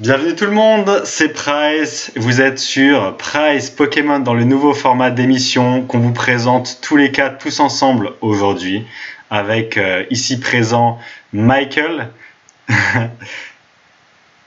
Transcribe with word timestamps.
Bienvenue 0.00 0.34
tout 0.34 0.46
le 0.46 0.52
monde, 0.52 1.02
c'est 1.04 1.28
Price. 1.28 2.10
Vous 2.16 2.40
êtes 2.40 2.58
sur 2.58 3.18
Price 3.18 3.68
Pokémon 3.68 4.18
dans 4.18 4.32
le 4.32 4.44
nouveau 4.44 4.72
format 4.72 5.10
d'émission 5.10 5.82
qu'on 5.82 5.98
vous 5.98 6.14
présente 6.14 6.78
tous 6.80 6.96
les 6.96 7.12
quatre, 7.12 7.36
tous 7.36 7.60
ensemble 7.60 8.12
aujourd'hui, 8.22 8.86
avec 9.28 9.76
euh, 9.76 10.06
ici 10.08 10.40
présent 10.40 10.98
Michael. 11.34 12.08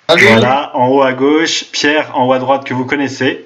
voilà, 0.10 0.76
en 0.76 0.88
haut 0.88 1.04
à 1.04 1.14
gauche, 1.14 1.66
Pierre 1.72 2.18
en 2.18 2.26
haut 2.26 2.34
à 2.34 2.40
droite 2.40 2.64
que 2.64 2.74
vous 2.74 2.86
connaissez. 2.86 3.46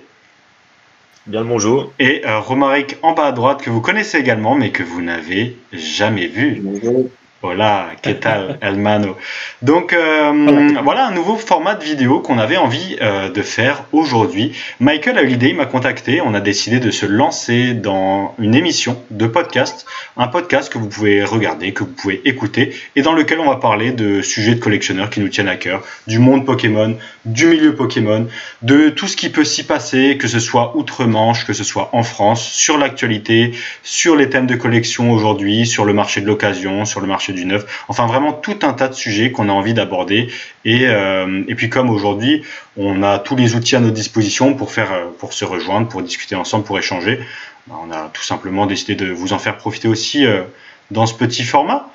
Bien 1.25 1.41
le 1.41 1.47
bonjour. 1.47 1.91
Et 1.99 2.25
euh, 2.25 2.39
Romaric 2.39 2.95
en 3.01 3.11
bas 3.11 3.25
à 3.25 3.31
droite 3.33 3.61
que 3.61 3.69
vous 3.69 3.81
connaissez 3.81 4.17
également 4.17 4.55
mais 4.55 4.71
que 4.71 4.81
vous 4.81 5.01
n'avez 5.01 5.57
jamais 5.73 6.27
vu. 6.27 6.61
Bonjour. 6.61 7.09
Hola, 7.43 7.91
¿qué 8.01 8.15
tal, 8.15 8.57
hermano 8.63 9.15
Donc 9.61 9.93
euh, 9.93 10.71
voilà. 10.83 11.05
un 11.05 11.11
nouveau 11.11 11.35
format 11.35 11.75
de 11.75 11.83
vidéo 11.83 12.19
qu'on 12.19 12.39
avait 12.39 12.57
envie 12.57 12.97
euh, 12.99 13.29
de 13.29 13.43
faire 13.43 13.83
aujourd'hui. 13.91 14.53
Michael 14.79 15.19
a 15.19 15.21
eu 15.21 15.27
l'idée, 15.27 15.49
il 15.49 15.55
m'a 15.55 15.67
contacté, 15.67 16.19
on 16.19 16.33
a 16.33 16.41
décidé 16.41 16.79
de 16.79 16.89
se 16.89 17.05
lancer 17.05 17.75
dans 17.75 18.33
une 18.39 18.55
émission 18.55 18.99
de 19.11 19.27
podcast, 19.27 19.85
un 20.17 20.25
podcast 20.25 20.73
que 20.73 20.79
vous 20.79 20.87
pouvez 20.87 21.23
regarder, 21.23 21.73
que 21.73 21.83
vous 21.83 21.91
pouvez 21.91 22.23
écouter, 22.25 22.75
et 22.95 23.03
dans 23.03 23.13
lequel 23.13 23.39
on 23.39 23.47
va 23.47 23.57
parler 23.57 23.91
de 23.91 24.23
sujets 24.23 24.55
de 24.55 24.59
collectionneurs 24.59 25.11
qui 25.11 25.19
nous 25.19 25.29
tiennent 25.29 25.47
à 25.47 25.57
cœur, 25.57 25.83
du 26.07 26.17
monde 26.17 26.43
Pokémon, 26.43 26.97
du 27.25 27.45
milieu 27.45 27.75
Pokémon, 27.75 28.25
de 28.63 28.89
tout 28.89 29.07
ce 29.07 29.15
qui 29.15 29.29
peut 29.29 29.43
s'y 29.43 29.63
passer, 29.63 30.17
que 30.17 30.27
ce 30.27 30.39
soit 30.39 30.75
outre-Manche, 30.75 31.45
que 31.45 31.53
ce 31.53 31.63
soit 31.63 31.89
en 31.93 32.01
France, 32.01 32.43
sur 32.43 32.79
l'actualité, 32.79 33.51
sur 33.83 34.15
les 34.15 34.27
thèmes 34.27 34.47
de 34.47 34.55
collection 34.55 35.11
aujourd'hui, 35.11 35.67
sur 35.67 35.85
le 35.85 35.93
marché 35.93 36.19
de 36.21 36.25
l'occasion, 36.25 36.85
sur 36.85 36.99
le 36.99 37.05
marché 37.05 37.26
du 37.33 37.45
neuf. 37.45 37.85
Enfin, 37.87 38.05
vraiment 38.07 38.33
tout 38.33 38.59
un 38.63 38.73
tas 38.73 38.87
de 38.87 38.93
sujets 38.93 39.31
qu'on 39.31 39.49
a 39.49 39.51
envie 39.51 39.73
d'aborder. 39.73 40.29
Et, 40.65 40.87
euh, 40.87 41.43
et 41.47 41.55
puis 41.55 41.69
comme 41.69 41.89
aujourd'hui, 41.89 42.43
on 42.75 43.03
a 43.03 43.19
tous 43.19 43.35
les 43.35 43.55
outils 43.55 43.75
à 43.75 43.79
notre 43.79 43.93
disposition 43.93 44.53
pour 44.53 44.71
faire, 44.71 44.91
euh, 44.91 45.05
pour 45.19 45.33
se 45.33 45.45
rejoindre, 45.45 45.87
pour 45.87 46.01
discuter 46.01 46.35
ensemble, 46.35 46.63
pour 46.65 46.77
échanger. 46.77 47.19
Ben, 47.67 47.75
on 47.87 47.91
a 47.91 48.09
tout 48.13 48.23
simplement 48.23 48.65
décidé 48.65 48.95
de 48.95 49.11
vous 49.11 49.33
en 49.33 49.39
faire 49.39 49.57
profiter 49.57 49.87
aussi 49.87 50.25
euh, 50.25 50.43
dans 50.91 51.05
ce 51.05 51.13
petit 51.13 51.43
format. 51.43 51.89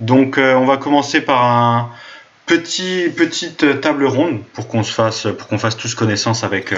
Donc, 0.00 0.36
on 0.38 0.66
va 0.66 0.76
commencer 0.76 1.22
par 1.22 1.42
un 1.42 1.90
petit 2.44 3.08
petite 3.08 3.80
table 3.80 4.04
ronde 4.04 4.42
pour 4.52 4.68
qu'on 4.68 4.82
se 4.82 4.92
fasse, 4.92 5.26
pour 5.38 5.48
qu'on 5.48 5.58
fasse 5.58 5.74
tous 5.74 5.94
connaissance 5.94 6.44
avec. 6.44 6.74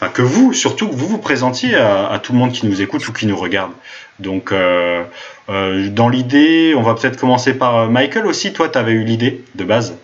Enfin, 0.00 0.12
que 0.12 0.22
vous, 0.22 0.52
surtout 0.52 0.88
que 0.88 0.94
vous 0.94 1.08
vous 1.08 1.18
présentiez 1.18 1.74
à, 1.74 2.08
à, 2.08 2.18
tout 2.20 2.32
le 2.32 2.38
monde 2.38 2.52
qui 2.52 2.66
nous 2.66 2.80
écoute 2.80 3.06
ou 3.08 3.12
qui 3.12 3.26
nous 3.26 3.36
regarde. 3.36 3.72
Donc, 4.20 4.52
euh, 4.52 5.02
euh, 5.48 5.88
dans 5.88 6.08
l'idée, 6.08 6.74
on 6.76 6.82
va 6.82 6.94
peut-être 6.94 7.18
commencer 7.18 7.54
par 7.54 7.76
euh, 7.76 7.88
Michael 7.88 8.26
aussi. 8.26 8.52
Toi, 8.52 8.68
tu 8.68 8.78
avais 8.78 8.92
eu 8.92 9.02
l'idée 9.02 9.44
de 9.56 9.64
base 9.64 9.96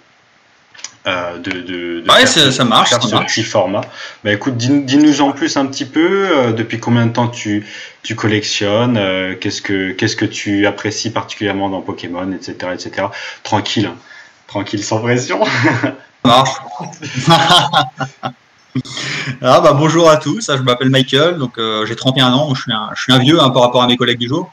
euh, 1.06 1.39
de, 1.39 1.50
de, 1.50 2.00
de, 2.00 2.11
ouais, 2.11 2.27
ça, 2.27 2.50
ça 2.50 2.65
marche, 2.65 2.89
faire 2.89 3.03
ça 3.03 3.09
ce 3.09 3.15
marche. 3.15 3.34
petit 3.34 3.45
format. 3.45 3.83
Bah, 4.25 4.33
écoute, 4.33 4.56
dis-nous 4.56 5.20
en 5.20 5.31
plus 5.31 5.56
un 5.56 5.67
petit 5.67 5.84
peu. 5.84 6.53
Depuis 6.56 6.81
combien 6.81 7.06
de 7.06 7.12
temps 7.12 7.28
tu, 7.28 7.65
tu 8.03 8.17
collectionnes 8.17 8.98
Qu'est-ce 9.39 9.62
que 9.62 9.92
qu'est-ce 9.92 10.17
que 10.17 10.25
tu 10.25 10.67
apprécies 10.67 11.11
particulièrement 11.11 11.69
dans 11.69 11.83
Pokémon, 11.83 12.33
etc., 12.33 12.72
etc. 12.72 13.09
Tranquille, 13.42 13.87
hein. 13.87 13.97
tranquille, 14.48 14.83
sans 14.83 14.98
pression. 15.00 15.41
Marche. 16.25 16.50
Ah 19.41 19.61
bah 19.61 19.72
bonjour 19.72 20.11
à 20.11 20.17
tous, 20.17 20.50
je 20.55 20.62
m'appelle 20.62 20.91
Michael, 20.91 21.39
donc 21.39 21.58
euh, 21.58 21.86
j'ai 21.86 21.94
31 21.94 22.33
ans, 22.33 22.55
je 22.55 22.62
suis 22.62 22.72
un, 22.72 22.91
je 22.94 23.03
suis 23.03 23.12
un 23.12 23.19
vieux 23.19 23.41
hein, 23.41 23.50
par 23.50 23.62
rapport 23.62 23.83
à 23.83 23.86
mes 23.86 23.97
collègues 23.97 24.19
du 24.19 24.28
jour. 24.28 24.50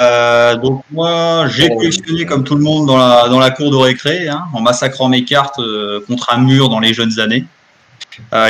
Euh, 0.00 0.56
donc 0.56 0.82
moi 0.90 1.46
j'ai 1.48 1.68
collectionné 1.68 2.26
comme 2.26 2.42
tout 2.42 2.56
le 2.56 2.62
monde 2.62 2.86
dans 2.86 2.96
la, 2.96 3.28
dans 3.28 3.38
la 3.38 3.50
cour 3.50 3.70
de 3.70 3.76
récré, 3.76 4.28
hein, 4.28 4.44
en 4.52 4.60
massacrant 4.60 5.08
mes 5.08 5.24
cartes 5.24 5.60
euh, 5.60 6.00
contre 6.06 6.32
un 6.32 6.38
mur 6.38 6.68
dans 6.68 6.80
les 6.80 6.92
jeunes 6.92 7.20
années. 7.20 7.44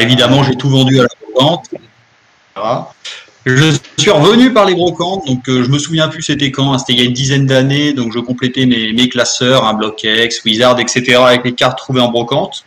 Évidemment 0.01 0.43
j'ai 0.43 0.57
tout 0.57 0.71
vendu 0.71 0.99
à 0.99 1.03
la 1.03 1.09
brocante. 1.21 1.67
Voilà. 2.57 2.89
Je 3.45 3.77
suis 3.99 4.11
revenu 4.11 4.53
par 4.53 4.65
les 4.65 4.75
brocantes, 4.75 5.27
donc 5.27 5.43
je 5.47 5.69
me 5.69 5.79
souviens 5.79 6.09
plus 6.09 6.23
c'était 6.23 6.51
quand, 6.51 6.73
hein, 6.73 6.79
c'était 6.79 6.95
il 6.95 6.99
y 7.01 7.03
a 7.03 7.05
une 7.05 7.13
dizaine 7.13 7.47
d'années, 7.47 7.93
donc 7.93 8.13
je 8.13 8.19
complétais 8.19 8.67
mes, 8.67 8.93
mes 8.93 9.09
classeurs, 9.09 9.67
un 9.67 9.75
bloc 9.75 10.05
X, 10.05 10.43
Wizard, 10.45 10.79
etc. 10.81 11.17
avec 11.17 11.45
les 11.45 11.53
cartes 11.53 11.79
trouvées 11.79 12.01
en 12.01 12.09
brocante. 12.09 12.65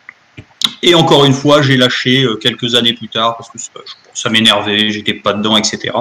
Et 0.88 0.94
encore 0.94 1.25
une 1.25 1.34
fois, 1.34 1.63
j'ai 1.63 1.78
lâché 1.78 2.23
euh, 2.23 2.35
quelques 2.35 2.75
années 2.75 2.94
plus 2.94 3.07
tard 3.07 3.38
parce 3.38 3.50
que 3.50 3.57
ça, 3.57 3.72
ça 4.13 4.29
m'énervait, 4.29 4.91
j'étais 4.91 5.16
pas 5.16 5.34
dedans, 5.34 5.57
etc. 5.57 5.91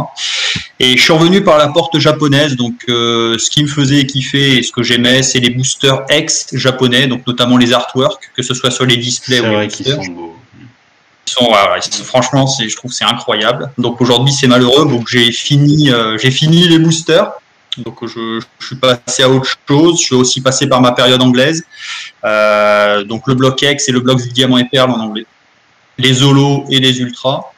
Et 0.79 0.99
je 0.99 1.03
suis 1.03 1.13
revenu 1.15 1.43
par 1.43 1.57
la 1.57 1.69
porte 1.69 1.99
japonaise. 1.99 2.55
Donc, 2.55 2.75
euh, 2.91 3.39
ce 3.39 3.49
qui 3.49 3.63
me 3.63 3.69
faisait 3.69 4.05
kiffer 4.05 4.59
et 4.59 4.63
ce 4.63 4.71
que 4.71 4.83
j'aimais, 4.83 5.23
c'est 5.23 5.41
les 5.41 5.49
boosters 5.49 6.05
ex 6.11 6.49
japonais, 6.53 7.07
donc 7.07 7.27
notamment 7.27 7.57
les 7.57 7.73
artworks, 7.73 8.31
que 8.37 8.43
ce 8.43 8.53
soit 8.53 8.71
sur 8.71 8.85
les 8.85 8.99
displays 8.99 9.41
ou 9.41 9.59
les 9.59 9.69
boosters. 9.69 10.05
Sont 10.05 10.13
beaux. 10.13 10.37
Ils 11.27 11.31
sont, 11.31 11.47
voilà, 11.47 11.79
ils 11.79 11.83
sont, 11.83 12.05
franchement, 12.05 12.47
je 12.47 12.77
trouve 12.77 12.93
c'est 12.93 13.07
incroyable. 13.07 13.71
Donc 13.79 14.03
aujourd'hui, 14.03 14.35
c'est 14.35 14.49
malheureux. 14.49 14.87
Donc 14.87 15.09
j'ai 15.09 15.33
fini, 15.33 15.91
euh, 15.91 16.19
j'ai 16.19 16.31
fini 16.31 16.69
les 16.69 16.79
boosters. 16.79 17.33
Donc 17.79 18.07
je, 18.07 18.41
suis 18.61 18.77
passé 18.77 19.23
à 19.23 19.29
autre 19.29 19.49
chose. 19.69 19.99
Je 20.01 20.05
suis 20.05 20.15
aussi 20.15 20.41
passé 20.41 20.69
par 20.69 20.81
ma 20.81 20.93
période 20.93 21.23
anglaise. 21.23 21.65
Euh, 22.25 23.05
donc 23.05 23.27
le 23.27 23.35
bloc 23.35 23.61
X 23.63 23.89
et 23.89 23.93
le 23.93 24.01
bloc 24.01 24.21
Diamant 24.21 24.59
et 24.59 24.65
Perle 24.65 24.91
en 24.91 25.01
anglais. 25.01 25.27
Les 25.99 26.15
Zolos 26.15 26.65
et 26.71 26.81
les 26.81 27.01
Ultras. 27.01 27.51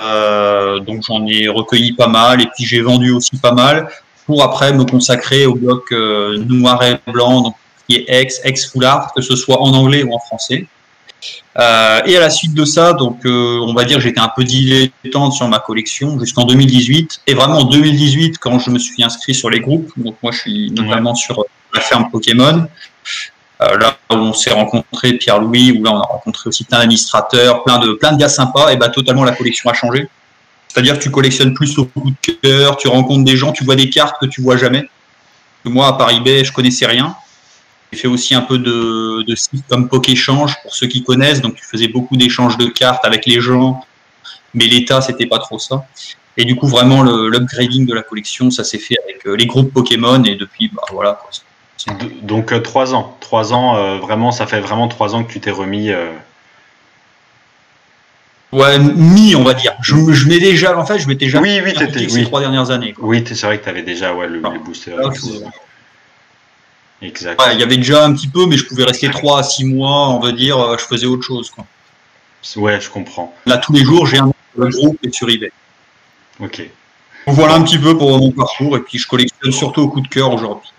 Euh, 0.00 0.80
donc 0.80 1.02
j'en 1.06 1.24
ai 1.26 1.48
recueilli 1.48 1.92
pas 1.92 2.08
mal 2.08 2.40
et 2.40 2.46
puis 2.46 2.64
j'ai 2.64 2.80
vendu 2.80 3.12
aussi 3.12 3.36
pas 3.36 3.52
mal 3.52 3.88
pour 4.26 4.42
après 4.42 4.72
me 4.72 4.84
consacrer 4.84 5.46
au 5.46 5.54
bloc 5.54 5.92
euh, 5.92 6.38
noir 6.38 6.82
et 6.82 6.96
blanc, 7.10 7.42
donc 7.42 7.54
qui 7.88 7.96
est 7.96 8.22
X, 8.22 8.40
X 8.44 8.72
full 8.72 8.84
art, 8.84 9.12
que 9.14 9.22
ce 9.22 9.36
soit 9.36 9.60
en 9.60 9.72
anglais 9.72 10.02
ou 10.02 10.14
en 10.14 10.18
français. 10.18 10.66
Euh, 11.58 12.00
et 12.04 12.16
à 12.16 12.20
la 12.20 12.30
suite 12.30 12.54
de 12.54 12.64
ça, 12.64 12.92
donc 12.92 13.24
euh, 13.24 13.58
on 13.60 13.74
va 13.74 13.84
dire 13.84 14.00
j'étais 14.00 14.20
un 14.20 14.30
peu 14.34 14.42
dilettante 14.42 15.32
sur 15.32 15.46
ma 15.48 15.60
collection 15.60 16.18
jusqu'en 16.18 16.44
2018. 16.44 17.22
Et 17.26 17.34
vraiment 17.34 17.58
en 17.58 17.64
2018, 17.64 18.38
quand 18.38 18.58
je 18.58 18.70
me 18.70 18.78
suis 18.78 19.02
inscrit 19.04 19.34
sur 19.34 19.50
les 19.50 19.60
groupes, 19.60 19.92
donc 19.96 20.16
moi 20.22 20.32
je 20.32 20.40
suis 20.40 20.70
notamment 20.72 21.10
ouais. 21.10 21.16
sur 21.16 21.44
la 21.72 21.80
ferme 21.80 22.10
Pokémon, 22.10 22.66
euh, 23.62 23.78
là 23.78 23.96
où 24.10 24.14
on 24.14 24.32
s'est 24.32 24.52
rencontré 24.52 25.12
Pierre-Louis, 25.14 25.72
où 25.78 25.84
là 25.84 25.92
on 25.92 26.00
a 26.00 26.06
rencontré 26.06 26.48
aussi 26.48 26.64
plein 26.64 26.78
d'administrateurs, 26.78 27.62
plein 27.62 27.78
de 27.78 27.92
plein 27.92 28.12
de 28.12 28.18
gars 28.18 28.28
sympas. 28.28 28.72
Et 28.72 28.76
bah 28.76 28.88
totalement 28.88 29.24
la 29.24 29.32
collection 29.32 29.70
a 29.70 29.74
changé. 29.74 30.08
C'est-à-dire 30.68 30.98
que 30.98 31.02
tu 31.04 31.10
collectionnes 31.12 31.54
plus 31.54 31.78
au 31.78 31.84
coup 31.84 32.10
de 32.10 32.32
cœur, 32.42 32.76
tu 32.76 32.88
rencontres 32.88 33.24
des 33.24 33.36
gens, 33.36 33.52
tu 33.52 33.62
vois 33.62 33.76
des 33.76 33.90
cartes 33.90 34.16
que 34.20 34.26
tu 34.26 34.42
vois 34.42 34.56
jamais. 34.56 34.88
Moi 35.64 35.86
à 35.86 35.92
Paris 35.92 36.20
Bay, 36.20 36.44
je 36.44 36.52
connaissais 36.52 36.86
rien. 36.86 37.14
J'ai 37.94 38.00
fait 38.00 38.08
aussi 38.08 38.34
un 38.34 38.40
peu 38.40 38.58
de, 38.58 39.22
de 39.22 39.34
sites 39.36 39.64
comme 39.68 39.88
Pokéchange 39.88 40.56
pour 40.62 40.74
ceux 40.74 40.88
qui 40.88 41.04
connaissent. 41.04 41.40
Donc, 41.40 41.54
tu 41.54 41.64
faisais 41.64 41.86
beaucoup 41.86 42.16
d'échanges 42.16 42.58
de 42.58 42.66
cartes 42.66 43.04
avec 43.04 43.24
les 43.24 43.40
gens, 43.40 43.84
mais 44.52 44.66
l'État, 44.66 45.00
c'était 45.00 45.26
pas 45.26 45.38
trop 45.38 45.60
ça. 45.60 45.86
Et 46.36 46.44
du 46.44 46.56
coup, 46.56 46.66
vraiment, 46.66 47.04
l'upgrading 47.04 47.86
de 47.86 47.94
la 47.94 48.02
collection, 48.02 48.50
ça 48.50 48.64
s'est 48.64 48.80
fait 48.80 48.96
avec 49.04 49.24
les 49.24 49.46
groupes 49.46 49.72
Pokémon 49.72 50.24
et 50.24 50.34
depuis, 50.34 50.72
bah 50.74 50.82
voilà. 50.90 51.20
Quoi. 51.22 51.96
Donc, 52.22 52.52
euh, 52.52 52.58
trois 52.58 52.94
ans. 52.94 53.16
Trois 53.20 53.52
ans, 53.52 53.76
euh, 53.76 53.98
vraiment, 53.98 54.32
ça 54.32 54.48
fait 54.48 54.60
vraiment 54.60 54.88
trois 54.88 55.14
ans 55.14 55.22
que 55.22 55.30
tu 55.30 55.38
t'es 55.38 55.52
remis. 55.52 55.92
Euh... 55.92 56.10
Ouais, 58.50 58.80
mi, 58.80 59.36
on 59.36 59.44
va 59.44 59.54
dire. 59.54 59.74
Je, 59.82 59.94
je 60.12 60.28
m'ai 60.28 60.40
déjà, 60.40 60.76
en 60.76 60.84
fait, 60.84 60.98
je 60.98 61.06
m'étais 61.06 61.26
déjà. 61.26 61.40
Oui, 61.40 61.60
oui, 61.62 61.74
t'étais. 61.74 62.08
Ces 62.08 62.24
trois 62.24 62.40
dernières 62.40 62.72
années. 62.72 62.92
Quoi. 62.92 63.06
Oui, 63.06 63.22
c'est 63.24 63.40
vrai 63.46 63.58
que 63.58 63.64
tu 63.64 63.70
avais 63.70 63.82
déjà 63.82 64.12
ouais, 64.12 64.26
le, 64.26 64.40
le 64.40 64.64
booster. 64.64 64.96
Exact. 67.04 67.40
Ouais, 67.40 67.54
il 67.54 67.60
y 67.60 67.62
avait 67.62 67.76
déjà 67.76 68.04
un 68.04 68.12
petit 68.14 68.28
peu, 68.28 68.46
mais 68.46 68.56
je 68.56 68.64
pouvais 68.64 68.84
rester 68.84 69.10
3 69.10 69.40
à 69.40 69.42
6 69.42 69.64
mois, 69.64 70.08
on 70.08 70.20
va 70.20 70.32
dire, 70.32 70.58
euh, 70.58 70.76
je 70.78 70.84
faisais 70.84 71.06
autre 71.06 71.22
chose. 71.22 71.50
Quoi. 71.50 71.66
Ouais, 72.56 72.80
je 72.80 72.88
comprends. 72.88 73.34
Là, 73.46 73.58
tous 73.58 73.72
les 73.72 73.84
jours, 73.84 74.06
j'ai 74.06 74.18
un 74.18 74.32
groupe 74.56 74.98
et 75.02 75.12
sur 75.12 75.28
eBay. 75.28 75.52
Ok. 76.40 76.62
Voilà 77.26 77.54
un 77.54 77.62
petit 77.62 77.78
peu 77.78 77.96
pour 77.96 78.18
mon 78.18 78.30
parcours, 78.30 78.76
et 78.76 78.80
puis 78.80 78.98
je 78.98 79.06
collectionne 79.06 79.52
surtout 79.52 79.82
au 79.82 79.88
coup 79.88 80.00
de 80.00 80.08
cœur 80.08 80.32
aujourd'hui. 80.32 80.70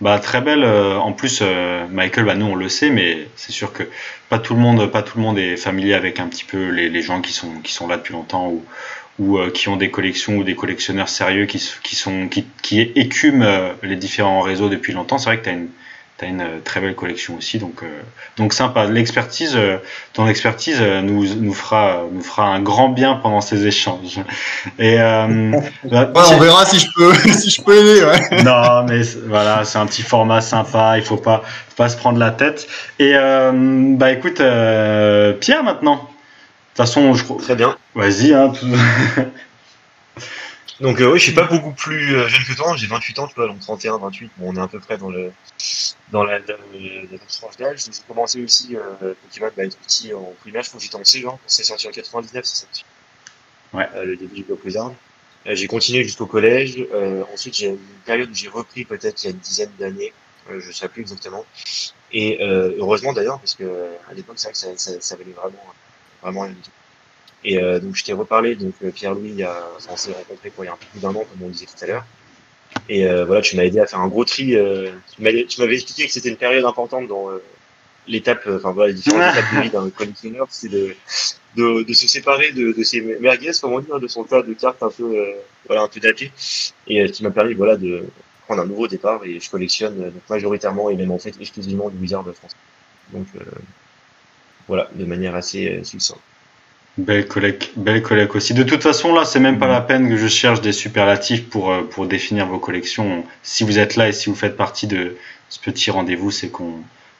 Bah, 0.00 0.18
très 0.18 0.40
belle. 0.40 0.64
Euh, 0.64 0.98
en 0.98 1.12
plus, 1.12 1.38
euh, 1.40 1.86
Michael, 1.88 2.24
bah, 2.24 2.34
nous 2.34 2.46
on 2.46 2.54
le 2.54 2.68
sait, 2.68 2.90
mais 2.90 3.28
c'est 3.36 3.52
sûr 3.52 3.72
que 3.72 3.84
pas 4.28 4.38
tout 4.38 4.54
le 4.54 4.60
monde, 4.60 4.86
pas 4.90 5.02
tout 5.02 5.18
le 5.18 5.22
monde 5.22 5.38
est 5.38 5.56
familier 5.56 5.94
avec 5.94 6.20
un 6.20 6.26
petit 6.26 6.44
peu 6.44 6.68
les, 6.68 6.88
les 6.88 7.02
gens 7.02 7.20
qui 7.20 7.32
sont 7.32 7.60
qui 7.62 7.72
sont 7.72 7.86
là 7.86 7.96
depuis 7.96 8.12
longtemps 8.12 8.48
ou 8.48 8.64
ou 9.18 9.38
euh, 9.38 9.50
qui 9.50 9.68
ont 9.68 9.76
des 9.76 9.90
collections 9.90 10.36
ou 10.36 10.44
des 10.44 10.56
collectionneurs 10.56 11.08
sérieux 11.08 11.46
qui, 11.46 11.72
qui, 11.82 11.96
sont, 11.96 12.28
qui, 12.28 12.46
qui 12.62 12.80
écument 12.80 13.44
euh, 13.44 13.72
les 13.82 13.96
différents 13.96 14.40
réseaux 14.40 14.68
depuis 14.68 14.92
longtemps. 14.92 15.18
C'est 15.18 15.30
vrai 15.30 15.38
que 15.38 15.44
tu 15.44 15.50
as 15.50 15.52
une, 15.52 15.68
as 16.20 16.26
une 16.26 16.60
très 16.64 16.80
belle 16.80 16.96
collection 16.96 17.36
aussi, 17.36 17.58
donc, 17.58 17.82
euh, 17.82 18.00
donc 18.36 18.52
sympa. 18.52 18.86
L'expertise, 18.86 19.56
ton 20.14 20.26
expertise 20.26 20.80
nous, 20.80 21.32
nous, 21.34 21.54
fera, 21.54 22.02
nous 22.10 22.22
fera 22.22 22.46
un 22.46 22.60
grand 22.60 22.88
bien 22.88 23.14
pendant 23.14 23.40
ces 23.40 23.66
échanges. 23.66 24.18
Et, 24.80 24.96
bah, 24.96 25.26
ouais, 25.28 26.22
on 26.32 26.38
verra 26.38 26.66
si 26.66 26.80
je 26.80 26.88
peux, 26.96 27.14
si 27.30 27.50
je 27.50 27.62
peux 27.62 27.76
aider. 27.76 28.04
Ouais. 28.04 28.42
Non, 28.42 28.84
mais 28.84 29.02
voilà, 29.26 29.64
c'est 29.64 29.78
un 29.78 29.86
petit 29.86 30.02
format 30.02 30.40
sympa, 30.40 30.98
il 30.98 31.04
faut 31.04 31.16
pas, 31.16 31.42
faut 31.68 31.76
pas 31.76 31.88
se 31.88 31.96
prendre 31.96 32.18
la 32.18 32.32
tête. 32.32 32.66
Et 32.98 33.12
bah 33.12 34.10
écoute, 34.10 34.42
Pierre 35.40 35.62
maintenant. 35.62 35.96
De 35.96 36.82
toute 36.82 36.88
façon, 36.88 37.14
je 37.14 37.24
Très 37.44 37.54
bien. 37.54 37.76
Vas-y, 37.94 38.34
hein. 38.34 38.52
Donc 40.80 40.98
oui, 40.98 41.18
je 41.18 41.24
suis 41.24 41.32
pas 41.32 41.44
beaucoup 41.44 41.70
plus 41.70 42.08
jeune 42.08 42.44
que 42.44 42.56
toi, 42.56 42.74
j'ai 42.76 42.88
28 42.88 43.18
ans, 43.20 43.28
tu 43.28 43.34
vois, 43.36 43.46
donc 43.46 43.60
31, 43.60 43.98
28, 43.98 44.32
bon, 44.36 44.52
on 44.52 44.56
est 44.56 44.60
à 44.60 44.66
peu 44.66 44.80
près 44.80 44.98
dans 44.98 45.08
le 45.08 45.30
dans 46.10 46.24
la, 46.24 46.40
dans 46.40 46.54
la 46.54 47.18
tranche 47.28 47.56
d'âge. 47.56 47.84
J'ai 47.84 47.92
commencé 48.08 48.42
aussi 48.42 48.76
euh, 48.76 49.14
Pokémon 49.22 49.50
bah, 49.56 49.64
être 49.64 49.78
petit 49.78 50.12
en 50.12 50.32
primaire, 50.40 50.62
je 50.62 50.68
crois 50.68 50.78
que 50.78 50.84
j'étais 50.84 50.96
en 50.96 51.02
C1, 51.02 51.38
c'est 51.46 51.62
sorti 51.62 51.86
en 51.86 51.92
99, 51.92 52.44
c'est 52.44 52.62
sorti. 52.62 52.84
Ouais. 53.72 53.88
Euh, 53.94 54.04
le 54.04 54.16
début 54.16 54.34
du 54.34 54.42
Bloc 54.44 54.64
Wizard. 54.64 54.92
Euh, 55.46 55.54
j'ai 55.54 55.66
continué 55.66 56.04
jusqu'au 56.04 56.26
collège. 56.26 56.76
Euh, 56.92 57.22
ensuite, 57.32 57.54
j'ai 57.54 57.68
une 57.68 57.78
période 58.04 58.30
où 58.30 58.34
j'ai 58.34 58.48
repris 58.48 58.84
peut-être 58.84 59.22
il 59.22 59.26
y 59.26 59.28
a 59.28 59.32
une 59.32 59.38
dizaine 59.38 59.72
d'années. 59.78 60.12
Euh, 60.50 60.60
je 60.60 60.68
ne 60.68 60.72
sais 60.72 60.88
plus 60.88 61.02
exactement. 61.02 61.44
Et 62.12 62.42
euh, 62.42 62.74
heureusement 62.78 63.12
d'ailleurs, 63.12 63.38
parce 63.40 63.54
que 63.54 63.90
à 64.08 64.14
l'époque, 64.14 64.38
c'est 64.38 64.48
vrai 64.48 64.52
que 64.52 64.58
ça, 64.58 64.68
ça, 64.76 65.00
ça 65.00 65.16
valait 65.16 65.32
vraiment, 65.32 65.64
vraiment 66.22 66.40
rien 66.42 66.52
du 66.52 66.60
tout. 66.60 66.70
Et 67.44 67.62
euh, 67.62 67.78
donc, 67.78 67.94
je 67.94 68.04
t'ai 68.04 68.12
reparlé, 68.12 68.54
donc 68.54 68.74
Pierre-Louis, 68.94 69.44
on 69.90 69.96
s'est 69.96 70.12
rencontré 70.12 70.50
pour 70.50 70.64
il 70.64 70.68
y 70.68 70.70
a 70.70 70.72
un 70.72 70.76
peu 70.76 70.86
plus 70.92 71.00
d'un 71.00 71.10
an, 71.10 71.24
comme 71.30 71.42
on 71.42 71.48
disait 71.48 71.66
tout 71.66 71.84
à 71.84 71.86
l'heure. 71.86 72.04
Et 72.88 73.06
euh, 73.06 73.24
voilà, 73.24 73.40
tu 73.40 73.56
m'as 73.56 73.64
aidé 73.64 73.80
à 73.80 73.86
faire 73.86 74.00
un 74.00 74.08
gros 74.08 74.24
tri. 74.24 74.54
Euh, 74.56 74.90
tu 75.16 75.22
m'avais 75.22 75.74
expliqué 75.74 76.06
que 76.06 76.12
c'était 76.12 76.28
une 76.28 76.36
période 76.36 76.64
importante 76.64 77.08
dans 77.08 77.30
euh, 77.30 77.42
l'étape, 78.06 78.46
enfin 78.46 78.72
voilà, 78.72 78.88
les 78.88 78.94
différentes 78.94 79.34
étapes 79.34 79.54
de 79.54 79.60
vie 79.62 79.70
d'un 79.70 79.90
collectionneur, 79.90 80.46
c'est 80.50 80.68
de, 80.68 80.94
de, 81.56 81.82
de, 81.82 81.92
se 81.92 82.06
séparer 82.06 82.52
de, 82.52 82.72
de 82.72 82.82
ses 82.82 83.00
merguez, 83.00 83.52
comment 83.60 83.80
dire, 83.80 83.98
de 84.00 84.08
son 84.08 84.24
tas 84.24 84.42
de 84.42 84.52
cartes 84.52 84.82
un 84.82 84.90
peu, 84.90 85.18
euh, 85.18 85.32
voilà, 85.66 85.82
un 85.82 85.88
peu 85.88 86.00
datées. 86.00 86.30
Et 86.86 87.06
ce 87.06 87.12
qui 87.12 87.22
m'a 87.22 87.30
permis, 87.30 87.54
voilà, 87.54 87.76
de 87.76 88.04
prendre 88.46 88.62
un 88.62 88.66
nouveau 88.66 88.86
départ. 88.86 89.24
Et 89.24 89.40
je 89.40 89.50
collectionne 89.50 89.96
donc, 89.96 90.22
majoritairement 90.28 90.90
et 90.90 90.96
même 90.96 91.10
en 91.10 91.18
fait 91.18 91.34
exclusivement 91.40 91.88
du 91.88 91.96
Wizard 91.98 92.24
de 92.24 92.32
France. 92.32 92.54
Donc 93.12 93.26
voilà, 94.66 94.88
de 94.94 95.04
manière 95.04 95.34
assez 95.34 95.80
succincte. 95.84 96.20
Belle 96.96 97.26
collègue, 97.26 97.64
belle 97.74 98.02
collègue 98.02 98.36
aussi. 98.36 98.54
De 98.54 98.62
toute 98.62 98.82
façon, 98.82 99.12
là, 99.12 99.24
c'est 99.24 99.40
même 99.40 99.58
pas 99.58 99.66
la 99.66 99.80
peine 99.80 100.08
que 100.08 100.16
je 100.16 100.28
cherche 100.28 100.60
des 100.60 100.70
superlatifs 100.70 101.48
pour, 101.48 101.72
euh, 101.72 101.82
pour 101.82 102.06
définir 102.06 102.46
vos 102.46 102.60
collections. 102.60 103.24
Si 103.42 103.64
vous 103.64 103.80
êtes 103.80 103.96
là 103.96 104.08
et 104.08 104.12
si 104.12 104.30
vous 104.30 104.36
faites 104.36 104.56
partie 104.56 104.86
de 104.86 105.16
ce 105.48 105.58
petit 105.58 105.90
rendez-vous, 105.90 106.30
c'est 106.30 106.50
qu'on 106.50 106.74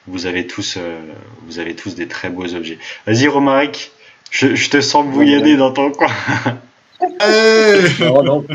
vous 0.06 0.26
avez 0.26 0.46
tous 0.46 0.76
euh, 0.76 1.00
vous 1.46 1.58
avez 1.58 1.74
tous 1.74 1.96
des 1.96 2.06
très 2.06 2.30
beaux 2.30 2.54
objets. 2.54 2.78
Vas-y, 3.04 3.26
Romaric, 3.26 3.90
je, 4.30 4.54
je, 4.54 4.70
te 4.70 4.80
sens 4.80 5.06
bouillonner 5.06 5.56
dans 5.56 5.72
ton 5.72 5.90
coin. 5.90 6.06
non, 8.00 8.22
non. 8.22 8.46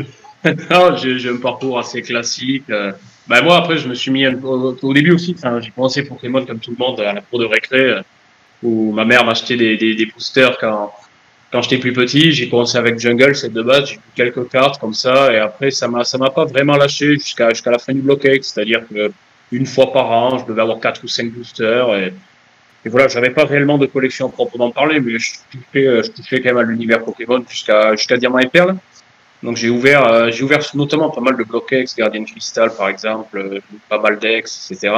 non 0.70 0.96
j'ai 0.96 1.28
un 1.28 1.36
parcours 1.36 1.78
assez 1.78 2.00
classique. 2.00 2.64
Ben 2.66 3.42
moi, 3.42 3.58
après, 3.58 3.76
je 3.76 3.88
me 3.88 3.94
suis 3.94 4.10
mis 4.10 4.26
au, 4.26 4.74
au 4.80 4.94
début 4.94 5.12
aussi. 5.12 5.36
J'ai 5.60 5.70
commencé 5.70 6.02
Pokémon 6.02 6.46
comme 6.46 6.60
tout 6.60 6.70
le 6.70 6.78
monde 6.78 6.98
à 7.00 7.12
la 7.12 7.20
cour 7.20 7.40
de 7.40 7.44
récré, 7.44 8.00
où 8.62 8.92
ma 8.92 9.04
mère 9.04 9.26
m'achetait 9.26 9.56
des, 9.56 9.76
des, 9.76 9.94
des 9.94 10.06
boosters 10.06 10.56
quand 10.58 10.90
quand 11.52 11.62
j'étais 11.62 11.78
plus 11.78 11.92
petit, 11.92 12.32
j'ai 12.32 12.48
commencé 12.48 12.78
avec 12.78 12.98
Jungle, 12.98 13.34
c'est 13.34 13.52
de 13.52 13.62
base, 13.62 13.86
j'ai 13.88 13.96
eu 13.96 14.00
quelques 14.14 14.48
cartes 14.48 14.78
comme 14.80 14.94
ça, 14.94 15.32
et 15.32 15.38
après 15.38 15.70
ça 15.70 15.88
m'a 15.88 16.04
ça 16.04 16.16
m'a 16.18 16.30
pas 16.30 16.44
vraiment 16.44 16.76
lâché 16.76 17.14
jusqu'à 17.14 17.50
jusqu'à 17.50 17.72
la 17.72 17.78
fin 17.78 17.92
du 17.92 18.00
bloc 18.00 18.20
c'est-à-dire 18.22 18.82
que 18.88 19.10
une 19.52 19.66
fois 19.66 19.92
par 19.92 20.10
an, 20.10 20.38
je 20.38 20.46
devais 20.46 20.62
avoir 20.62 20.78
quatre 20.78 21.02
ou 21.02 21.08
cinq 21.08 21.32
boosters, 21.32 21.94
et, 21.96 22.14
et 22.84 22.88
voilà, 22.88 23.08
j'avais 23.08 23.30
pas 23.30 23.44
réellement 23.44 23.78
de 23.78 23.86
collection 23.86 24.28
proprement 24.30 24.70
parler, 24.70 25.00
mais 25.00 25.18
je 25.18 25.32
touchais, 25.50 26.02
je 26.04 26.10
touchais 26.10 26.40
quand 26.40 26.50
même 26.50 26.58
à 26.58 26.62
l'univers 26.62 27.04
Pokémon 27.04 27.44
jusqu'à 27.48 27.96
jusqu'à 27.96 28.16
Diamant 28.16 28.38
et 28.38 28.48
Perle. 28.48 28.76
Donc 29.42 29.56
j'ai 29.56 29.70
ouvert 29.70 30.06
euh, 30.06 30.30
j'ai 30.30 30.44
ouvert 30.44 30.60
notamment 30.74 31.10
pas 31.10 31.20
mal 31.20 31.36
de 31.36 31.44
bloc 31.44 31.74
Guardian 31.96 32.24
Crystal 32.24 32.70
par 32.76 32.88
exemple, 32.88 33.38
euh, 33.38 33.60
pas 33.88 33.98
mal 33.98 34.18
d'ex, 34.18 34.70
etc. 34.70 34.94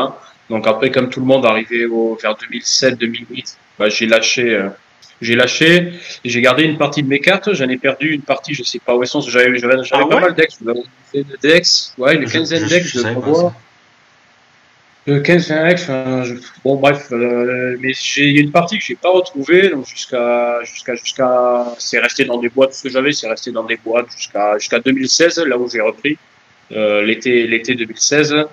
Donc 0.51 0.67
après, 0.67 0.91
comme 0.91 1.09
tout 1.09 1.21
le 1.21 1.27
monde 1.27 1.47
arrivé 1.47 1.87
au 1.87 2.19
vers 2.21 2.35
2007-2008, 2.35 3.57
bah, 3.79 3.89
j'ai 3.89 4.07
lâché. 4.07 4.55
Euh, 4.55 4.69
j'ai 5.23 5.37
lâché, 5.37 5.93
j'ai 6.25 6.41
gardé 6.43 6.65
une 6.65 6.77
partie 6.77 7.03
de 7.03 7.09
mes 7.09 7.21
cartes, 7.21 7.55
j'en 7.55 7.69
ai 7.69 7.79
perdu 7.79 8.13
une 8.13 8.23
partie, 8.23 8.55
je 8.55 8.63
sais 8.65 8.81
pas 8.81 8.95
où 8.95 9.03
elles 9.03 9.09
sont, 9.09 9.21
j'avais 9.21 9.57
ah 9.65 9.99
pas 9.99 10.05
ouais 10.05 10.21
mal 10.21 10.35
d'ex, 10.35 10.59
de 10.63 11.25
decks, 11.41 11.97
ouais, 11.97 12.17
une 12.17 12.29
quinzaine 12.29 12.67
d'ex, 12.67 12.97
de 12.97 13.09
voir. 13.21 13.55
De 15.05 15.19
15 15.19 15.49
20 15.49 15.69
decks, 15.69 15.81
enfin, 15.81 16.23
je... 16.23 16.35
bon 16.63 16.77
bref, 16.77 17.09
euh, 17.11 17.77
mais 17.81 17.93
j'ai 17.93 18.31
une 18.31 18.53
partie 18.53 18.79
que 18.79 18.85
j'ai 18.85 18.95
pas 18.95 19.11
retrouvée, 19.11 19.71
donc 19.71 19.85
jusqu'à 19.87 20.61
jusqu'à 20.63 20.95
jusqu'à 20.95 21.75
c'est 21.79 21.99
resté 21.99 22.25
dans 22.25 22.39
des 22.39 22.49
boîtes 22.49 22.75
ce 22.75 22.85
que 22.85 22.89
j'avais, 22.89 23.11
c'est 23.11 23.29
resté 23.29 23.51
dans 23.51 23.65
des 23.65 23.77
boîtes 23.77 24.07
jusqu'à 24.17 24.59
jusqu'à 24.59 24.79
2016 24.79 25.39
là 25.39 25.59
où 25.59 25.69
j'ai 25.69 25.81
repris 25.81 26.19
euh, 26.71 27.03
l'été 27.03 27.49
l'été 27.49 27.75
2016. 27.75 28.45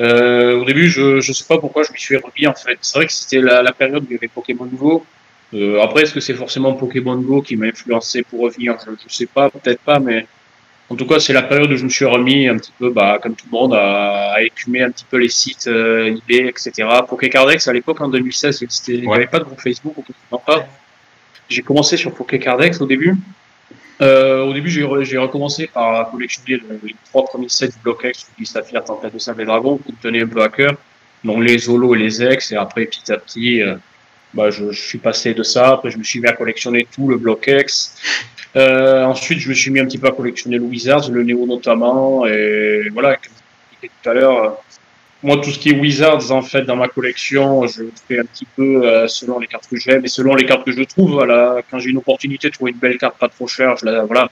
Euh, 0.00 0.60
au 0.60 0.64
début, 0.66 0.88
je 0.90 1.20
je 1.20 1.32
sais 1.32 1.46
pas 1.48 1.56
pourquoi 1.56 1.84
je 1.84 1.92
m'y 1.92 1.98
suis 1.98 2.16
remis 2.16 2.46
en 2.46 2.54
fait. 2.54 2.78
C'est 2.82 2.98
vrai 2.98 3.06
que 3.06 3.12
c'était 3.12 3.40
la, 3.40 3.62
la 3.62 3.72
période 3.72 4.02
où 4.02 4.06
il 4.10 4.12
y 4.12 4.16
avait 4.16 4.28
Pokémon 4.28 4.66
Nouveau. 4.66 5.06
Euh, 5.54 5.80
après, 5.80 6.02
est-ce 6.02 6.12
que 6.12 6.20
c'est 6.20 6.34
forcément 6.34 6.74
Pokémon 6.74 7.16
Go 7.16 7.42
qui 7.42 7.56
m'a 7.56 7.66
influencé 7.66 8.22
pour 8.22 8.40
revenir? 8.40 8.76
Je, 8.84 8.92
je 9.08 9.14
sais 9.14 9.26
pas, 9.26 9.50
peut-être 9.50 9.80
pas, 9.80 9.98
mais 9.98 10.26
en 10.90 10.96
tout 10.96 11.06
cas, 11.06 11.20
c'est 11.20 11.32
la 11.32 11.42
période 11.42 11.70
où 11.70 11.76
je 11.76 11.84
me 11.84 11.88
suis 11.88 12.04
remis 12.04 12.48
un 12.48 12.56
petit 12.56 12.72
peu, 12.78 12.90
bah, 12.90 13.18
comme 13.22 13.34
tout 13.34 13.46
le 13.50 13.58
monde, 13.58 13.74
à, 13.74 14.32
à 14.32 14.42
écumer 14.42 14.82
un 14.82 14.90
petit 14.90 15.04
peu 15.08 15.18
les 15.18 15.28
sites 15.28 15.66
euh, 15.66 16.16
eBay, 16.28 16.48
etc. 16.48 16.88
Pokécardex, 17.08 17.68
à 17.68 17.72
l'époque, 17.72 18.00
en 18.00 18.08
2016, 18.08 18.64
il 18.88 19.00
n'y 19.02 19.12
avait 19.12 19.26
pas 19.26 19.38
de 19.38 19.44
groupe 19.44 19.60
Facebook, 19.60 19.94
non 20.32 20.38
pas. 20.38 20.66
J'ai 21.48 21.62
commencé 21.62 21.96
sur 21.96 22.14
Pokécardex 22.14 22.80
au 22.80 22.86
début. 22.86 23.16
Euh, 24.00 24.44
au 24.44 24.52
début, 24.52 24.70
j'ai 24.70 25.18
recommencé 25.18 25.66
par 25.66 26.10
collectionner 26.10 26.62
les 26.84 26.94
trois 27.06 27.24
premiers 27.24 27.48
sets 27.48 27.68
du 27.68 27.78
BlockX, 27.82 28.30
qui 28.36 28.46
s'affirent 28.46 28.84
Tempête 28.84 29.12
de 29.12 29.18
Sable 29.18 29.42
et 29.42 29.46
Dragon, 29.46 29.78
qui 29.78 29.92
me 29.92 29.98
tenaient 29.98 30.22
un 30.22 30.28
peu 30.28 30.42
à 30.42 30.48
cœur. 30.48 30.74
Donc 31.24 31.42
les 31.42 31.68
Holo 31.68 31.94
et 31.96 31.98
les 31.98 32.22
Ex, 32.22 32.52
et 32.52 32.56
après, 32.56 32.86
petit 32.86 33.10
à 33.12 33.18
petit, 33.18 33.60
euh, 33.60 33.76
bah, 34.34 34.50
je, 34.50 34.72
suis 34.72 34.98
passé 34.98 35.34
de 35.34 35.42
ça. 35.42 35.74
Après, 35.74 35.90
je 35.90 35.98
me 35.98 36.04
suis 36.04 36.20
mis 36.20 36.28
à 36.28 36.32
collectionner 36.32 36.86
tout 36.92 37.08
le 37.08 37.16
bloc 37.16 37.46
X. 37.46 37.94
Euh, 38.56 39.04
ensuite, 39.04 39.38
je 39.38 39.48
me 39.48 39.54
suis 39.54 39.70
mis 39.70 39.80
un 39.80 39.86
petit 39.86 39.98
peu 39.98 40.08
à 40.08 40.12
collectionner 40.12 40.58
le 40.58 40.64
Wizards, 40.64 41.10
le 41.10 41.22
Néo 41.22 41.46
notamment. 41.46 42.26
Et 42.26 42.88
voilà, 42.92 43.16
comme 43.16 43.32
je 43.72 43.76
disais 43.76 43.92
tout 44.02 44.10
à 44.10 44.14
l'heure, 44.14 44.44
euh, 44.44 44.50
moi, 45.22 45.36
tout 45.38 45.50
ce 45.50 45.58
qui 45.58 45.70
est 45.70 45.78
Wizards, 45.78 46.30
en 46.30 46.42
fait, 46.42 46.62
dans 46.62 46.76
ma 46.76 46.88
collection, 46.88 47.66
je 47.66 47.84
fais 48.06 48.20
un 48.20 48.24
petit 48.24 48.46
peu 48.56 48.86
euh, 48.86 49.08
selon 49.08 49.40
les 49.40 49.48
cartes 49.48 49.66
que 49.68 49.76
j'aime 49.76 50.04
et 50.04 50.08
selon 50.08 50.34
les 50.34 50.44
cartes 50.44 50.64
que 50.64 50.72
je 50.72 50.82
trouve. 50.82 51.12
Voilà, 51.12 51.60
quand 51.70 51.78
j'ai 51.80 51.90
une 51.90 51.98
opportunité 51.98 52.48
de 52.48 52.52
trouver 52.52 52.70
une 52.70 52.78
belle 52.78 52.98
carte 52.98 53.18
pas 53.18 53.28
trop 53.28 53.48
chère, 53.48 53.76
je 53.76 53.84
la, 53.84 54.04
voilà. 54.04 54.30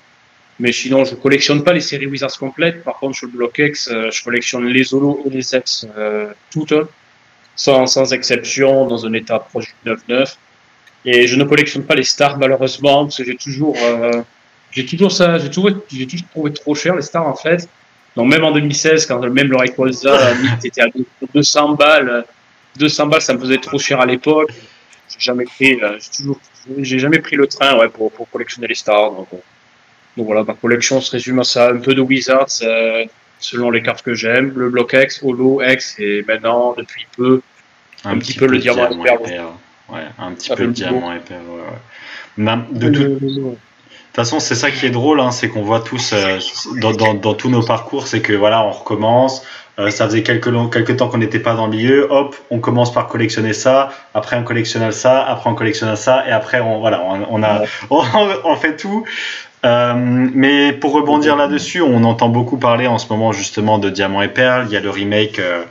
Mais 0.58 0.72
sinon, 0.72 1.04
je 1.04 1.14
collectionne 1.14 1.64
pas 1.64 1.72
les 1.72 1.80
séries 1.80 2.06
Wizards 2.06 2.38
complètes. 2.38 2.82
Par 2.82 2.98
contre, 2.98 3.16
sur 3.16 3.26
le 3.26 3.32
bloc 3.32 3.58
X, 3.58 3.88
euh, 3.88 4.10
je 4.10 4.22
collectionne 4.22 4.66
les 4.66 4.94
Holo 4.94 5.22
et 5.26 5.30
les 5.30 5.54
X 5.54 5.86
euh, 5.96 6.32
toutes 6.50 6.74
sans, 7.56 8.12
exception, 8.12 8.86
dans 8.86 9.06
un 9.06 9.12
état 9.14 9.38
proche 9.38 9.74
du 9.84 9.90
9-9. 9.90 10.36
Et 11.04 11.26
je 11.26 11.36
ne 11.36 11.44
collectionne 11.44 11.84
pas 11.84 11.94
les 11.94 12.04
stars, 12.04 12.38
malheureusement, 12.38 13.04
parce 13.04 13.16
que 13.16 13.24
j'ai 13.24 13.36
toujours, 13.36 13.76
euh, 13.80 14.22
toujours 14.88 15.12
ça, 15.12 15.38
j'ai 15.38 15.50
toujours, 15.50 15.70
toujours 15.88 16.28
trouvé 16.30 16.52
trop 16.52 16.74
cher, 16.74 16.94
les 16.96 17.02
stars, 17.02 17.26
en 17.26 17.36
fait. 17.36 17.68
Donc, 18.16 18.28
même 18.28 18.44
en 18.44 18.52
2016, 18.52 19.06
quand 19.06 19.20
même 19.20 19.48
le 19.48 19.56
Rayquaza 19.56 20.32
était 20.64 20.82
à 20.82 20.86
200 21.34 21.74
balles, 21.74 22.24
200 22.78 23.06
balles, 23.06 23.22
ça 23.22 23.34
me 23.34 23.38
faisait 23.38 23.58
trop 23.58 23.78
cher 23.78 24.00
à 24.00 24.06
l'époque. 24.06 24.50
J'ai 25.08 25.20
jamais 25.20 25.44
pris, 25.44 25.80
euh, 25.80 25.98
j'ai 26.00 26.16
toujours, 26.16 26.40
j'ai 26.78 26.98
jamais 26.98 27.20
pris 27.20 27.36
le 27.36 27.46
train, 27.46 27.78
ouais, 27.78 27.88
pour, 27.88 28.10
pour 28.10 28.28
collectionner 28.30 28.66
les 28.66 28.74
stars. 28.74 29.12
Donc, 29.12 29.28
euh, 29.32 29.36
donc 30.16 30.26
voilà, 30.26 30.44
ma 30.44 30.54
collection 30.54 31.00
se 31.00 31.12
résume 31.12 31.38
à 31.40 31.44
ça, 31.44 31.70
un 31.70 31.78
peu 31.78 31.94
de 31.94 32.00
Wizards, 32.00 32.62
selon 33.38 33.70
les 33.70 33.82
cartes 33.82 34.02
que 34.02 34.14
j'aime, 34.14 34.52
le 34.56 34.70
bloc 34.70 34.94
X, 34.94 35.20
Holo 35.22 35.62
X 35.62 35.96
et 35.98 36.24
maintenant 36.26 36.74
depuis 36.76 37.06
peu 37.16 37.42
un, 38.04 38.12
un 38.12 38.18
petit, 38.18 38.34
peu, 38.34 38.46
peu 38.46 38.52
le 38.52 38.58
diamant, 38.58 38.88
diamant 38.88 39.04
épais. 39.04 39.40
Ouais, 39.88 40.04
un 40.18 40.32
petit 40.32 40.50
peu 40.54 40.64
le 40.64 40.72
diamant 40.72 41.12
épais. 41.12 41.34
Ouais, 41.34 41.60
ouais. 41.60 42.56
De, 42.68 42.88
de 42.90 43.18
toute 43.18 43.58
façon, 44.14 44.40
c'est 44.40 44.54
ça 44.54 44.70
qui 44.70 44.86
est 44.86 44.90
drôle, 44.90 45.20
hein, 45.20 45.30
c'est 45.30 45.48
qu'on 45.48 45.62
voit 45.62 45.80
tous 45.80 46.12
euh, 46.12 46.38
dans, 46.80 46.92
dans, 46.92 47.14
dans, 47.14 47.34
tous 47.34 47.50
nos 47.50 47.62
parcours, 47.62 48.06
c'est 48.06 48.20
que 48.22 48.32
voilà, 48.32 48.64
on 48.64 48.70
recommence. 48.70 49.42
Euh, 49.78 49.90
ça 49.90 50.06
faisait 50.06 50.22
quelques, 50.22 50.46
long, 50.46 50.68
quelques 50.68 50.96
temps 50.96 51.08
qu'on 51.08 51.18
n'était 51.18 51.38
pas 51.38 51.54
dans 51.54 51.66
le 51.66 51.76
milieu. 51.76 52.10
Hop, 52.10 52.34
on 52.50 52.60
commence 52.60 52.92
par 52.92 53.08
collectionner 53.08 53.52
ça. 53.52 53.90
Après, 54.14 54.36
on 54.36 54.42
collectionne 54.42 54.90
ça. 54.90 55.22
Après, 55.22 55.50
on 55.50 55.54
collectionne 55.54 55.94
ça. 55.96 56.26
Et 56.26 56.32
après, 56.32 56.60
on 56.60 56.80
voilà, 56.80 57.02
on, 57.02 57.26
on 57.28 57.42
a, 57.42 57.62
on, 57.90 58.02
on, 58.44 58.56
fait 58.56 58.76
tout. 58.76 59.04
Euh, 59.64 59.94
mais 59.96 60.72
pour 60.72 60.92
rebondir 60.92 61.36
là-dessus, 61.36 61.80
on 61.80 62.04
entend 62.04 62.28
beaucoup 62.28 62.58
parler 62.58 62.86
en 62.86 62.98
ce 62.98 63.08
moment 63.08 63.32
justement 63.32 63.78
de 63.78 63.90
Diamant 63.90 64.22
et 64.22 64.28
Perle. 64.28 64.66
Il 64.68 64.72
y 64.72 64.76
a 64.76 64.80
le 64.80 64.90
remake, 64.90 65.38
euh, 65.38 65.64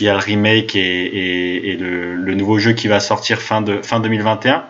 il 0.00 0.06
y 0.06 0.08
a 0.08 0.12
le 0.12 0.18
remake 0.18 0.74
et, 0.74 0.80
et, 0.80 1.70
et 1.70 1.76
le, 1.76 2.14
le, 2.16 2.34
nouveau 2.34 2.58
jeu 2.58 2.72
qui 2.72 2.88
va 2.88 3.00
sortir 3.00 3.40
fin 3.40 3.60
de 3.62 3.80
fin 3.82 4.00
2021. 4.00 4.64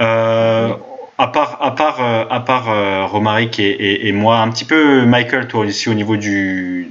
Euh, 0.00 0.74
à 1.18 1.28
part 1.28 1.58
à 1.62 1.74
part 1.74 2.00
à 2.00 2.40
part 2.44 3.10
Romaric 3.10 3.58
et, 3.58 4.06
et, 4.06 4.12
moi, 4.12 4.38
un 4.38 4.50
petit 4.50 4.66
peu 4.66 5.04
Michael, 5.06 5.48
toi 5.48 5.64
ici 5.64 5.88
au 5.88 5.94
niveau 5.94 6.16
du 6.16 6.90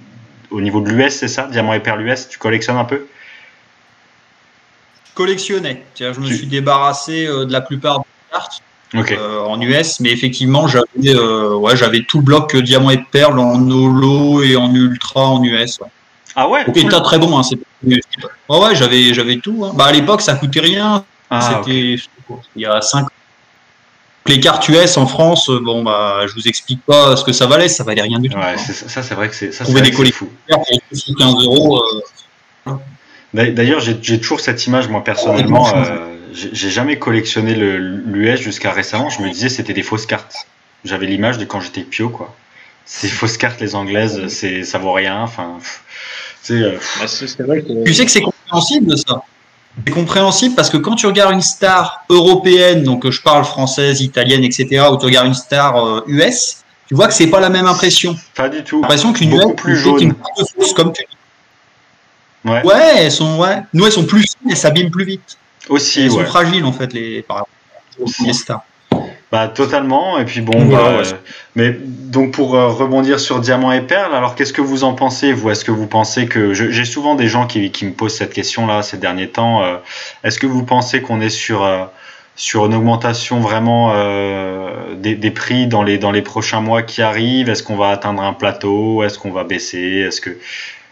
au 0.49 0.61
niveau 0.61 0.81
de 0.81 0.89
l'US, 0.89 1.11
c'est 1.11 1.27
ça? 1.27 1.43
Diamant 1.43 1.73
et 1.73 1.79
Perle 1.79 2.01
US, 2.01 2.27
tu 2.27 2.39
collectionnes 2.39 2.77
un 2.77 2.85
peu? 2.85 3.05
Collectionnais. 5.13 5.83
Je 5.99 6.19
me 6.19 6.25
suis 6.25 6.47
débarrassé 6.47 7.25
de 7.27 7.51
la 7.51 7.61
plupart 7.61 7.99
des 7.99 8.05
cartes. 8.31 8.63
Okay. 8.99 9.17
Euh, 9.17 9.41
en 9.41 9.59
US, 9.61 9.99
mais 9.99 10.11
effectivement, 10.11 10.67
j'avais 10.67 10.85
euh, 11.15 11.55
ouais, 11.55 11.75
j'avais 11.75 12.03
tout 12.03 12.19
le 12.19 12.23
bloc 12.23 12.55
Diamant 12.55 12.91
et 12.91 12.97
Perle 12.97 13.39
en 13.39 13.59
holo 13.69 14.43
et 14.43 14.55
en 14.55 14.73
ultra 14.73 15.21
en 15.21 15.43
US. 15.43 15.79
Ouais. 15.79 15.87
Ah 16.35 16.49
ouais 16.49 16.63
Cool. 16.65 16.77
État 16.77 17.01
très 17.01 17.17
bon. 17.17 17.37
Hein, 17.37 17.43
ouais, 17.83 17.99
ouais, 18.49 18.75
j'avais 18.75 19.13
j'avais 19.13 19.37
tout. 19.37 19.65
Hein. 19.65 19.73
Bah 19.75 19.85
à 19.85 19.91
l'époque, 19.91 20.21
ça 20.21 20.35
coûtait 20.35 20.59
rien. 20.59 21.03
Ah, 21.29 21.41
C'était 21.41 21.95
okay. 22.29 22.39
il 22.55 22.61
y 22.61 22.65
a 22.65 22.81
5 22.81 23.03
ans. 23.03 23.07
les 24.27 24.39
cartes 24.39 24.67
US 24.69 24.95
en 24.97 25.07
France, 25.07 25.49
bon 25.49 25.81
bah 25.83 26.21
je 26.27 26.33
vous 26.33 26.47
explique 26.47 26.81
pas 26.85 27.15
ce 27.15 27.23
que 27.23 27.31
ça 27.31 27.47
valait, 27.47 27.67
ça 27.67 27.83
valait 27.83 28.03
rien 28.03 28.19
du 28.19 28.29
tout. 28.29 28.37
Ouais, 28.37 28.57
ça, 28.57 29.01
c'est 29.01 29.15
vrai 29.15 29.29
que 29.29 29.35
c'est 29.35 29.51
ça. 29.51 29.63
Trouver 29.63 29.81
des 29.81 29.91
collections 29.91 30.29
pour 30.47 30.65
15 31.17 31.33
euros. 31.45 31.83
D'ailleurs, 33.33 33.79
j'ai 33.79 34.19
toujours 34.19 34.39
cette 34.39 34.65
image 34.67 34.87
moi 34.87 35.03
personnellement. 35.03 35.67
J'ai 36.33 36.69
jamais 36.69 36.97
collectionné 36.99 37.55
l'US 37.55 38.39
jusqu'à 38.39 38.71
récemment. 38.71 39.09
Je 39.09 39.21
me 39.21 39.29
disais 39.29 39.49
c'était 39.49 39.73
des 39.73 39.83
fausses 39.83 40.05
cartes. 40.05 40.47
J'avais 40.83 41.07
l'image 41.07 41.37
de 41.37 41.45
quand 41.45 41.61
j'étais 41.61 41.81
pio 41.81 42.09
quoi. 42.09 42.35
Ces 42.85 43.07
fausses 43.19 43.37
cartes 43.37 43.59
les 43.61 43.75
anglaises, 43.75 44.27
c'est 44.27 44.63
ça 44.63 44.77
vaut 44.77 44.93
rien. 44.93 45.21
Enfin, 45.21 45.59
euh, 46.51 46.77
bah, 46.99 47.05
Tu 47.85 47.93
sais 47.93 48.05
que 48.05 48.11
c'est 48.11 48.21
compréhensible 48.21 48.97
ça. 48.97 49.23
C'est 49.85 49.93
compréhensible 49.93 50.55
parce 50.55 50.69
que 50.69 50.77
quand 50.77 50.95
tu 50.95 51.05
regardes 51.05 51.33
une 51.33 51.41
star 51.41 52.05
européenne, 52.09 52.83
donc 52.83 53.09
je 53.09 53.21
parle 53.21 53.43
française, 53.43 54.01
italienne, 54.01 54.43
etc., 54.43 54.85
ou 54.89 54.97
tu 54.97 55.05
regardes 55.05 55.27
une 55.27 55.33
star 55.33 56.03
US, 56.07 56.23
euh, 56.23 56.61
tu 56.87 56.95
vois 56.95 57.07
que 57.07 57.13
c'est 57.13 57.27
pas 57.27 57.41
la 57.41 57.49
même 57.49 57.65
impression. 57.65 58.15
Pas 58.35 58.47
du 58.47 58.63
tout. 58.63 58.81
L'impression 58.81 59.11
qu'une 59.11 59.33
US 59.33 59.53
plus 59.57 59.75
jaune. 59.75 60.01
Une 60.01 60.13
comme 60.75 60.93
tu 60.93 61.03
Ouais. 62.45 62.63
ouais, 62.63 62.93
elles 62.97 63.11
sont 63.11 63.39
ouais. 63.39 63.63
Nous 63.73 63.85
elles 63.87 63.91
sont 63.91 64.05
plus 64.05 64.21
fines 64.21 64.51
et 64.51 64.55
s'abîment 64.55 64.91
plus 64.91 65.03
vite. 65.03 65.37
Aussi, 65.69 66.01
elles 66.01 66.11
sont 66.11 66.25
fragiles 66.25 66.65
en 66.65 66.73
fait 66.73 66.93
les 66.93 67.21
par 67.21 67.47
les 68.23 68.33
stars. 68.33 68.63
Bah, 69.31 69.47
totalement. 69.47 70.17
Et 70.17 70.25
puis 70.25 70.41
bon, 70.41 70.65
bah, 70.65 71.01
mais 71.55 71.75
donc 71.77 72.31
pour 72.31 72.55
euh, 72.55 72.67
rebondir 72.69 73.19
sur 73.19 73.39
Diamant 73.39 73.71
et 73.71 73.81
Perle, 73.81 74.13
alors 74.13 74.35
qu'est-ce 74.35 74.53
que 74.53 74.61
vous 74.61 74.83
en 74.83 74.93
pensez 74.93 75.33
Vous, 75.33 75.49
est-ce 75.49 75.65
que 75.65 75.71
vous 75.71 75.87
pensez 75.87 76.27
que 76.27 76.53
j'ai 76.53 76.85
souvent 76.85 77.15
des 77.15 77.27
gens 77.27 77.47
qui, 77.47 77.71
qui, 77.71 77.85
me 77.85 77.91
posent 77.91 78.15
cette 78.15 78.33
question-là 78.33 78.81
ces 78.81 78.97
derniers 78.97 79.29
temps. 79.29 79.63
Euh, 79.63 79.75
est-ce 80.23 80.39
que 80.39 80.47
vous 80.47 80.63
pensez 80.63 81.01
qu'on 81.01 81.19
est 81.21 81.29
sur 81.29 81.63
euh, 81.63 81.83
sur 82.37 82.65
une 82.65 82.75
augmentation 82.75 83.39
vraiment 83.39 83.93
des, 84.93 85.15
des, 85.15 85.31
prix 85.31 85.67
dans 85.67 85.83
les 85.83 85.97
dans 85.97 86.11
les 86.11 86.21
prochains 86.21 86.61
mois 86.61 86.81
qui 86.83 87.01
arrivent? 87.01 87.49
Est-ce 87.49 87.63
qu'on 87.63 87.77
va 87.77 87.89
atteindre 87.89 88.21
un 88.21 88.33
plateau? 88.33 89.03
Est-ce 89.03 89.17
qu'on 89.17 89.31
va 89.31 89.45
baisser? 89.45 90.03
Est-ce 90.07 90.19
que 90.19 90.37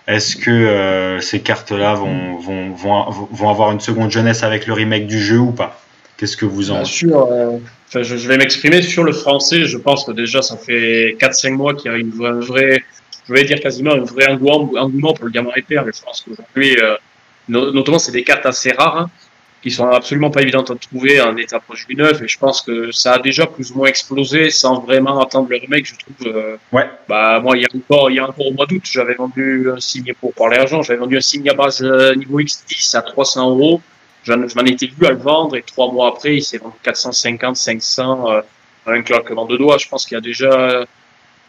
est-ce 0.07 0.35
que 0.35 1.17
ces 1.21 1.41
cartes-là 1.41 1.93
vont, 1.95 2.37
vont, 2.37 2.71
vont, 2.71 3.27
vont 3.31 3.49
avoir 3.49 3.71
une 3.71 3.79
seconde 3.79 4.11
jeunesse 4.11 4.43
avec 4.43 4.67
le 4.67 4.73
remake 4.73 5.07
du 5.07 5.19
jeu 5.19 5.39
ou 5.39 5.51
pas? 5.51 5.79
Qu'est-ce 6.17 6.37
que 6.37 6.45
vous 6.45 6.71
en 6.71 6.75
Bien 6.75 6.85
sûr, 6.85 7.27
je, 8.01 8.27
vais 8.27 8.37
m'exprimer 8.37 8.81
sur 8.81 9.03
le 9.03 9.11
français. 9.11 9.65
Je 9.65 9.77
pense 9.77 10.05
que 10.05 10.11
déjà, 10.11 10.41
ça 10.41 10.57
fait 10.57 11.15
4-5 11.19 11.51
mois 11.51 11.73
qu'il 11.73 11.91
y 11.91 11.93
a 11.93 11.97
une, 11.97 12.13
un 12.25 12.39
vrai, 12.39 12.81
je 13.27 13.33
vais 13.33 13.43
dire 13.43 13.59
quasiment 13.59 13.91
un 13.91 13.99
vrai 13.99 14.27
engouement, 14.27 15.13
pour 15.13 15.25
le 15.25 15.31
diamant 15.31 15.53
épais. 15.55 15.75
Je 15.75 16.01
pense 16.01 16.21
qu'aujourd'hui, 16.21 16.77
euh, 16.81 16.95
notamment, 17.47 17.99
c'est 17.99 18.11
des 18.11 18.23
cartes 18.23 18.45
assez 18.45 18.71
rares, 18.71 18.97
hein, 18.97 19.09
qui 19.63 19.71
sont 19.71 19.87
absolument 19.87 20.29
pas 20.29 20.41
évidentes 20.41 20.69
à 20.69 20.75
trouver 20.75 21.21
en 21.21 21.35
état 21.37 21.59
proche 21.59 21.87
du 21.87 21.95
neuf. 21.95 22.21
Et 22.21 22.27
je 22.27 22.37
pense 22.37 22.61
que 22.61 22.91
ça 22.91 23.13
a 23.13 23.19
déjà 23.19 23.47
plus 23.47 23.71
ou 23.71 23.77
moins 23.77 23.87
explosé 23.87 24.51
sans 24.51 24.81
vraiment 24.81 25.21
attendre 25.21 25.47
le 25.49 25.57
remake. 25.57 25.85
Je 25.85 25.95
trouve. 25.95 26.27
Euh, 26.27 26.57
ouais. 26.71 26.87
Bah 27.07 27.39
moi, 27.39 27.57
il 27.57 27.63
y 27.63 27.65
a 27.65 27.69
encore, 27.75 28.11
il 28.11 28.15
y 28.15 28.19
a 28.19 28.29
encore 28.29 28.47
au 28.47 28.53
mois 28.53 28.65
d'août, 28.65 28.83
j'avais 28.83 29.15
vendu 29.15 29.71
un 29.75 29.79
signe 29.79 30.13
pour 30.19 30.33
parler 30.33 30.57
argent. 30.57 30.83
J'avais 30.83 30.99
vendu 30.99 31.17
un 31.17 31.21
signe 31.21 31.49
à 31.49 31.53
base 31.53 31.81
euh, 31.81 32.13
niveau 32.13 32.39
X10 32.39 32.97
à 32.97 33.01
300 33.01 33.49
euros 33.49 33.81
je 34.25 34.33
m'en 34.33 34.65
étais 34.65 34.87
vu 34.87 35.05
à 35.05 35.11
le 35.11 35.17
vendre 35.17 35.55
et 35.55 35.61
trois 35.61 35.91
mois 35.91 36.07
après, 36.07 36.37
il 36.37 36.43
s'est 36.43 36.57
vendu 36.57 36.75
450, 36.83 37.55
500, 37.57 38.31
euh, 38.31 38.41
un 38.85 39.01
claquement 39.01 39.45
de 39.45 39.57
doigts. 39.57 39.77
Je 39.77 39.87
pense 39.87 40.05
qu'il 40.05 40.15
y 40.15 40.17
a 40.17 40.21
déjà, 40.21 40.85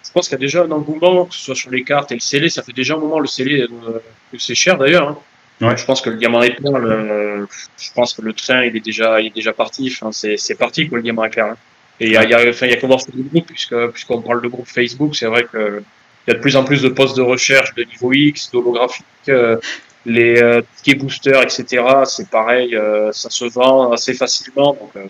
je 0.04 0.12
pense 0.12 0.28
qu'il 0.28 0.34
y 0.34 0.40
a 0.40 0.44
déjà 0.44 0.62
un 0.62 0.70
engouement, 0.70 1.26
que 1.26 1.34
ce 1.34 1.40
soit 1.40 1.54
sur 1.54 1.70
les 1.70 1.84
cartes 1.84 2.10
et 2.12 2.14
le 2.14 2.20
scellé. 2.20 2.48
Ça 2.48 2.62
fait 2.62 2.72
déjà 2.72 2.94
un 2.94 2.98
moment 2.98 3.20
le 3.20 3.26
scellé 3.26 3.62
euh, 3.62 4.02
que 4.32 4.38
c'est 4.38 4.54
cher 4.54 4.76
d'ailleurs. 4.78 5.08
Hein. 5.08 5.18
Ouais. 5.60 5.76
Je 5.76 5.84
pense 5.84 6.00
que 6.00 6.10
le 6.10 6.16
diamant 6.16 6.42
et 6.42 6.50
perle, 6.50 6.84
euh, 6.84 7.46
je 7.78 7.92
pense 7.94 8.12
que 8.12 8.22
le 8.22 8.32
train 8.32 8.64
il 8.64 8.76
est 8.76 8.80
déjà, 8.80 9.20
il 9.20 9.28
est 9.28 9.34
déjà 9.34 9.52
parti. 9.52 9.92
Enfin, 9.92 10.10
c'est, 10.12 10.36
c'est 10.36 10.56
parti 10.56 10.88
quoi 10.88 10.98
le 10.98 11.02
diamant 11.02 11.24
et 11.24 11.30
perle. 11.30 11.50
Hein. 11.50 11.56
Et 12.00 12.06
il 12.06 12.12
y 12.12 12.16
a, 12.16 12.24
il 12.24 12.30
y 12.30 12.34
a, 12.34 12.48
enfin, 12.48 12.66
il 12.66 12.70
y 12.70 12.74
a 12.74 12.76
qu'à 12.76 12.86
voir 12.86 13.00
sur 13.00 13.12
le 13.14 13.22
groupe 13.22 13.46
puisque 13.46 13.86
puisqu'on 13.88 14.20
parle 14.20 14.42
de 14.42 14.48
groupe 14.48 14.66
Facebook, 14.66 15.14
c'est 15.14 15.26
vrai 15.26 15.44
que 15.44 15.82
il 16.26 16.30
y 16.30 16.34
a 16.34 16.36
de 16.36 16.40
plus 16.40 16.56
en 16.56 16.64
plus 16.64 16.82
de 16.82 16.88
postes 16.88 17.16
de 17.16 17.22
recherche 17.22 17.74
de 17.74 17.84
niveau 17.84 18.12
X, 18.12 18.50
d'holographique, 18.50 19.04
euh, 19.28 19.58
les 20.06 20.42
euh, 20.42 20.62
tickets 20.76 21.00
boosters, 21.00 21.42
etc. 21.42 21.84
C'est 22.04 22.30
pareil, 22.30 22.74
euh, 22.74 23.12
ça 23.12 23.30
se 23.30 23.44
vend 23.44 23.92
assez 23.92 24.14
facilement. 24.14 24.74
Donc, 24.74 24.90
euh, 24.96 25.06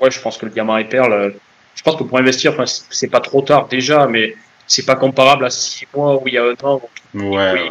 ouais, 0.00 0.10
je 0.10 0.20
pense 0.20 0.36
que 0.36 0.46
le 0.46 0.52
perle, 0.52 1.12
euh, 1.12 1.30
je 1.74 1.82
pense 1.82 1.96
que 1.96 2.04
pour 2.04 2.18
investir, 2.18 2.52
enfin, 2.52 2.64
c'est 2.66 3.08
pas 3.08 3.20
trop 3.20 3.42
tard 3.42 3.68
déjà, 3.68 4.06
mais 4.06 4.34
c'est 4.66 4.84
pas 4.84 4.96
comparable 4.96 5.46
à 5.46 5.50
6 5.50 5.86
mois 5.94 6.20
où 6.20 6.28
il 6.28 6.34
y 6.34 6.38
a 6.38 6.44
un 6.44 6.54
an. 6.62 6.82
Ouais. 7.14 7.70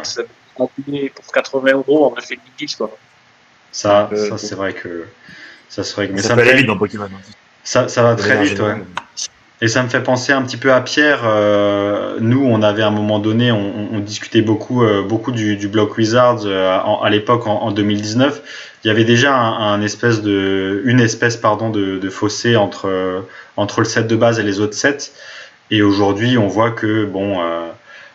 Pour 0.66 1.32
80 1.32 1.72
euros, 1.72 2.12
on 2.12 2.18
a 2.18 2.20
fait 2.20 2.38
10 2.58 2.76
quoi. 2.76 2.90
Ça, 3.70 4.10
ça 4.14 4.38
c'est 4.38 4.54
vrai 4.54 4.72
que 4.72 5.06
ça 5.68 5.84
serait. 5.84 6.08
Mais 6.08 6.22
ça, 6.22 6.28
ça 6.28 6.34
va 6.36 6.52
vite 6.52 6.66
dans 6.66 6.78
Pokémon. 6.78 7.04
Hein. 7.04 7.32
Ça, 7.62 7.88
ça 7.88 8.02
va 8.02 8.16
très 8.16 8.42
vite, 8.42 8.58
ouais. 8.60 8.76
Et 9.60 9.66
ça 9.66 9.82
me 9.82 9.88
fait 9.88 10.02
penser 10.02 10.32
un 10.32 10.42
petit 10.42 10.56
peu 10.56 10.72
à 10.72 10.80
Pierre. 10.80 11.22
Euh, 11.24 12.18
nous, 12.20 12.44
on 12.44 12.62
avait 12.62 12.82
à 12.82 12.86
un 12.86 12.92
moment 12.92 13.18
donné, 13.18 13.50
on, 13.50 13.88
on 13.92 13.98
discutait 13.98 14.40
beaucoup, 14.40 14.84
euh, 14.84 15.02
beaucoup 15.02 15.32
du, 15.32 15.56
du 15.56 15.66
Block 15.66 15.96
Wizards 15.96 16.42
euh, 16.44 16.78
à 17.02 17.10
l'époque 17.10 17.46
en, 17.48 17.62
en, 17.62 17.72
2019. 17.72 18.42
Il 18.84 18.88
y 18.88 18.90
avait 18.90 19.04
déjà 19.04 19.34
un, 19.34 19.72
un, 19.72 19.82
espèce 19.82 20.22
de, 20.22 20.82
une 20.84 21.00
espèce 21.00 21.36
pardon 21.36 21.70
de, 21.70 21.98
de 21.98 22.08
fossé 22.08 22.54
entre 22.54 23.24
entre 23.56 23.80
le 23.80 23.86
set 23.86 24.06
de 24.06 24.14
base 24.14 24.38
et 24.38 24.44
les 24.44 24.60
autres 24.60 24.74
sets. 24.74 25.10
Et 25.72 25.82
aujourd'hui, 25.82 26.38
on 26.38 26.46
voit 26.46 26.70
que 26.70 27.04
bon, 27.04 27.40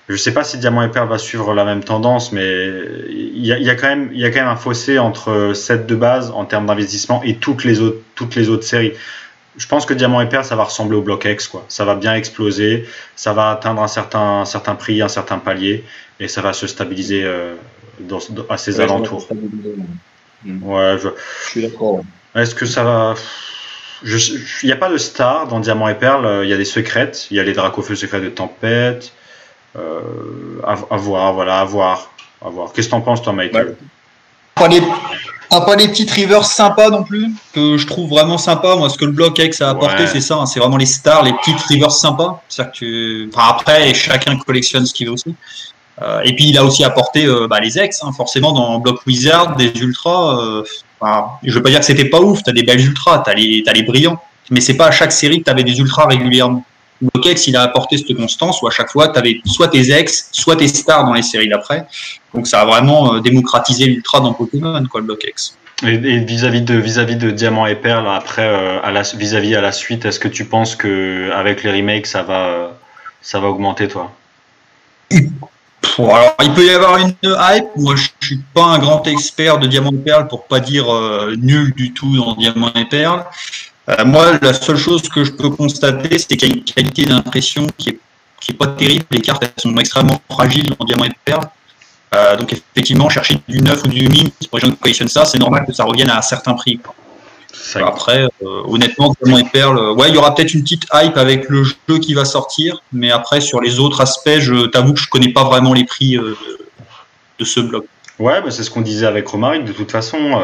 je 0.09 0.15
sais 0.15 0.33
pas 0.33 0.43
si 0.43 0.57
Diamant 0.57 0.81
et 0.81 0.89
Perle 0.89 1.07
va 1.07 1.17
suivre 1.17 1.53
la 1.53 1.63
même 1.63 1.83
tendance, 1.83 2.31
mais 2.31 2.69
il 3.09 3.45
y 3.45 3.53
a, 3.53 3.57
il 3.57 3.63
y 3.63 3.69
a 3.69 3.75
quand 3.75 3.87
même 3.87 4.09
il 4.13 4.19
y 4.19 4.25
a 4.25 4.31
quand 4.31 4.39
même 4.39 4.49
un 4.49 4.55
fossé 4.55 4.99
entre 4.99 5.53
set 5.53 5.87
de 5.87 5.95
base 5.95 6.31
en 6.31 6.45
termes 6.45 6.65
d'investissement 6.65 7.21
et 7.23 7.35
toutes 7.35 7.63
les 7.63 7.81
autres 7.81 8.01
toutes 8.15 8.35
les 8.35 8.49
autres 8.49 8.65
séries 8.65 8.93
je 9.57 9.67
pense 9.67 9.85
que 9.85 9.93
Diamant 9.93 10.21
et 10.21 10.27
Perle, 10.27 10.45
ça 10.45 10.55
va 10.55 10.63
ressembler 10.63 10.97
au 10.97 11.01
Block 11.01 11.25
X, 11.25 11.47
quoi. 11.47 11.65
Ça 11.67 11.85
va 11.85 11.95
bien 11.95 12.15
exploser, 12.15 12.87
ça 13.15 13.33
va 13.33 13.51
atteindre 13.51 13.81
un 13.81 13.87
certain, 13.87 14.41
un 14.41 14.45
certain 14.45 14.75
prix, 14.75 15.01
un 15.01 15.07
certain 15.07 15.37
palier, 15.37 15.83
et 16.19 16.27
ça 16.27 16.41
va 16.41 16.53
se 16.53 16.65
stabiliser 16.67 17.23
euh, 17.23 17.55
dans, 17.99 18.19
à 18.49 18.57
ses 18.57 18.79
alentours. 18.79 19.27
Ouais, 20.45 20.97
je, 20.97 21.09
je 21.45 21.49
suis 21.49 21.61
d'accord. 21.61 22.03
Est-ce 22.35 22.55
que 22.55 22.65
ça 22.65 22.83
va. 22.83 23.13
Il 24.03 24.65
n'y 24.65 24.71
a 24.71 24.75
pas 24.75 24.89
de 24.89 24.97
star 24.97 25.47
dans 25.47 25.59
Diamant 25.59 25.87
et 25.87 25.95
Perle, 25.95 26.41
il 26.43 26.49
y 26.49 26.53
a 26.53 26.57
des 26.57 26.65
secrètes, 26.65 27.27
il 27.31 27.37
y 27.37 27.39
a 27.39 27.43
les 27.43 27.53
Dracofeux 27.53 27.95
secrets 27.95 28.19
de 28.19 28.29
Tempête. 28.29 29.13
Euh, 29.75 30.61
à, 30.65 30.97
voir, 30.97 31.33
voilà, 31.33 31.59
à 31.59 31.65
voir. 31.65 32.11
À 32.45 32.49
voir. 32.49 32.73
Qu'est-ce 32.73 32.87
que 32.87 32.91
t'en 32.91 33.01
penses, 33.01 33.21
toi, 33.21 33.33
Mike 33.33 33.53
ah, 35.55 35.61
pas 35.61 35.75
les 35.75 35.87
petites 35.87 36.09
rivers 36.09 36.45
sympas 36.45 36.89
non 36.89 37.03
plus, 37.03 37.29
que 37.53 37.77
je 37.77 37.85
trouve 37.85 38.09
vraiment 38.09 38.39
sympa. 38.39 38.75
Moi, 38.75 38.89
ce 38.89 38.97
que 38.97 39.05
le 39.05 39.11
bloc 39.11 39.37
X 39.37 39.61
a 39.61 39.69
apporté, 39.69 40.07
c'est 40.07 40.19
ça. 40.19 40.37
Hein, 40.37 40.47
c'est 40.47 40.59
vraiment 40.59 40.77
les 40.77 40.87
stars, 40.87 41.21
les 41.21 41.33
petites 41.33 41.61
rivers 41.61 41.91
sympas. 41.91 42.41
Que 42.57 42.71
tu... 42.71 43.29
enfin, 43.31 43.49
après, 43.49 43.93
chacun 43.93 44.35
collectionne 44.37 44.87
ce 44.87 44.95
qu'il 44.95 45.05
veut 45.05 45.13
aussi. 45.13 45.35
Euh, 46.01 46.21
et 46.23 46.33
puis, 46.33 46.45
il 46.45 46.57
a 46.57 46.65
aussi 46.65 46.83
apporté 46.83 47.25
euh, 47.25 47.47
bah, 47.47 47.59
les 47.59 47.77
ex, 47.77 48.03
hein, 48.03 48.11
forcément, 48.13 48.51
dans 48.51 48.79
Block 48.79 49.05
Wizard, 49.05 49.55
des 49.55 49.71
ultras. 49.79 50.41
Euh, 50.41 50.63
je 51.43 51.53
veux 51.53 51.61
pas 51.61 51.69
dire 51.69 51.79
que 51.81 51.85
c'était 51.85 52.09
pas 52.09 52.19
ouf. 52.19 52.41
T'as 52.43 52.51
des 52.51 52.63
belles 52.63 52.81
ultras, 52.81 53.19
t'as 53.19 53.35
les, 53.35 53.63
as 53.67 53.73
les 53.73 53.83
brillants. 53.83 54.19
Mais 54.49 54.59
c'est 54.59 54.75
pas 54.75 54.87
à 54.87 54.91
chaque 54.91 55.11
série 55.11 55.39
que 55.39 55.43
t'avais 55.43 55.63
des 55.63 55.77
ultras 55.77 56.07
régulièrement. 56.07 56.65
Block 57.01 57.47
il 57.47 57.55
a 57.55 57.61
apporté 57.61 57.97
cette 57.97 58.15
constance 58.15 58.61
où 58.61 58.67
à 58.67 58.71
chaque 58.71 58.91
fois, 58.91 59.09
tu 59.09 59.19
avais 59.19 59.41
soit 59.45 59.67
tes 59.67 59.91
ex, 59.91 60.29
soit 60.31 60.55
tes 60.55 60.67
stars 60.67 61.05
dans 61.05 61.13
les 61.13 61.21
séries 61.21 61.49
d'après. 61.49 61.85
Donc 62.33 62.47
ça 62.47 62.61
a 62.61 62.65
vraiment 62.65 63.15
euh, 63.15 63.19
démocratisé 63.19 63.85
l'ultra 63.85 64.19
dans 64.19 64.33
Pokémon, 64.33 64.83
quoi, 64.89 65.01
le. 65.01 65.17
Et 65.85 66.19
vis-à-vis 66.19 66.61
de 66.61 66.75
vis-à-vis 66.75 67.17
de 67.17 67.29
Diamant 67.31 67.65
et 67.65 67.75
Perle, 67.75 68.07
après 68.07 68.47
euh, 68.47 69.03
vis-à-vis 69.15 69.55
à 69.55 69.61
la 69.61 69.71
suite, 69.71 70.05
est-ce 70.05 70.19
que 70.19 70.29
tu 70.29 70.45
penses 70.45 70.75
que 70.75 71.29
avec 71.33 71.63
les 71.63 71.71
remakes 71.71 72.07
ça 72.07 72.23
va 72.23 72.71
ça 73.21 73.39
va 73.39 73.47
augmenter 73.47 73.87
toi? 73.87 74.11
Alors, 75.97 76.35
il 76.41 76.53
peut 76.53 76.65
y 76.65 76.69
avoir 76.69 76.97
une 76.97 77.13
hype. 77.23 77.67
Moi, 77.75 77.95
je 77.95 78.07
suis 78.25 78.39
pas 78.53 78.63
un 78.63 78.79
grand 78.79 79.05
expert 79.07 79.59
de 79.59 79.67
Diamant 79.67 79.91
et 79.91 79.97
Perle 79.97 80.27
pour 80.27 80.45
pas 80.45 80.59
dire 80.59 80.91
euh, 80.91 81.35
nul 81.37 81.73
du 81.73 81.93
tout 81.93 82.15
dans 82.15 82.35
Diamant 82.35 82.71
et 82.75 82.85
Perle. 82.85 83.25
Euh, 83.89 84.05
moi, 84.05 84.39
la 84.41 84.53
seule 84.53 84.77
chose 84.77 85.09
que 85.09 85.23
je 85.23 85.31
peux 85.31 85.49
constater, 85.49 86.17
c'est 86.17 86.37
qu'il 86.37 86.49
y 86.49 86.51
a 86.51 86.55
une 86.55 86.63
qualité 86.63 87.05
d'impression 87.05 87.67
qui 87.77 87.89
est, 87.89 87.99
qui 88.39 88.51
est 88.51 88.55
pas 88.55 88.67
terrible. 88.67 89.05
Les 89.11 89.21
cartes 89.21 89.43
elles 89.43 89.61
sont 89.61 89.75
extrêmement 89.77 90.21
fragiles 90.29 90.73
en 90.79 90.85
diamant 90.85 91.05
et 91.05 91.11
perle. 91.25 91.43
Euh, 92.13 92.35
donc 92.35 92.53
effectivement, 92.53 93.09
chercher 93.09 93.39
du 93.47 93.59
neuf 93.59 93.83
ou 93.83 93.87
du 93.87 94.07
mine 94.07 94.29
pour 94.49 94.59
les 94.59 94.65
gens 94.65 94.71
qui 94.71 94.77
collectionnent 94.77 95.07
ça, 95.07 95.25
c'est 95.25 95.39
normal 95.39 95.65
que 95.65 95.73
ça 95.73 95.83
revienne 95.83 96.09
à 96.09 96.17
un 96.17 96.21
certain 96.21 96.53
prix. 96.53 96.79
Après, 97.75 98.23
euh, 98.23 98.61
honnêtement, 98.65 99.15
diamant 99.21 99.39
et 99.39 99.43
perle, 99.45 99.77
euh, 99.77 99.93
ouais, 99.93 100.09
il 100.09 100.15
y 100.15 100.17
aura 100.17 100.35
peut-être 100.35 100.53
une 100.53 100.63
petite 100.63 100.85
hype 100.93 101.17
avec 101.17 101.49
le 101.49 101.63
jeu 101.63 101.99
qui 102.01 102.13
va 102.13 102.25
sortir, 102.25 102.81
mais 102.91 103.11
après 103.11 103.41
sur 103.41 103.61
les 103.61 103.79
autres 103.79 104.01
aspects, 104.01 104.39
je 104.39 104.65
t'avoue 104.67 104.93
que 104.93 104.99
je 104.99 105.09
connais 105.09 105.31
pas 105.31 105.43
vraiment 105.43 105.73
les 105.73 105.85
prix 105.85 106.17
de 106.17 107.45
ce 107.45 107.59
bloc. 107.59 107.85
Ouais, 108.19 108.41
bah, 108.41 108.51
c'est 108.51 108.63
ce 108.63 108.69
qu'on 108.69 108.81
disait 108.81 109.07
avec 109.07 109.27
Romaric. 109.27 109.65
De 109.65 109.71
toute 109.71 109.91
façon, 109.91 110.41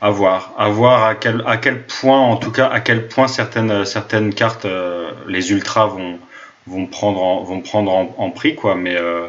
à 0.00 0.10
voir, 0.10 0.52
à 0.56 0.68
voir 0.68 1.04
à 1.04 1.14
quel, 1.14 1.42
à 1.46 1.56
quel 1.56 1.84
point, 1.84 2.18
en 2.18 2.36
tout 2.36 2.50
cas, 2.50 2.68
à 2.68 2.80
quel 2.80 3.08
point 3.08 3.28
certaines, 3.28 3.84
certaines 3.84 4.32
cartes, 4.32 4.64
euh, 4.64 5.10
les 5.28 5.52
ultras 5.52 5.86
vont, 5.86 6.18
vont 6.66 6.86
prendre 6.86 7.22
en, 7.22 7.42
vont 7.42 7.60
prendre 7.60 7.92
en, 8.16 8.30
prix, 8.30 8.54
quoi. 8.54 8.74
Mais 8.74 8.96
euh, 8.96 9.26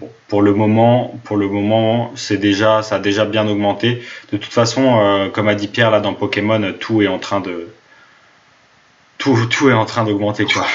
bon, 0.00 0.10
pour 0.26 0.42
le 0.42 0.54
moment, 0.54 1.14
pour 1.24 1.36
le 1.36 1.48
moment, 1.48 2.12
c'est 2.16 2.36
déjà, 2.36 2.82
ça 2.82 2.96
a 2.96 2.98
déjà 2.98 3.26
bien 3.26 3.46
augmenté. 3.46 4.02
De 4.32 4.38
toute 4.38 4.52
façon, 4.52 5.00
euh, 5.00 5.28
comme 5.28 5.48
a 5.48 5.54
dit 5.54 5.68
Pierre 5.68 5.92
là 5.92 6.00
dans 6.00 6.14
Pokémon, 6.14 6.72
tout 6.80 7.00
est 7.00 7.08
en 7.08 7.18
train 7.18 7.40
de, 7.40 7.68
tout, 9.18 9.36
tout 9.46 9.68
est 9.68 9.74
en 9.74 9.84
train 9.84 10.04
d'augmenter 10.04 10.46
quoi. 10.46 10.66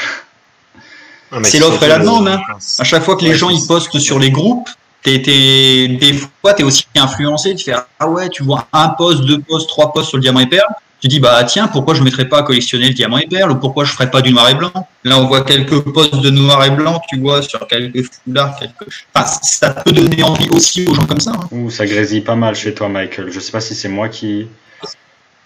C'est 1.42 1.60
l'offre 1.60 1.82
et 1.84 1.88
la 1.88 1.98
demande. 1.98 2.28
Hein. 2.28 2.42
À 2.78 2.84
chaque 2.84 3.04
fois 3.04 3.16
que 3.16 3.24
les 3.24 3.34
gens 3.34 3.50
ils 3.50 3.66
postent 3.66 3.98
sur 3.98 4.20
les 4.20 4.30
groupes, 4.30 4.70
t'es, 5.04 5.88
des 5.88 6.14
fois 6.14 6.54
tu 6.54 6.62
es 6.62 6.66
aussi 6.66 6.86
influencé. 6.96 7.56
Tu 7.56 7.66
fais 7.66 7.76
ah 8.00 8.08
ouais, 8.10 8.30
tu 8.30 8.44
vois 8.44 8.68
un 8.74 8.90
post, 8.90 9.24
deux 9.24 9.40
posts, 9.40 9.70
trois 9.70 9.92
posts 9.92 10.10
sur 10.10 10.18
le 10.18 10.24
diamant 10.24 10.40
et 10.40 10.48
perle. 10.48 10.70
Tu 11.02 11.10
dis 11.10 11.20
bah 11.20 11.44
tiens, 11.44 11.68
pourquoi 11.68 11.96
je 11.96 12.00
ne 12.00 12.06
mettrais 12.06 12.30
pas 12.30 12.40
à 12.40 12.44
collectionner 12.44 12.88
le 12.88 12.94
diamant 12.94 13.18
et 13.18 13.28
perle? 13.28 13.52
Ou 13.52 13.56
pourquoi 13.56 13.84
je 13.84 13.92
ferais 13.92 14.10
pas 14.10 14.22
du 14.22 14.32
noir 14.32 14.50
et 14.50 14.56
blanc? 14.56 14.72
Là 15.04 15.20
on 15.20 15.28
voit 15.28 15.42
quelques 15.42 15.82
posts 15.82 16.22
de 16.22 16.30
noir 16.30 16.64
et 16.64 16.72
blanc, 16.72 17.02
tu 17.10 17.20
vois 17.20 17.42
sur 17.42 17.68
quelques 17.68 18.06
foulards, 18.10 18.58
quelques. 18.58 18.88
Enfin, 19.14 19.28
ça 19.42 19.72
peut 19.72 19.92
donner 19.92 20.24
envie 20.24 20.50
aussi 20.50 20.88
aux 20.88 20.94
gens 20.94 21.06
comme 21.06 21.20
ça. 21.20 21.32
Hein. 21.32 21.48
Ouh, 21.52 21.70
ça 21.70 21.86
grésille 21.86 22.22
pas 22.22 22.36
mal 22.36 22.56
chez 22.56 22.74
toi, 22.74 22.88
Michael. 22.88 23.32
Je 23.32 23.40
sais 23.42 23.52
pas 23.52 23.60
si 23.60 23.76
c'est 23.76 23.90
moi 23.90 24.08
qui. 24.08 24.48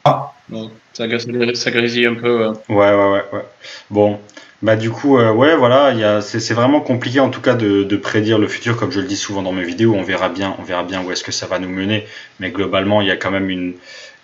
Ah, 0.05 0.31
ça, 0.93 1.05
ça 1.55 1.71
grésille 1.71 2.05
un 2.05 2.13
peu. 2.13 2.49
Ouais, 2.69 2.75
ouais, 2.75 2.93
ouais, 2.93 3.25
ouais. 3.33 3.45
Bon, 3.89 4.19
bah 4.63 4.75
du 4.75 4.89
coup, 4.89 5.17
euh, 5.19 5.31
ouais, 5.31 5.55
voilà, 5.55 6.21
c'est 6.21 6.53
vraiment 6.53 6.81
compliqué 6.81 7.19
en 7.19 7.29
tout 7.29 7.41
cas 7.41 7.53
de, 7.53 7.95
prédire 7.97 8.39
le 8.39 8.47
futur, 8.47 8.75
comme 8.75 8.91
je 8.91 8.99
le 8.99 9.07
dis 9.07 9.17
souvent 9.17 9.43
dans 9.43 9.51
mes 9.51 9.63
vidéos. 9.63 9.93
On 9.93 10.03
verra 10.03 10.29
bien, 10.29 10.55
on 10.59 10.63
verra 10.63 10.83
bien 10.83 11.03
où 11.03 11.11
est-ce 11.11 11.23
que 11.23 11.31
ça 11.31 11.45
va 11.45 11.59
nous 11.59 11.69
mener. 11.69 12.05
Mais 12.39 12.49
globalement, 12.49 13.01
il 13.01 13.07
y 13.07 13.11
a 13.11 13.17
quand 13.17 13.31
même 13.31 13.49
une, 13.49 13.75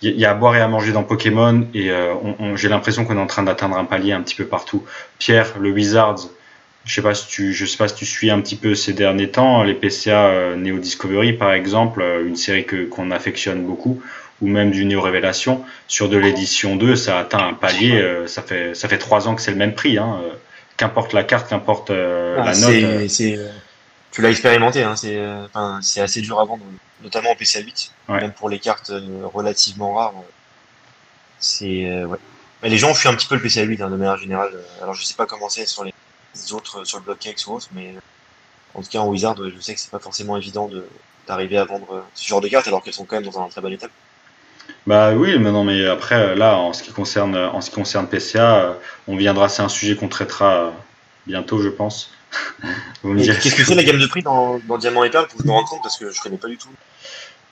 il 0.02 0.18
y 0.18 0.24
a 0.24 0.30
à 0.30 0.34
boire 0.34 0.56
et 0.56 0.60
à 0.60 0.68
manger 0.68 0.92
dans 0.92 1.04
Pokémon, 1.04 1.66
et 1.72 1.90
euh, 1.90 2.14
j'ai 2.56 2.68
l'impression 2.68 3.04
qu'on 3.04 3.16
est 3.16 3.20
en 3.20 3.26
train 3.26 3.44
d'atteindre 3.44 3.76
un 3.78 3.84
palier 3.84 4.12
un 4.12 4.22
petit 4.22 4.34
peu 4.34 4.44
partout. 4.44 4.84
Pierre, 5.18 5.54
le 5.60 5.70
Wizards, 5.70 6.28
je 6.84 6.94
sais 6.94 7.02
pas 7.02 7.14
si 7.14 7.28
tu, 7.28 7.52
je 7.52 7.64
sais 7.64 7.78
pas 7.78 7.88
si 7.88 7.94
tu 7.94 8.04
suis 8.04 8.30
un 8.30 8.40
petit 8.40 8.56
peu 8.56 8.74
ces 8.74 8.92
derniers 8.92 9.30
temps, 9.30 9.62
les 9.62 9.74
PCA 9.74 10.26
euh, 10.26 10.56
Neo 10.56 10.78
Discovery 10.78 11.32
par 11.32 11.52
exemple, 11.52 12.02
euh, 12.02 12.26
une 12.26 12.36
série 12.36 12.66
que 12.66 12.84
qu'on 12.84 13.10
affectionne 13.10 13.62
beaucoup 13.64 14.02
ou 14.42 14.48
même 14.48 14.70
du 14.70 14.84
Néo 14.84 15.00
Révélation, 15.00 15.64
sur 15.86 16.08
de 16.08 16.16
l'édition 16.16 16.76
2, 16.76 16.96
ça 16.96 17.18
atteint 17.18 17.46
un 17.48 17.54
palier, 17.54 18.00
euh, 18.00 18.26
ça 18.26 18.42
fait 18.42 18.74
ça 18.74 18.88
fait 18.88 18.98
trois 18.98 19.28
ans 19.28 19.34
que 19.34 19.42
c'est 19.42 19.52
le 19.52 19.56
même 19.56 19.74
prix, 19.74 19.98
hein, 19.98 20.20
euh, 20.22 20.34
qu'importe 20.76 21.12
la 21.12 21.24
carte, 21.24 21.48
qu'importe 21.48 21.90
euh, 21.90 22.36
ah, 22.40 22.44
la 22.44 22.56
note. 22.56 23.08
tu 24.10 24.22
l'as 24.22 24.30
expérimenté, 24.30 24.82
hein, 24.82 24.96
c'est 24.96 26.00
assez 26.00 26.20
dur 26.20 26.40
à 26.40 26.44
vendre, 26.44 26.64
notamment 27.02 27.30
en 27.30 27.36
PCA 27.36 27.60
8, 27.60 27.92
même 28.08 28.32
pour 28.32 28.48
les 28.48 28.58
cartes 28.58 28.92
relativement 29.32 29.94
rares. 29.94 30.14
C'est 31.38 32.04
ouais. 32.04 32.18
Mais 32.62 32.70
les 32.70 32.78
gens 32.78 32.90
ont 32.90 32.94
fui 32.94 33.08
un 33.08 33.14
petit 33.14 33.26
peu 33.26 33.34
le 33.34 33.42
PCA 33.42 33.62
8 33.62 33.82
hein, 33.82 33.90
de 33.90 33.96
manière 33.96 34.16
générale. 34.16 34.52
Alors 34.82 34.94
je 34.94 35.04
sais 35.04 35.14
pas 35.14 35.26
comment 35.26 35.48
c'est 35.48 35.66
sur 35.66 35.84
les 35.84 35.92
autres, 36.52 36.84
sur 36.84 36.98
le 36.98 37.04
BlockX 37.04 37.46
ou 37.46 37.52
autre, 37.54 37.68
mais 37.72 37.94
en 38.74 38.82
tout 38.82 38.88
cas 38.88 39.00
en 39.00 39.08
Wizard, 39.08 39.36
je 39.36 39.60
sais 39.60 39.74
que 39.74 39.80
c'est 39.80 39.90
pas 39.90 39.98
forcément 39.98 40.36
évident 40.36 40.70
d'arriver 41.26 41.58
à 41.58 41.64
vendre 41.64 42.04
ce 42.14 42.26
genre 42.26 42.40
de 42.40 42.48
cartes 42.48 42.66
alors 42.66 42.82
qu'elles 42.82 42.94
sont 42.94 43.04
quand 43.04 43.16
même 43.16 43.30
dans 43.30 43.40
un 43.40 43.48
très 43.48 43.60
bon 43.60 43.72
état. 43.72 43.88
Bah 44.86 45.12
oui, 45.14 45.38
mais 45.38 45.50
non, 45.50 45.64
mais 45.64 45.86
après, 45.86 46.36
là, 46.36 46.58
en 46.58 46.72
ce 46.72 46.82
qui 46.82 46.92
concerne, 46.92 47.36
en 47.36 47.60
ce 47.60 47.70
qui 47.70 47.76
concerne 47.76 48.06
PCA, 48.06 48.56
euh, 48.56 48.72
on 49.08 49.16
viendra, 49.16 49.48
c'est 49.48 49.62
un 49.62 49.68
sujet 49.68 49.96
qu'on 49.96 50.08
traitera 50.08 50.54
euh, 50.54 50.70
bientôt, 51.26 51.60
je 51.62 51.70
pense. 51.70 52.12
Qu'est-ce 53.02 53.54
que 53.54 53.64
c'est 53.64 53.74
la 53.74 53.84
gamme 53.84 53.98
de 53.98 54.06
prix 54.06 54.22
dans, 54.22 54.60
dans 54.68 54.76
Diamant 54.76 55.04
et 55.04 55.10
Perle 55.10 55.26
pour 55.28 55.38
que 55.38 55.42
je 55.42 55.48
me 55.48 55.52
rende 55.52 55.66
compte 55.66 55.82
parce 55.82 55.96
que 55.96 56.10
je 56.10 56.20
connais 56.20 56.36
pas 56.36 56.48
du 56.48 56.58
tout. 56.58 56.68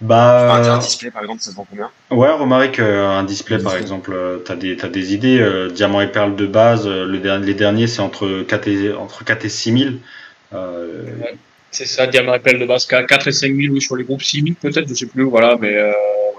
Bah, 0.00 0.54
un 0.56 0.78
display 0.78 1.12
par 1.12 1.22
exemple, 1.22 1.40
ça 1.40 1.52
se 1.52 1.56
vend 1.56 1.64
combien? 1.70 1.88
Ouais, 2.10 2.30
Romaric, 2.32 2.80
un 2.80 3.22
display 3.22 3.58
par 3.58 3.76
exemple, 3.76 4.12
t'as 4.44 4.56
des, 4.56 4.76
as 4.82 4.88
des 4.88 5.14
idées. 5.14 5.68
Diamant 5.72 6.00
et 6.00 6.08
Perle 6.08 6.34
de 6.34 6.46
base, 6.46 6.88
le, 6.88 7.06
les 7.06 7.54
derniers 7.54 7.86
c'est 7.86 8.02
entre 8.02 8.42
4 8.42 8.68
et, 8.68 8.92
entre 8.92 9.24
4 9.24 9.44
et 9.44 9.48
6 9.48 9.78
000. 10.50 10.60
C'est 11.70 11.86
ça, 11.86 12.08
Diamant 12.08 12.34
et 12.34 12.40
Perle 12.40 12.58
de 12.58 12.66
base, 12.66 12.84
4 12.84 13.28
et 13.28 13.32
5 13.32 13.54
000, 13.54 13.74
ou 13.76 13.80
sur 13.80 13.94
les 13.94 14.02
groupes 14.02 14.24
6 14.24 14.42
000 14.42 14.56
peut-être, 14.60 14.88
je 14.88 14.94
sais 14.94 15.06
plus, 15.06 15.22
voilà, 15.22 15.56
mais 15.60 15.72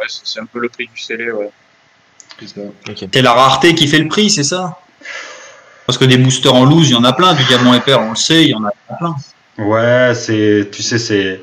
c'est 0.07 0.39
un 0.39 0.45
peu 0.45 0.59
le 0.59 0.69
prix 0.69 0.87
du 0.93 1.01
scellé, 1.01 1.31
ouais. 1.31 1.49
C'est 3.11 3.21
la 3.21 3.33
rareté 3.33 3.75
qui 3.75 3.87
fait 3.87 3.99
le 3.99 4.07
prix, 4.07 4.29
c'est 4.29 4.43
ça? 4.43 4.79
Parce 5.85 5.97
que 5.97 6.05
des 6.05 6.17
boosters 6.17 6.53
en 6.53 6.65
loose, 6.65 6.89
il 6.89 6.93
y 6.93 6.95
en 6.95 7.03
a 7.03 7.13
plein, 7.13 7.33
du 7.33 7.43
diamant 7.43 7.73
épais, 7.73 7.93
on 7.93 8.11
le 8.11 8.15
sait, 8.15 8.43
il 8.43 8.49
y 8.49 8.55
en 8.55 8.63
a 8.63 8.71
plein. 8.97 9.15
Ouais, 9.57 10.13
c'est, 10.15 10.69
tu 10.71 10.81
sais, 10.81 10.97
c'est, 10.97 11.41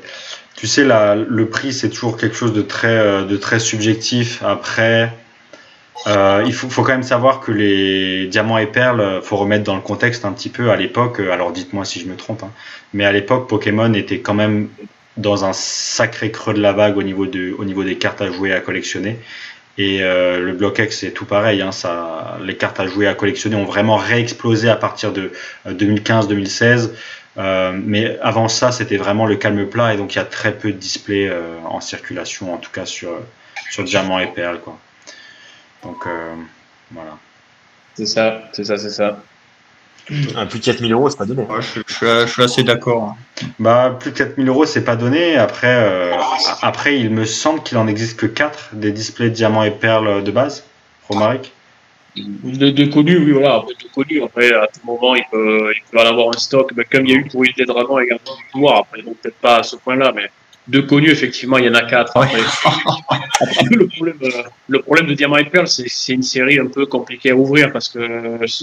tu 0.55 0.67
sais, 0.67 0.83
la, 0.83 1.15
le 1.15 1.47
prix, 1.47 1.73
c'est 1.73 1.89
toujours 1.89 2.17
quelque 2.17 2.35
chose 2.35 2.53
de 2.53 2.61
très, 2.61 2.87
euh, 2.87 3.23
de 3.23 3.37
très 3.37 3.59
subjectif. 3.59 4.43
Après, 4.43 5.13
euh, 6.07 6.43
il 6.45 6.53
faut, 6.53 6.69
faut, 6.69 6.81
quand 6.81 6.91
même 6.91 7.03
savoir 7.03 7.39
que 7.39 7.51
les 7.51 8.27
diamants 8.27 8.57
et 8.57 8.65
perles, 8.65 9.21
faut 9.23 9.37
remettre 9.37 9.63
dans 9.63 9.75
le 9.75 9.81
contexte 9.81 10.25
un 10.25 10.33
petit 10.33 10.49
peu 10.49 10.71
à 10.71 10.75
l'époque. 10.75 11.19
Alors, 11.19 11.51
dites-moi 11.51 11.85
si 11.85 12.01
je 12.01 12.07
me 12.07 12.15
trompe, 12.15 12.43
hein, 12.43 12.51
mais 12.93 13.05
à 13.05 13.11
l'époque, 13.11 13.47
Pokémon 13.47 13.93
était 13.93 14.19
quand 14.19 14.33
même 14.33 14.69
dans 15.17 15.45
un 15.45 15.53
sacré 15.53 16.31
creux 16.31 16.53
de 16.53 16.61
la 16.61 16.73
vague 16.73 16.97
au 16.97 17.03
niveau, 17.03 17.25
de, 17.25 17.53
au 17.57 17.65
niveau 17.65 17.83
des 17.83 17.97
cartes 17.97 18.21
à 18.21 18.31
jouer 18.31 18.49
et 18.49 18.53
à 18.53 18.61
collectionner. 18.61 19.19
Et 19.77 20.03
euh, 20.03 20.39
le 20.39 20.53
bloc 20.53 20.79
X, 20.79 20.99
c'est 20.99 21.11
tout 21.11 21.25
pareil. 21.25 21.61
Hein, 21.61 21.71
ça, 21.71 22.37
les 22.43 22.57
cartes 22.57 22.79
à 22.79 22.87
jouer 22.87 23.07
à 23.07 23.13
collectionner 23.13 23.55
ont 23.55 23.65
vraiment 23.65 23.95
réexplosé 23.95 24.69
à 24.69 24.75
partir 24.75 25.11
de 25.11 25.31
2015-2016. 25.67 26.63
Euh, 26.63 26.87
euh, 27.37 27.71
mais 27.73 28.19
avant 28.21 28.49
ça, 28.49 28.71
c'était 28.71 28.97
vraiment 28.97 29.25
le 29.25 29.37
calme 29.37 29.65
plat 29.67 29.93
et 29.93 29.97
donc 29.97 30.13
il 30.13 30.17
y 30.17 30.21
a 30.21 30.25
très 30.25 30.53
peu 30.53 30.71
de 30.71 30.77
displays 30.77 31.31
en 31.65 31.79
circulation, 31.79 32.53
en 32.53 32.57
tout 32.57 32.71
cas 32.71 32.85
sur, 32.85 33.11
sur 33.69 33.85
Diamant 33.85 34.19
et 34.19 34.27
Perle. 34.27 34.59
Quoi. 34.59 34.77
Donc 35.83 36.05
voilà. 36.91 37.17
C'est 37.95 38.05
ça, 38.05 38.43
c'est 38.51 38.65
ça, 38.65 38.77
c'est 38.77 38.89
ça. 38.89 39.23
Un 40.35 40.45
plus 40.45 40.59
de 40.59 40.65
4000 40.65 40.91
euros, 40.91 41.09
c'est 41.09 41.17
pas 41.17 41.25
donné. 41.25 41.45
je, 41.59 42.25
suis, 42.27 42.43
assez 42.43 42.63
d'accord. 42.63 43.15
Bah, 43.59 43.95
plus 43.97 44.11
de 44.11 44.17
4000 44.17 44.47
euros, 44.49 44.65
c'est 44.65 44.83
pas 44.83 44.95
donné. 44.95 45.37
Après, 45.37 45.67
euh, 45.67 46.11
après, 46.61 46.99
il 46.99 47.11
me 47.11 47.23
semble 47.25 47.63
qu'il 47.63 47.77
en 47.77 47.87
existe 47.87 48.19
que 48.19 48.25
4 48.25 48.71
des 48.73 48.91
displays 48.91 49.29
diamants 49.29 49.63
et 49.63 49.71
perles 49.71 50.23
de 50.23 50.31
base. 50.31 50.65
Romaric 51.07 51.53
de, 52.15 52.71
de 52.71 52.85
connus, 52.85 53.19
oui, 53.19 53.31
voilà. 53.31 53.63
De 53.67 53.87
connus, 53.93 54.21
après, 54.23 54.51
à 54.53 54.67
tout 54.67 54.85
moment, 54.85 55.15
il 55.15 55.23
peut, 55.31 55.71
il 55.73 55.81
peut 55.89 55.99
en 55.99 56.05
avoir 56.05 56.27
un 56.29 56.39
stock. 56.39 56.71
Mais 56.75 56.83
comme 56.83 57.05
il 57.05 57.11
y 57.11 57.15
a 57.15 57.19
eu 57.19 57.25
pour 57.25 57.43
des 57.43 57.65
dragons 57.65 57.99
également 57.99 58.35
du 58.37 58.43
pouvoir, 58.51 58.79
après, 58.79 59.01
donc 59.01 59.17
peut-être 59.17 59.37
pas 59.37 59.57
à 59.57 59.63
ce 59.63 59.77
point-là, 59.77 60.11
mais 60.13 60.29
de 60.71 60.79
connus, 60.79 61.09
effectivement, 61.09 61.57
il 61.57 61.65
y 61.65 61.69
en 61.69 61.73
a 61.73 61.83
quatre. 61.83 62.13
Le, 63.71 63.87
problème, 63.87 64.17
euh, 64.23 64.43
le 64.69 64.81
problème 64.81 65.07
de 65.07 65.13
Diamant 65.13 65.37
et 65.37 65.45
Pearl, 65.45 65.67
c'est 65.67 66.13
une 66.13 66.23
série 66.23 66.59
un 66.59 66.67
peu 66.67 66.85
compliquée 66.85 67.31
à 67.31 67.35
ouvrir 67.35 67.71
parce 67.73 67.89
que, 67.89 67.99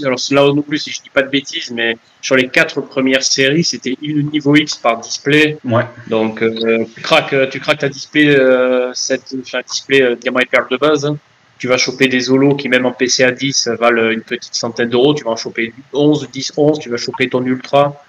alors 0.05 0.19
là 0.31 0.53
non 0.53 0.63
plus, 0.63 0.79
si 0.79 0.91
je 0.91 1.01
dis 1.03 1.09
pas 1.09 1.21
de 1.21 1.29
bêtises, 1.29 1.71
mais 1.71 1.97
sur 2.21 2.35
les 2.35 2.47
quatre 2.47 2.81
premières 2.81 3.21
séries, 3.21 3.63
c'était 3.63 3.95
une 4.01 4.31
niveau 4.31 4.55
X 4.55 4.75
par 4.75 4.99
display. 4.99 5.57
Ouais. 5.63 5.83
Donc, 6.07 6.41
euh, 6.41 6.85
tu 6.95 7.01
craques, 7.01 7.35
tu 7.51 7.59
craques 7.59 7.79
ta 7.79 7.89
display, 7.89 8.27
euh, 8.27 8.91
cette, 8.93 9.35
enfin, 9.41 9.59
display 9.69 10.01
euh, 10.01 10.15
Diamant 10.15 10.39
et 10.39 10.45
Pearl 10.45 10.67
de 10.71 10.77
base. 10.77 11.05
Hein. 11.05 11.17
Tu 11.59 11.67
vas 11.67 11.77
choper 11.77 12.07
des 12.07 12.31
holos 12.31 12.55
qui, 12.55 12.69
même 12.69 12.85
en 12.87 12.91
PCA 12.91 13.31
10, 13.31 13.67
valent 13.79 14.09
une 14.09 14.21
petite 14.21 14.55
centaine 14.55 14.89
d'euros. 14.89 15.13
Tu 15.13 15.25
vas 15.25 15.31
en 15.31 15.35
choper 15.35 15.73
11, 15.93 16.29
10, 16.31 16.53
11. 16.57 16.79
Tu 16.79 16.89
vas 16.89 16.97
choper 16.97 17.29
ton 17.29 17.45
Ultra 17.45 18.01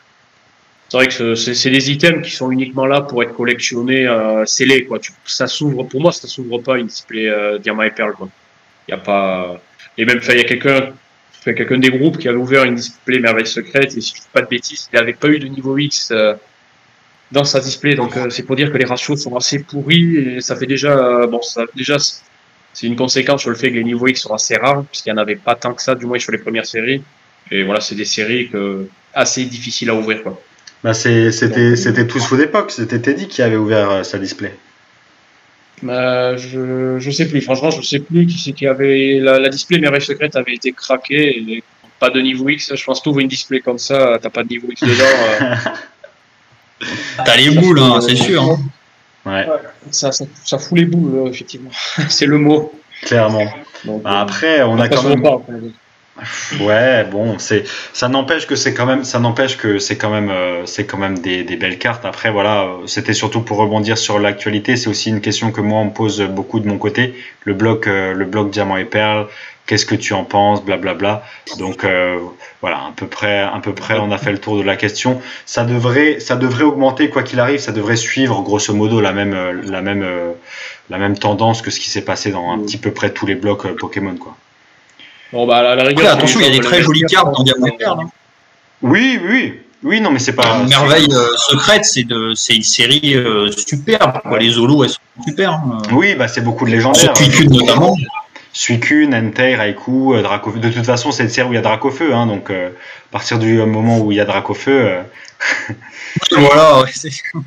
c'est 0.90 0.96
vrai 0.96 1.06
que 1.06 1.34
c'est 1.36 1.70
des 1.70 1.90
items 1.90 2.22
qui 2.26 2.32
sont 2.32 2.50
uniquement 2.50 2.84
là 2.84 3.00
pour 3.00 3.22
être 3.22 3.34
collectionnés, 3.34 4.06
euh, 4.06 4.44
scellés, 4.44 4.84
quoi. 4.84 4.98
Tu, 4.98 5.12
ça 5.24 5.46
s'ouvre, 5.46 5.84
pour 5.84 6.00
moi, 6.00 6.12
ça 6.12 6.26
s'ouvre 6.26 6.58
pas 6.58 6.78
une 6.78 6.88
display 6.88 7.28
euh, 7.28 7.58
diamant 7.58 7.84
et 7.84 7.92
perle. 7.92 8.14
Il 8.88 8.90
y 8.90 8.94
a 8.94 8.98
pas, 8.98 9.60
et 9.96 10.04
même, 10.04 10.20
il 10.28 10.36
y 10.36 10.40
a 10.40 10.44
quelqu'un, 10.44 10.92
quelqu'un 11.44 11.78
des 11.78 11.90
groupes 11.90 12.18
qui 12.18 12.28
avait 12.28 12.38
ouvert 12.38 12.64
une 12.64 12.74
display 12.74 13.20
merveille 13.20 13.46
secrète, 13.46 13.96
et 13.96 14.00
si 14.00 14.14
je 14.16 14.20
dis 14.22 14.28
pas 14.32 14.42
de 14.42 14.48
bêtises, 14.48 14.88
il 14.92 14.96
n'avait 14.96 15.12
pas 15.12 15.28
eu 15.28 15.38
de 15.38 15.46
niveau 15.46 15.78
X 15.78 16.10
euh, 16.10 16.34
dans 17.30 17.44
sa 17.44 17.60
display, 17.60 17.94
donc 17.94 18.16
euh, 18.16 18.30
c'est 18.30 18.42
pour 18.42 18.56
dire 18.56 18.72
que 18.72 18.78
les 18.78 18.84
ratios 18.84 19.22
sont 19.22 19.36
assez 19.36 19.62
pourris, 19.62 20.16
et 20.16 20.40
ça 20.40 20.56
fait 20.56 20.66
déjà, 20.66 20.92
euh, 20.92 21.26
bon, 21.28 21.40
ça, 21.42 21.66
déjà, 21.76 21.98
c'est 21.98 22.86
une 22.86 22.96
conséquence 22.96 23.42
sur 23.42 23.50
le 23.50 23.56
fait 23.56 23.70
que 23.70 23.76
les 23.76 23.84
niveaux 23.84 24.08
X 24.08 24.22
sont 24.22 24.34
assez 24.34 24.56
rares, 24.56 24.84
puisqu'il 24.84 25.12
n'y 25.12 25.18
en 25.18 25.22
avait 25.22 25.36
pas 25.36 25.54
tant 25.54 25.72
que 25.72 25.82
ça, 25.82 25.94
du 25.94 26.06
moins 26.06 26.18
sur 26.18 26.32
les 26.32 26.38
premières 26.38 26.66
séries. 26.66 27.02
Et 27.50 27.62
voilà, 27.62 27.80
c'est 27.80 27.96
des 27.96 28.04
séries 28.04 28.48
que, 28.48 28.88
assez 29.12 29.44
difficiles 29.44 29.90
à 29.90 29.94
ouvrir, 29.94 30.22
quoi. 30.22 30.40
Bah 30.82 30.94
c'était 30.94 31.30
c'était 31.76 32.06
tout 32.06 32.20
sous 32.20 32.36
l'époque, 32.36 32.70
c'était 32.70 32.98
Teddy 32.98 33.28
qui 33.28 33.42
avait 33.42 33.56
ouvert 33.56 33.90
euh, 33.90 34.02
sa 34.02 34.18
display. 34.18 34.54
Bah, 35.82 36.36
je 36.36 36.98
je 36.98 37.10
sais 37.10 37.28
plus, 37.28 37.40
franchement 37.42 37.70
je 37.70 37.82
sais 37.82 38.00
plus 38.00 38.26
qui 38.26 38.38
c'est 38.38 38.52
qui 38.52 38.66
avait 38.66 39.18
la, 39.20 39.38
la 39.38 39.48
display 39.48 39.78
Merveille 39.78 40.00
secrète 40.00 40.36
avait 40.36 40.54
été 40.54 40.72
craquée 40.72 41.38
et 41.38 41.62
pas 42.00 42.10
de 42.10 42.20
niveau 42.20 42.48
X. 42.48 42.74
Je 42.74 42.84
pense 42.84 43.00
que 43.00 43.08
ouvres 43.10 43.20
une 43.20 43.28
display 43.28 43.60
comme 43.60 43.78
ça, 43.78 44.18
t'as 44.20 44.30
pas 44.30 44.42
de 44.42 44.48
niveau 44.48 44.68
X 44.70 44.82
dedans. 44.82 45.04
Euh... 45.42 46.86
t'as 47.24 47.36
les 47.36 47.50
boules, 47.50 47.78
hein, 47.78 48.00
c'est 48.00 48.16
sûr. 48.16 48.42
Hein. 48.42 48.58
Ouais. 49.26 49.46
Ça, 49.90 50.10
ça, 50.10 50.24
ça, 50.44 50.58
fout 50.58 50.78
les 50.78 50.86
boules, 50.86 51.28
effectivement. 51.28 51.70
c'est 52.08 52.26
le 52.26 52.38
mot. 52.38 52.72
Clairement. 53.02 53.46
Donc, 53.84 54.02
bah, 54.02 54.20
après, 54.20 54.62
on 54.62 54.80
a 54.80 54.88
quand 54.88 55.02
même. 55.02 55.22
Pas, 55.22 55.42
Ouais, 56.60 57.04
bon, 57.04 57.38
c'est 57.38 57.64
ça 57.92 58.08
n'empêche 58.08 58.46
que 58.46 58.56
c'est 58.56 58.74
quand 58.74 58.86
même 58.86 59.04
ça 59.04 59.18
n'empêche 59.18 59.56
que 59.56 59.78
c'est 59.78 59.96
quand 59.96 60.10
même 60.10 60.30
euh, 60.30 60.66
c'est 60.66 60.84
quand 60.84 60.98
même 60.98 61.18
des, 61.18 61.42
des, 61.44 61.56
belles 61.56 61.78
cartes. 61.78 62.04
Après 62.04 62.30
voilà, 62.30 62.68
c'était 62.86 63.12
surtout 63.12 63.40
pour 63.40 63.58
rebondir 63.58 63.96
sur 63.98 64.18
l'actualité. 64.18 64.76
C'est 64.76 64.88
aussi 64.88 65.10
une 65.10 65.20
question 65.20 65.52
que 65.52 65.60
moi 65.60 65.80
on 65.80 65.86
me 65.86 65.90
pose 65.90 66.20
beaucoup 66.22 66.60
de 66.60 66.68
mon 66.68 66.78
côté. 66.78 67.14
Le 67.44 67.54
bloc 67.54 67.86
euh, 67.86 68.12
le 68.14 68.24
bloc 68.24 68.50
diamant 68.50 68.76
et 68.76 68.84
perle. 68.84 69.28
Qu'est-ce 69.66 69.86
que 69.86 69.94
tu 69.94 70.14
en 70.14 70.24
penses, 70.24 70.64
blablabla. 70.64 71.22
Donc 71.58 71.84
euh, 71.84 72.18
voilà, 72.60 72.78
à 72.78 72.92
peu 72.96 73.06
près 73.06 73.40
à 73.40 73.60
peu 73.62 73.72
près 73.72 73.98
on 73.98 74.10
a 74.10 74.18
fait 74.18 74.32
le 74.32 74.38
tour 74.38 74.58
de 74.58 74.62
la 74.62 74.76
question. 74.76 75.20
Ça 75.46 75.64
devrait 75.64 76.20
ça 76.20 76.36
devrait 76.36 76.64
augmenter 76.64 77.08
quoi 77.08 77.22
qu'il 77.22 77.40
arrive. 77.40 77.60
Ça 77.60 77.72
devrait 77.72 77.96
suivre 77.96 78.42
grosso 78.42 78.74
modo 78.74 79.00
la 79.00 79.12
même 79.12 79.62
la 79.64 79.80
même 79.80 80.04
la 80.90 80.98
même 80.98 81.16
tendance 81.18 81.62
que 81.62 81.70
ce 81.70 81.80
qui 81.80 81.88
s'est 81.90 82.04
passé 82.04 82.30
dans 82.32 82.50
un 82.50 82.58
petit 82.58 82.78
peu 82.78 82.90
près 82.90 83.10
tous 83.12 83.26
les 83.26 83.36
blocs 83.36 83.66
Pokémon 83.76 84.16
quoi. 84.16 84.36
Bon, 85.32 85.46
bah, 85.46 85.62
la, 85.62 85.76
la 85.76 85.84
rigueur, 85.84 86.12
attention, 86.12 86.40
il 86.40 86.46
y 86.46 86.48
a 86.48 86.52
des 86.52 86.60
très 86.60 86.82
jolies 86.82 87.04
cartes 87.08 87.32
dans 87.34 87.42
Diamant 87.42 87.66
et 87.66 87.76
Perle. 87.76 88.00
Hein. 88.02 88.10
Oui, 88.82 89.20
oui. 89.22 89.60
Oui, 89.82 90.00
non, 90.00 90.10
mais 90.10 90.18
c'est 90.18 90.34
pas. 90.34 90.62
Merveille 90.64 91.08
euh, 91.10 91.36
secrète, 91.36 91.84
c'est 91.84 92.04
de, 92.04 92.34
c'est 92.34 92.54
une 92.54 92.62
série 92.62 93.14
euh, 93.14 93.50
superbe. 93.50 94.20
Quoi. 94.22 94.38
Les 94.38 94.50
Zolos, 94.50 94.84
elles 94.84 94.90
sont 94.90 95.00
super. 95.26 95.52
Hein. 95.52 95.78
Oui, 95.92 96.14
bah 96.14 96.28
c'est 96.28 96.42
beaucoup 96.42 96.66
de 96.66 96.70
légendaires. 96.70 97.16
Suicune 97.16 97.50
notamment. 97.50 97.96
Suicune, 98.52 99.14
Entei, 99.14 99.54
Raikou, 99.54 100.14
euh, 100.14 100.22
Dracofeu. 100.22 100.58
De 100.58 100.68
toute 100.68 100.84
façon, 100.84 101.12
c'est 101.12 101.22
une 101.22 101.30
série 101.30 101.48
où 101.48 101.52
il 101.52 101.54
y 101.54 101.58
a 101.58 101.62
Dracofeu, 101.62 102.12
hein, 102.12 102.26
donc 102.26 102.50
à 102.50 102.70
partir 103.10 103.38
du 103.38 103.58
moment 103.58 104.00
où 104.00 104.12
il 104.12 104.16
y 104.16 104.20
a 104.20 104.26
Dracofeu. 104.26 104.98
voilà, 106.32 106.84
tout 107.30 107.42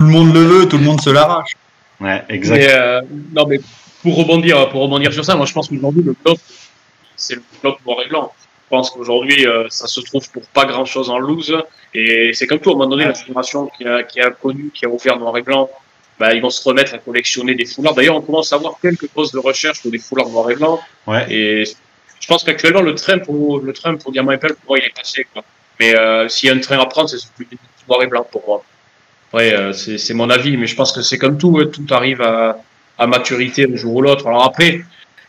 le 0.00 0.06
monde 0.06 0.34
le 0.34 0.40
veut, 0.40 0.68
tout 0.68 0.78
le 0.78 0.84
monde 0.84 1.00
se 1.00 1.10
l'arrache. 1.10 1.52
Ouais, 2.00 2.24
exact. 2.30 3.04
non, 3.32 3.46
mais 3.46 3.60
pour 4.02 4.16
rebondir, 4.16 4.68
pour 4.70 4.82
rebondir 4.82 5.12
sur 5.12 5.24
ça, 5.24 5.36
moi 5.36 5.46
je 5.46 5.52
pense 5.52 5.68
qu'aujourd'hui 5.68 6.02
le 6.02 6.16
bloc, 6.24 6.38
c'est 7.22 7.36
le 7.36 7.42
bloc 7.62 7.78
noir 7.86 7.98
et 8.04 8.08
blanc. 8.08 8.32
Je 8.64 8.76
pense 8.76 8.90
qu'aujourd'hui 8.90 9.46
ça 9.68 9.86
se 9.86 10.00
trouve 10.00 10.30
pour 10.30 10.42
pas 10.48 10.64
grand 10.64 10.86
chose 10.86 11.10
en 11.10 11.18
loose. 11.18 11.54
Et 11.94 12.32
c'est 12.32 12.46
comme 12.46 12.58
tout, 12.58 12.70
à 12.70 12.72
un 12.72 12.76
moment 12.76 12.90
donné, 12.90 13.04
la 13.04 13.12
génération 13.12 13.70
qui 13.76 13.84
a, 13.84 14.02
qui 14.02 14.20
a 14.20 14.30
connu, 14.30 14.70
qui 14.74 14.86
a 14.86 14.88
offert 14.88 15.18
noir 15.18 15.36
et 15.36 15.42
blanc, 15.42 15.68
bah, 16.18 16.32
ils 16.32 16.40
vont 16.40 16.50
se 16.50 16.66
remettre 16.66 16.94
à 16.94 16.98
collectionner 16.98 17.54
des 17.54 17.66
foulards. 17.66 17.94
D'ailleurs, 17.94 18.16
on 18.16 18.22
commence 18.22 18.52
à 18.52 18.56
avoir 18.56 18.74
quelques 18.80 19.08
postes 19.08 19.34
de 19.34 19.38
recherche 19.38 19.82
pour 19.82 19.90
des 19.90 19.98
foulards 19.98 20.30
noir 20.30 20.50
et 20.50 20.54
blanc. 20.54 20.80
Ouais. 21.06 21.26
Et 21.30 21.64
je 21.64 22.26
pense 22.26 22.44
qu'actuellement, 22.44 22.80
le 22.80 22.94
train 22.94 23.18
pour, 23.18 23.60
le 23.60 23.72
train 23.72 23.96
pour 23.96 24.12
Diamant 24.12 24.38
Perle, 24.38 24.54
pour 24.54 24.70
moi, 24.70 24.78
il 24.78 24.86
est 24.86 24.96
passé, 24.96 25.26
quoi. 25.32 25.42
Mais, 25.80 25.94
euh, 25.94 26.28
s'il 26.28 26.48
y 26.48 26.52
a 26.52 26.54
un 26.54 26.60
train 26.60 26.78
à 26.78 26.86
prendre, 26.86 27.10
c'est 27.10 27.18
plus 27.34 27.46
noir 27.88 28.02
et 28.02 28.06
blanc 28.06 28.26
pour 28.30 28.42
moi. 28.46 28.64
Ouais, 29.34 29.52
euh, 29.52 29.72
c'est 29.72 30.14
mon 30.14 30.30
avis, 30.30 30.56
mais 30.56 30.66
je 30.66 30.76
pense 30.76 30.92
que 30.92 31.02
c'est 31.02 31.18
comme 31.18 31.36
tout, 31.38 31.64
tout 31.66 31.86
arrive 31.90 32.22
à, 32.22 32.58
à 32.98 33.06
maturité 33.06 33.66
un 33.70 33.76
jour 33.76 33.96
ou 33.96 34.02
l'autre. 34.02 34.26
Alors 34.26 34.44
après, 34.44 34.82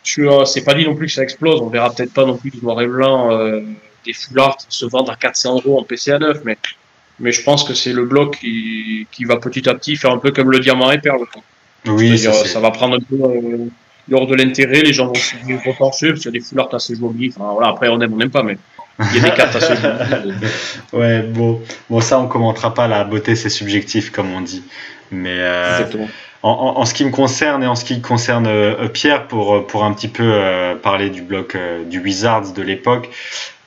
c'est 0.04 0.64
pas 0.64 0.74
dit 0.74 0.86
non 0.86 0.96
plus 0.96 1.08
que 1.08 1.14
ça 1.14 1.24
explose. 1.24 1.62
On 1.62 1.68
verra 1.68 1.94
peut-être 1.94 2.14
pas 2.14 2.26
non 2.26 2.38
plus 2.38 2.52
du 2.52 2.62
noir 2.62 2.82
et 2.82 2.88
blanc, 2.88 3.32
euh, 3.32 3.62
des 4.06 4.14
foulards 4.14 4.58
se 4.70 4.86
vendent 4.86 5.10
à 5.10 5.16
400 5.16 5.62
euros 5.66 5.80
en 5.80 5.84
PCA 5.84 6.20
9, 6.20 6.42
mais, 6.44 6.58
mais 7.20 7.32
je 7.32 7.44
pense 7.44 7.64
que 7.64 7.74
c'est 7.74 7.94
le 7.94 8.06
bloc 8.06 8.38
qui, 8.40 9.08
qui 9.12 9.26
va 9.26 9.38
petit 9.38 9.68
à 9.70 9.76
petit 9.76 9.96
faire 9.96 10.12
un 10.12 10.18
peu 10.18 10.32
comme 10.32 10.52
le 10.52 10.60
diamant 10.60 10.92
et 10.92 11.00
perle. 11.00 11.26
Oui, 11.86 12.18
ça, 12.18 12.34
ça, 12.34 12.60
va 12.60 12.72
prendre 12.72 12.96
un 12.96 13.00
peu 13.00 13.16
euh, 13.16 13.66
lors 14.10 14.28
de 14.28 14.36
l'intérêt, 14.36 14.82
les 14.82 14.94
gens 14.94 15.08
vont 15.08 15.16
se 15.16 15.36
retorcher 15.68 16.10
parce 16.10 16.22
qu'il 16.22 16.34
y 16.34 16.38
a 16.38 16.40
des 16.40 16.46
foulards 16.46 16.74
assez 16.74 16.96
jolis. 16.96 17.34
Enfin, 17.36 17.52
voilà, 17.54 17.70
après, 17.70 17.90
on 17.90 18.00
aime, 18.02 18.14
on 18.14 18.18
n'aime 18.18 18.30
pas, 18.30 18.44
mais 18.44 18.58
il 19.00 19.22
y 19.22 19.26
a 19.26 19.30
des 19.30 19.36
cartes 19.36 19.56
assez 19.56 19.76
jolies. 19.76 20.34
ouais, 20.94 21.22
bon, 21.24 21.62
bon, 21.90 22.02
ça, 22.02 22.20
on 22.20 22.28
commentera 22.28 22.74
pas. 22.74 22.88
La 22.88 23.04
beauté, 23.04 23.36
c'est 23.36 23.50
subjectif, 23.50 24.12
comme 24.12 24.34
on 24.34 24.42
dit. 24.42 24.64
Mais 25.12 25.40
euh, 25.40 25.80
Exactement 25.80 26.08
en, 26.44 26.86
ce 26.86 26.94
qui 26.94 27.06
me 27.06 27.10
concerne 27.10 27.64
et 27.64 27.68
en 27.68 27.76
ce 27.76 27.86
qui 27.86 28.02
concerne 28.02 28.48
euh, 28.48 28.88
Pierre, 28.90 29.28
pour, 29.28 29.56
euh, 29.56 29.66
pour 29.66 29.86
un 29.86 29.94
petit 29.94 30.10
peu 30.10 30.24
euh, 30.24 30.76
parler 30.76 31.10
du 31.10 31.22
bloc 31.22 31.58
du 31.86 32.00
Wizards 32.00 32.52
de 32.52 32.62
l'époque, 32.62 33.10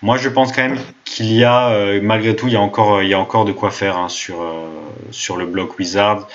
moi 0.03 0.19
je 0.19 0.29
pense 0.29 0.53
quand 0.53 0.63
même 0.63 0.79
qu'il 1.05 1.33
y 1.33 1.43
a, 1.43 1.73
malgré 2.03 2.37
tout, 2.37 2.49
il 2.49 2.53
y 2.53 2.57
a 2.57 2.61
encore, 2.61 3.03
il 3.03 3.09
y 3.09 3.15
a 3.15 3.19
encore 3.19 3.47
de 3.47 3.53
quoi 3.53 3.71
faire 3.71 3.97
hein, 3.97 4.09
sur, 4.09 4.37
sur 5.11 5.37
le 5.37 5.47
bloc 5.47 5.79
Wizards. 5.79 6.29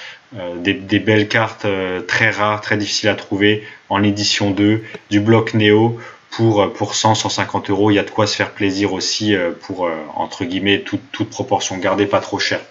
Des, 0.56 0.74
des, 0.74 1.00
belles 1.00 1.28
cartes 1.28 1.68
très 2.08 2.30
rares, 2.30 2.62
très 2.62 2.78
difficiles 2.78 3.10
à 3.10 3.16
trouver 3.16 3.68
en 3.90 4.02
édition 4.02 4.52
2 4.52 4.82
du 5.10 5.20
bloc 5.20 5.54
Néo 5.54 6.00
pour, 6.30 6.72
pour 6.72 6.96
100, 6.96 7.16
150 7.16 7.70
euros. 7.70 7.92
Il 7.92 7.96
y 7.96 8.00
a 8.00 8.04
de 8.04 8.10
quoi 8.10 8.28
se 8.28 8.38
faire 8.38 8.52
plaisir 8.52 8.94
aussi 8.94 9.36
pour, 9.64 9.90
entre 10.16 10.46
guillemets, 10.46 10.80
toute, 10.84 11.02
toute 11.12 11.30
proportion 11.30 11.78
gardée, 11.80 12.06
pas 12.06 12.22
trop 12.22 12.40
cher. 12.40 12.62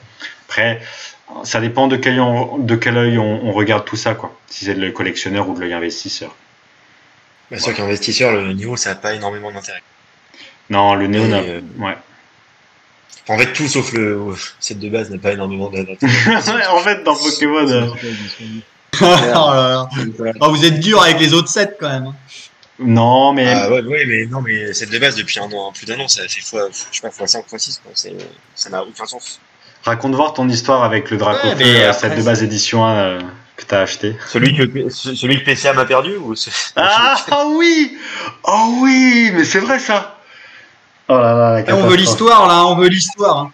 Après, 0.49 0.81
ça 1.45 1.61
dépend 1.61 1.89
de 1.89 1.97
quel, 1.97 2.17
de 2.17 2.77
quel 2.77 2.97
œil 2.97 3.19
on, 3.19 3.53
regarde 3.53 3.85
tout 3.85 3.97
ça, 3.97 4.15
quoi. 4.15 4.37
Si 4.49 4.65
c'est 4.65 4.75
de 4.75 4.81
l'œil 4.81 4.93
collectionneur 4.93 5.49
ou 5.49 5.55
de 5.55 5.61
l'œil 5.61 5.73
investisseur. 5.73 6.35
Bah, 7.51 7.57
c'est 7.59 7.65
sûr 7.65 7.75
qu'investisseur, 7.75 8.33
le 8.33 8.53
niveau, 8.53 8.77
ça 8.77 8.91
n'a 8.91 8.97
pas 8.97 9.15
énormément 9.15 9.51
d'intérêt. 9.51 9.83
Non, 10.69 10.95
le 10.95 11.07
néo, 11.07 11.27
n'a... 11.27 11.39
Euh, 11.39 11.61
ouais. 11.79 11.97
En 13.29 13.39
fait, 13.39 13.53
tout 13.53 13.69
sauf 13.69 13.93
le 13.93 14.35
set 14.59 14.79
de 14.79 14.89
base 14.89 15.11
n'a 15.11 15.19
pas 15.19 15.33
énormément 15.33 15.71
d'intérêt. 15.71 15.99
en 16.71 16.79
fait, 16.81 17.03
dans 17.05 17.15
Pokémon. 17.15 17.69
Euh, 17.69 17.87
oh, 20.41 20.51
vous 20.51 20.65
êtes 20.65 20.81
dur 20.81 21.03
avec 21.03 21.21
les 21.21 21.33
autres 21.33 21.49
sets 21.49 21.77
quand 21.79 21.89
même. 21.89 22.07
Hein. 22.07 22.15
Non, 22.81 23.33
mais. 23.33 23.47
Ah, 23.47 23.71
ouais, 23.71 23.83
ouais, 23.83 24.05
mais 24.07 24.27
non, 24.27 24.41
mais 24.41 24.73
set 24.73 24.91
de 24.91 24.99
base 24.99 25.15
depuis 25.15 25.39
un 25.39 25.51
an, 25.53 25.71
plus 25.73 25.87
d'un 25.87 26.01
an, 26.01 26.09
ça 26.09 26.27
fait 26.27 26.41
fois, 26.41 26.69
je 26.71 26.97
sais 26.97 27.03
pas, 27.03 27.11
fois 27.11 27.27
5, 27.27 27.47
fois 27.47 27.59
6, 27.59 27.83
quoi. 27.85 27.93
ça 28.55 28.71
n'a 28.71 28.83
aucun 28.83 29.07
sens. 29.07 29.39
Raconte 29.85 30.15
voir 30.15 30.35
ton 30.35 30.49
histoire 30.49 30.85
avec 30.85 31.11
le 31.11 31.17
Draco 31.17 31.49
ouais, 31.49 31.93
cette 31.93 32.17
de 32.17 32.23
base 32.23 32.43
édition 32.43 32.85
1 32.85 32.97
euh, 32.97 33.21
que 33.57 33.65
tu 33.65 33.75
as 33.75 33.81
acheté. 33.81 34.17
Celui 34.27 34.55
que, 34.55 34.91
celui 34.91 35.43
que 35.43 35.51
PCA 35.51 35.73
m'a 35.73 35.87
perdu 35.87 36.17
ou 36.17 36.35
Ah 36.77 37.17
oui 37.47 37.97
Oh 38.45 38.75
oui 38.81 39.31
Mais 39.33 39.45
c'est 39.45 39.61
vrai 39.61 39.79
ça 39.79 40.19
Oh 41.09 41.15
là 41.15 41.63
là, 41.63 41.77
on 41.77 41.87
veut 41.89 41.97
l'histoire 41.97 42.47
là, 42.47 42.67
on 42.67 42.77
veut 42.77 42.89
l'histoire. 42.89 43.39
Hein. 43.39 43.53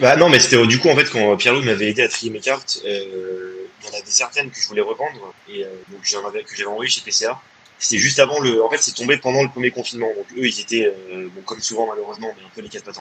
Bah 0.00 0.16
non, 0.16 0.28
mais 0.28 0.40
c'était 0.40 0.66
du 0.66 0.78
coup 0.78 0.88
en 0.88 0.96
fait 0.96 1.08
quand 1.10 1.36
Pierre-Loup 1.36 1.62
m'avait 1.62 1.88
aidé 1.88 2.02
à 2.02 2.08
trier 2.08 2.30
mes 2.30 2.40
cartes, 2.40 2.80
euh, 2.84 3.68
il 3.80 3.86
y 3.86 3.90
en 3.90 3.94
avait 3.94 4.02
certaines 4.06 4.50
que 4.50 4.60
je 4.60 4.66
voulais 4.66 4.82
revendre 4.82 5.32
et 5.48 5.64
euh, 5.64 5.68
donc 5.90 6.00
j'en 6.02 6.26
avais 6.26 6.42
que 6.42 6.54
j'avais 6.54 6.68
envoyé 6.68 6.90
chez 6.90 7.00
PCA. 7.00 7.40
C'était 7.78 7.98
juste 7.98 8.18
avant 8.18 8.40
le, 8.40 8.62
en 8.62 8.68
fait 8.68 8.78
c'est 8.78 8.94
tombé 8.94 9.16
pendant 9.16 9.42
le 9.42 9.48
premier 9.48 9.70
confinement 9.70 10.08
donc 10.14 10.26
eux 10.36 10.46
ils 10.46 10.60
étaient 10.60 10.92
bon 11.34 11.42
comme 11.42 11.60
souvent 11.60 11.86
malheureusement 11.86 12.32
mais 12.36 12.44
un 12.44 12.50
peu 12.54 12.60
les 12.60 12.68
quatre 12.68 12.84
patins 12.84 13.00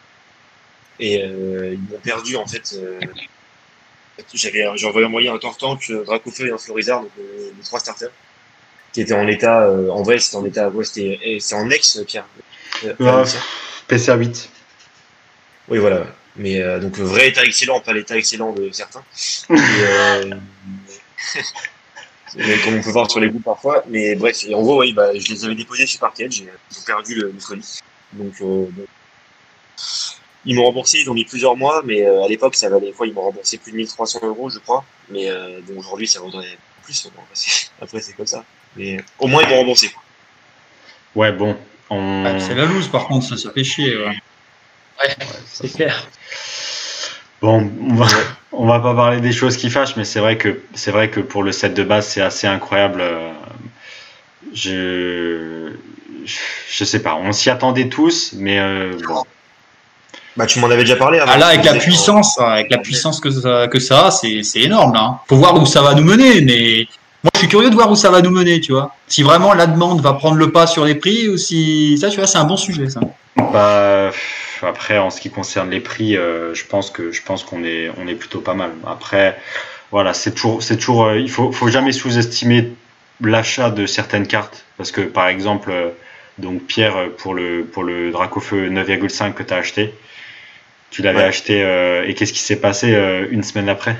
et 1.01 1.21
euh, 1.23 1.73
ils 1.73 1.79
m'ont 1.79 1.99
perdu 2.01 2.37
en 2.37 2.47
fait. 2.47 2.75
Euh, 2.77 2.99
j'avais 4.33 4.65
j'ai 4.75 4.85
envoyé 4.85 5.07
envoyé 5.07 5.29
un 5.29 5.37
Tortank, 5.39 5.91
Dracofeu 5.91 6.47
et 6.47 6.51
un 6.51 6.57
Florizard, 6.59 7.01
donc 7.01 7.11
euh, 7.19 7.49
les 7.57 7.63
trois 7.63 7.79
starters, 7.79 8.11
qui 8.93 9.01
étaient 9.01 9.15
en 9.15 9.27
état. 9.27 9.67
en 9.67 10.03
vrai, 10.03 10.19
c'était 10.19 10.37
en 10.37 10.45
état. 10.45 10.69
Ouais, 10.69 10.85
c'était 10.85 11.19
eh, 11.23 11.39
c'est 11.39 11.55
en 11.55 11.69
ex, 11.71 11.99
Pierre. 12.05 12.27
PCA 13.87 14.15
8. 14.15 14.49
Oui, 15.69 15.79
voilà. 15.79 16.05
Mais 16.37 16.61
donc 16.79 16.97
vrai 16.97 17.29
état 17.29 17.43
excellent, 17.43 17.81
pas 17.81 17.93
l'état 17.93 18.15
excellent 18.15 18.53
de 18.53 18.69
certains. 18.71 19.03
Et, 19.49 20.29
comme 22.63 22.75
on 22.77 22.81
peut 22.81 22.91
voir 22.91 23.11
sur 23.11 23.19
les 23.19 23.29
goûts 23.29 23.39
parfois. 23.39 23.83
Mais 23.89 24.15
bref, 24.15 24.45
en 24.53 24.61
gros, 24.61 24.79
oui, 24.79 24.93
bah, 24.93 25.09
je 25.13 25.27
les 25.27 25.45
avais 25.45 25.55
déposés 25.55 25.87
sur 25.87 25.99
Parquet, 25.99 26.29
j'ai 26.29 26.47
perdu 26.85 27.15
le, 27.15 27.31
le 27.31 27.45
colis. 27.45 27.79
Donc, 28.13 28.33
euh, 28.41 28.67
ils 30.45 30.55
m'ont 30.55 30.65
remboursé, 30.65 30.99
ils 30.99 31.09
ont 31.09 31.13
mis 31.13 31.25
plusieurs 31.25 31.55
mois, 31.55 31.81
mais 31.85 32.05
euh, 32.05 32.23
à 32.23 32.27
l'époque, 32.27 32.55
ça 32.55 32.69
valait 32.69 32.91
quoi 32.91 33.05
Ils 33.05 33.13
m'ont 33.13 33.21
remboursé 33.21 33.57
plus 33.57 33.71
de 33.71 33.77
1300 33.77 34.19
euros, 34.23 34.49
je 34.49 34.59
crois. 34.59 34.83
Mais 35.09 35.29
euh, 35.29 35.59
bon, 35.67 35.79
aujourd'hui, 35.79 36.07
ça 36.07 36.19
vaudrait 36.19 36.57
plus. 36.83 37.07
après, 37.81 38.01
c'est 38.01 38.13
comme 38.13 38.25
ça. 38.25 38.43
Mais 38.75 38.97
au 39.19 39.27
moins, 39.27 39.43
ils 39.43 39.49
m'ont 39.49 39.57
remboursé. 39.57 39.91
Ouais, 41.15 41.31
bon. 41.31 41.57
Ah, 41.89 42.39
c'est 42.39 42.55
la 42.55 42.65
loose, 42.65 42.87
par 42.87 43.07
contre, 43.07 43.27
ça, 43.27 43.37
ça 43.37 43.51
fait 43.51 43.63
chier. 43.63 43.97
Ouais, 43.97 44.05
ouais 45.01 45.15
c'est 45.45 45.73
clair. 45.73 46.07
Bon, 47.41 47.69
on 47.81 47.95
va, 47.95 48.05
on 48.53 48.65
va 48.65 48.79
pas 48.79 48.95
parler 48.95 49.19
des 49.19 49.33
choses 49.33 49.57
qui 49.57 49.69
fâchent, 49.69 49.97
mais 49.97 50.05
c'est 50.05 50.19
vrai 50.19 50.37
que 50.37 50.61
c'est 50.73 50.91
vrai 50.91 51.09
que 51.09 51.19
pour 51.19 51.43
le 51.43 51.51
set 51.51 51.73
de 51.73 51.83
base, 51.83 52.07
c'est 52.07 52.21
assez 52.21 52.47
incroyable. 52.47 53.01
Euh, 53.01 53.33
je, 54.53 55.73
je 56.69 56.83
sais 56.85 57.01
pas, 57.01 57.15
on 57.15 57.33
s'y 57.33 57.49
attendait 57.49 57.89
tous, 57.89 58.33
mais 58.33 58.59
bon, 59.05 59.23
bah, 60.37 60.45
tu 60.45 60.59
m'en 60.59 60.67
avais 60.67 60.83
déjà 60.83 60.95
parlé. 60.95 61.19
Ah 61.21 61.37
là, 61.37 61.47
avec 61.47 61.65
la 61.65 61.73
puissance, 61.75 62.39
avec 62.39 62.71
la 62.71 62.77
puissance 62.77 63.19
que 63.19 63.29
ça, 63.29 63.67
que 63.67 63.79
ça 63.79 64.07
a, 64.07 64.11
c'est, 64.11 64.43
c'est 64.43 64.61
énorme 64.61 64.93
là. 64.93 65.01
Hein. 65.01 65.19
Faut 65.27 65.35
voir 65.35 65.61
où 65.61 65.65
ça 65.65 65.81
va 65.81 65.93
nous 65.93 66.03
mener, 66.03 66.41
mais 66.41 66.87
moi 67.23 67.31
je 67.33 67.39
suis 67.39 67.47
curieux 67.47 67.69
de 67.69 67.75
voir 67.75 67.91
où 67.91 67.95
ça 67.95 68.09
va 68.09 68.21
nous 68.21 68.31
mener, 68.31 68.61
tu 68.61 68.71
vois. 68.71 68.95
Si 69.07 69.23
vraiment 69.23 69.53
la 69.53 69.67
demande 69.67 70.01
va 70.01 70.13
prendre 70.13 70.37
le 70.37 70.51
pas 70.51 70.67
sur 70.67 70.85
les 70.85 70.95
prix 70.95 71.27
ou 71.27 71.37
si 71.37 71.97
ça, 71.99 72.09
tu 72.09 72.17
vois, 72.17 72.27
c'est 72.27 72.37
un 72.37 72.45
bon 72.45 72.57
sujet 72.57 72.89
ça. 72.89 73.01
Bah, 73.51 74.11
après, 74.61 74.97
en 74.97 75.09
ce 75.09 75.19
qui 75.19 75.29
concerne 75.29 75.69
les 75.69 75.79
prix, 75.79 76.15
euh, 76.15 76.53
je 76.53 76.65
pense 76.65 76.91
que 76.91 77.11
je 77.11 77.21
pense 77.23 77.43
qu'on 77.43 77.63
est 77.63 77.91
on 77.97 78.07
est 78.07 78.15
plutôt 78.15 78.39
pas 78.39 78.53
mal. 78.53 78.71
Après, 78.87 79.37
voilà, 79.91 80.13
c'est 80.13 80.31
toujours 80.31 80.63
c'est 80.63 80.77
toujours 80.77 81.05
euh, 81.05 81.19
il 81.19 81.29
faut 81.29 81.51
faut 81.51 81.67
jamais 81.67 81.91
sous-estimer 81.91 82.71
l'achat 83.21 83.69
de 83.69 83.85
certaines 83.85 84.27
cartes 84.27 84.65
parce 84.77 84.91
que 84.91 85.01
par 85.01 85.27
exemple 85.27 85.71
euh, 85.71 85.89
donc 86.37 86.63
Pierre 86.63 87.09
pour 87.17 87.33
le 87.33 87.65
pour 87.65 87.83
le 87.83 88.11
Dracofeu 88.11 88.69
9,5 88.69 89.33
que 89.33 89.43
tu 89.43 89.53
as 89.53 89.57
acheté 89.57 89.93
tu 90.91 91.01
l'avais 91.01 91.23
acheté 91.23 91.63
euh, 91.63 92.05
et 92.05 92.13
qu'est-ce 92.13 92.33
qui 92.33 92.39
s'est 92.39 92.57
passé 92.57 92.93
euh, 92.93 93.25
une 93.31 93.43
semaine 93.43 93.69
après? 93.69 93.97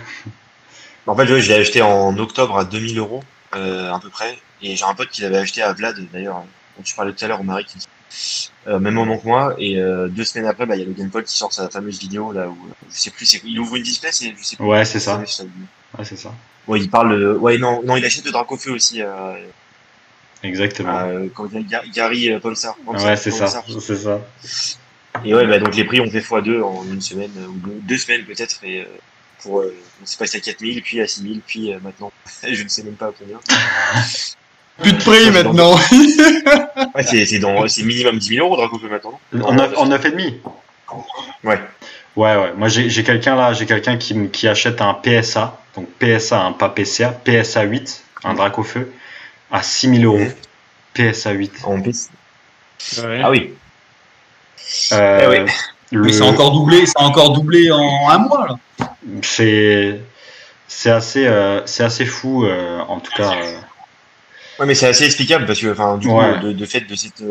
En 1.08 1.16
fait, 1.16 1.26
je 1.26 1.48
l'ai 1.48 1.56
acheté 1.56 1.82
en 1.82 2.16
octobre 2.20 2.58
à 2.58 2.66
2000 2.66 3.00
euros 3.00 3.24
euh, 3.56 3.92
à 3.92 4.00
peu 4.00 4.10
près. 4.10 4.38
Et 4.62 4.76
j'ai 4.76 4.86
un 4.86 4.94
pote 4.94 5.10
qui 5.10 5.22
l'avait 5.22 5.40
acheté 5.40 5.64
à 5.64 5.74
Vlad 5.74 5.98
d'ailleurs, 6.14 6.44
dont 6.78 6.84
tu 6.84 6.94
parlais 6.94 7.12
tout 7.14 7.26
à 7.26 7.28
l'heure 7.28 7.40
au 7.40 7.44
Marie, 7.44 7.66
euh, 8.68 8.78
même 8.78 8.94
moment 8.94 9.18
que 9.18 9.26
moi. 9.26 9.56
Et 9.58 9.76
deux 10.10 10.24
semaines 10.24 10.48
après, 10.48 10.66
bah, 10.66 10.76
il 10.76 10.80
y 10.80 10.84
a 10.84 10.86
le 10.86 10.94
Gamepol 10.94 11.24
qui 11.24 11.36
sort 11.36 11.52
sa 11.52 11.70
fameuse 11.70 12.00
vidéo 12.00 12.32
là 12.34 12.48
où 12.48 12.58
je 12.90 12.96
sais 12.96 13.10
plus, 13.10 13.42
il 13.44 13.60
ouvre 13.60 13.78
une 13.78 13.84
display, 13.84 14.12
c'est 14.12 14.36
je 14.38 14.44
sais 14.44 14.56
plus. 14.58 14.66
Ouais, 14.66 14.86
c'est 14.86 15.00
ça. 15.00 15.18
Ouais, 15.18 16.06
c'est 16.06 16.18
ça. 16.18 16.34
Ouais, 16.68 16.80
il 16.80 16.90
parle. 16.90 17.38
Ouais, 17.38 17.58
non, 17.58 17.82
non, 17.84 17.98
il 17.98 18.06
achète 18.06 18.26
de 18.26 18.32
Dracofeu 18.32 18.72
aussi. 18.72 19.02
Exactement. 20.44 21.30
quand 21.34 21.48
il 21.54 21.70
y 21.70 21.76
a 21.76 21.84
Gary 21.94 22.40
Ponsar. 22.40 22.76
Ouais, 22.86 23.16
c'est 23.16 23.32
ça. 23.32 23.64
C'est 23.80 23.96
ça. 23.96 24.22
Et 25.26 25.34
ouais, 25.36 25.46
bah, 25.46 25.60
donc 25.60 25.76
les 25.76 25.84
prix 25.84 26.00
ont 26.00 26.10
fait 26.10 26.20
x2 26.20 26.62
en 26.62 26.84
une 26.86 27.02
semaine, 27.02 27.32
ou 27.48 27.70
deux, 27.84 27.98
semaines 27.98 28.24
peut-être, 28.24 28.60
et 28.64 28.82
euh, 28.82 28.86
pour, 29.42 29.62
euh, 29.62 29.76
on 30.02 30.06
s'est 30.06 30.18
passé 30.18 30.38
à 30.38 30.42
4000, 30.42 30.82
puis 30.82 31.02
à 31.02 31.08
6000, 31.08 31.42
puis 31.46 31.74
euh, 31.74 31.80
maintenant, 31.84 32.12
je 32.50 32.64
ne 32.64 32.68
sais 32.68 32.84
même 32.84 32.96
pas 32.96 33.08
à 33.08 33.12
combien. 33.18 33.40
plus 34.82 34.94
de 34.94 34.98
prix 34.98 35.32
maintenant. 35.32 35.74
ouais, 36.96 37.04
c'est 37.04 37.84
minimum 37.84 38.18
10 38.18 38.28
000 38.36 38.46
euros 38.46 38.56
Dracofeu 38.56 38.90
maintenant. 38.90 39.20
En 39.34 39.56
9,5 39.56 40.34
Ouais. 41.44 41.60
Ouais, 42.18 42.36
ouais. 42.36 42.54
Moi, 42.58 42.68
j'ai 42.68 43.04
quelqu'un 43.04 43.36
là, 43.36 43.54
j'ai 43.54 43.66
quelqu'un 43.66 43.98
qui, 43.98 44.30
qui 44.30 44.48
achète 44.48 44.82
un 44.82 44.94
PSA, 44.94 45.58
donc 45.76 45.88
PSA, 46.00 46.42
un 46.42 46.52
pas 46.52 46.70
PCA, 46.70 47.12
PSA 47.12 47.64
8, 47.64 48.04
un 48.24 48.34
Dracofeu, 48.34 48.92
à 49.52 49.64
6000 49.64 50.06
euros. 50.06 50.28
PSA 50.94 51.32
8. 51.32 51.54
En 51.64 51.82
plus. 51.82 52.10
Ah 53.04 53.30
oui. 53.30 53.54
Euh, 54.94 55.46
eh 55.92 55.98
oui. 55.98 56.14
c'est 56.14 56.22
encore 56.22 56.52
doublé, 56.52 56.86
c'est 56.86 57.00
encore 57.00 57.34
doublé 57.34 57.72
en 57.72 58.10
un 58.10 58.18
mois 58.20 58.48
là. 58.48 58.96
C'est 59.22 60.00
c'est 60.68 60.92
assez 60.92 61.28
euh, 61.28 61.66
c'est 61.66 61.84
assez 61.84 62.06
fou 62.06 62.46
euh, 62.46 62.80
en 62.80 63.00
tout 63.00 63.12
cas. 63.12 63.32
Ouais, 64.60 64.68
mais 64.68 64.76
c'est 64.76 64.88
assez 64.88 65.06
explicable 65.06 65.48
parce 65.48 65.60
que, 65.60 65.72
enfin, 65.72 65.98
du 65.98 66.08
coup, 66.08 66.22
de, 66.22 66.66
fait 66.66 66.82
de 66.82 66.94
cette, 66.94 67.24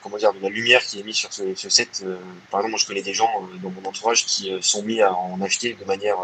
comment 0.00 0.16
dire, 0.16 0.32
de 0.32 0.40
la 0.40 0.48
lumière 0.48 0.80
qui 0.82 1.00
est 1.00 1.02
mise 1.02 1.16
sur 1.16 1.32
ce, 1.32 1.68
set. 1.68 2.04
par 2.52 2.60
exemple, 2.60 2.70
moi, 2.70 2.78
je 2.78 2.86
connais 2.86 3.02
des 3.02 3.14
gens 3.14 3.28
dans 3.60 3.70
mon 3.70 3.88
entourage 3.88 4.24
qui 4.26 4.52
sont 4.60 4.84
mis 4.84 5.00
à 5.00 5.12
en 5.12 5.40
acheter 5.42 5.76
de 5.80 5.84
manière, 5.84 6.18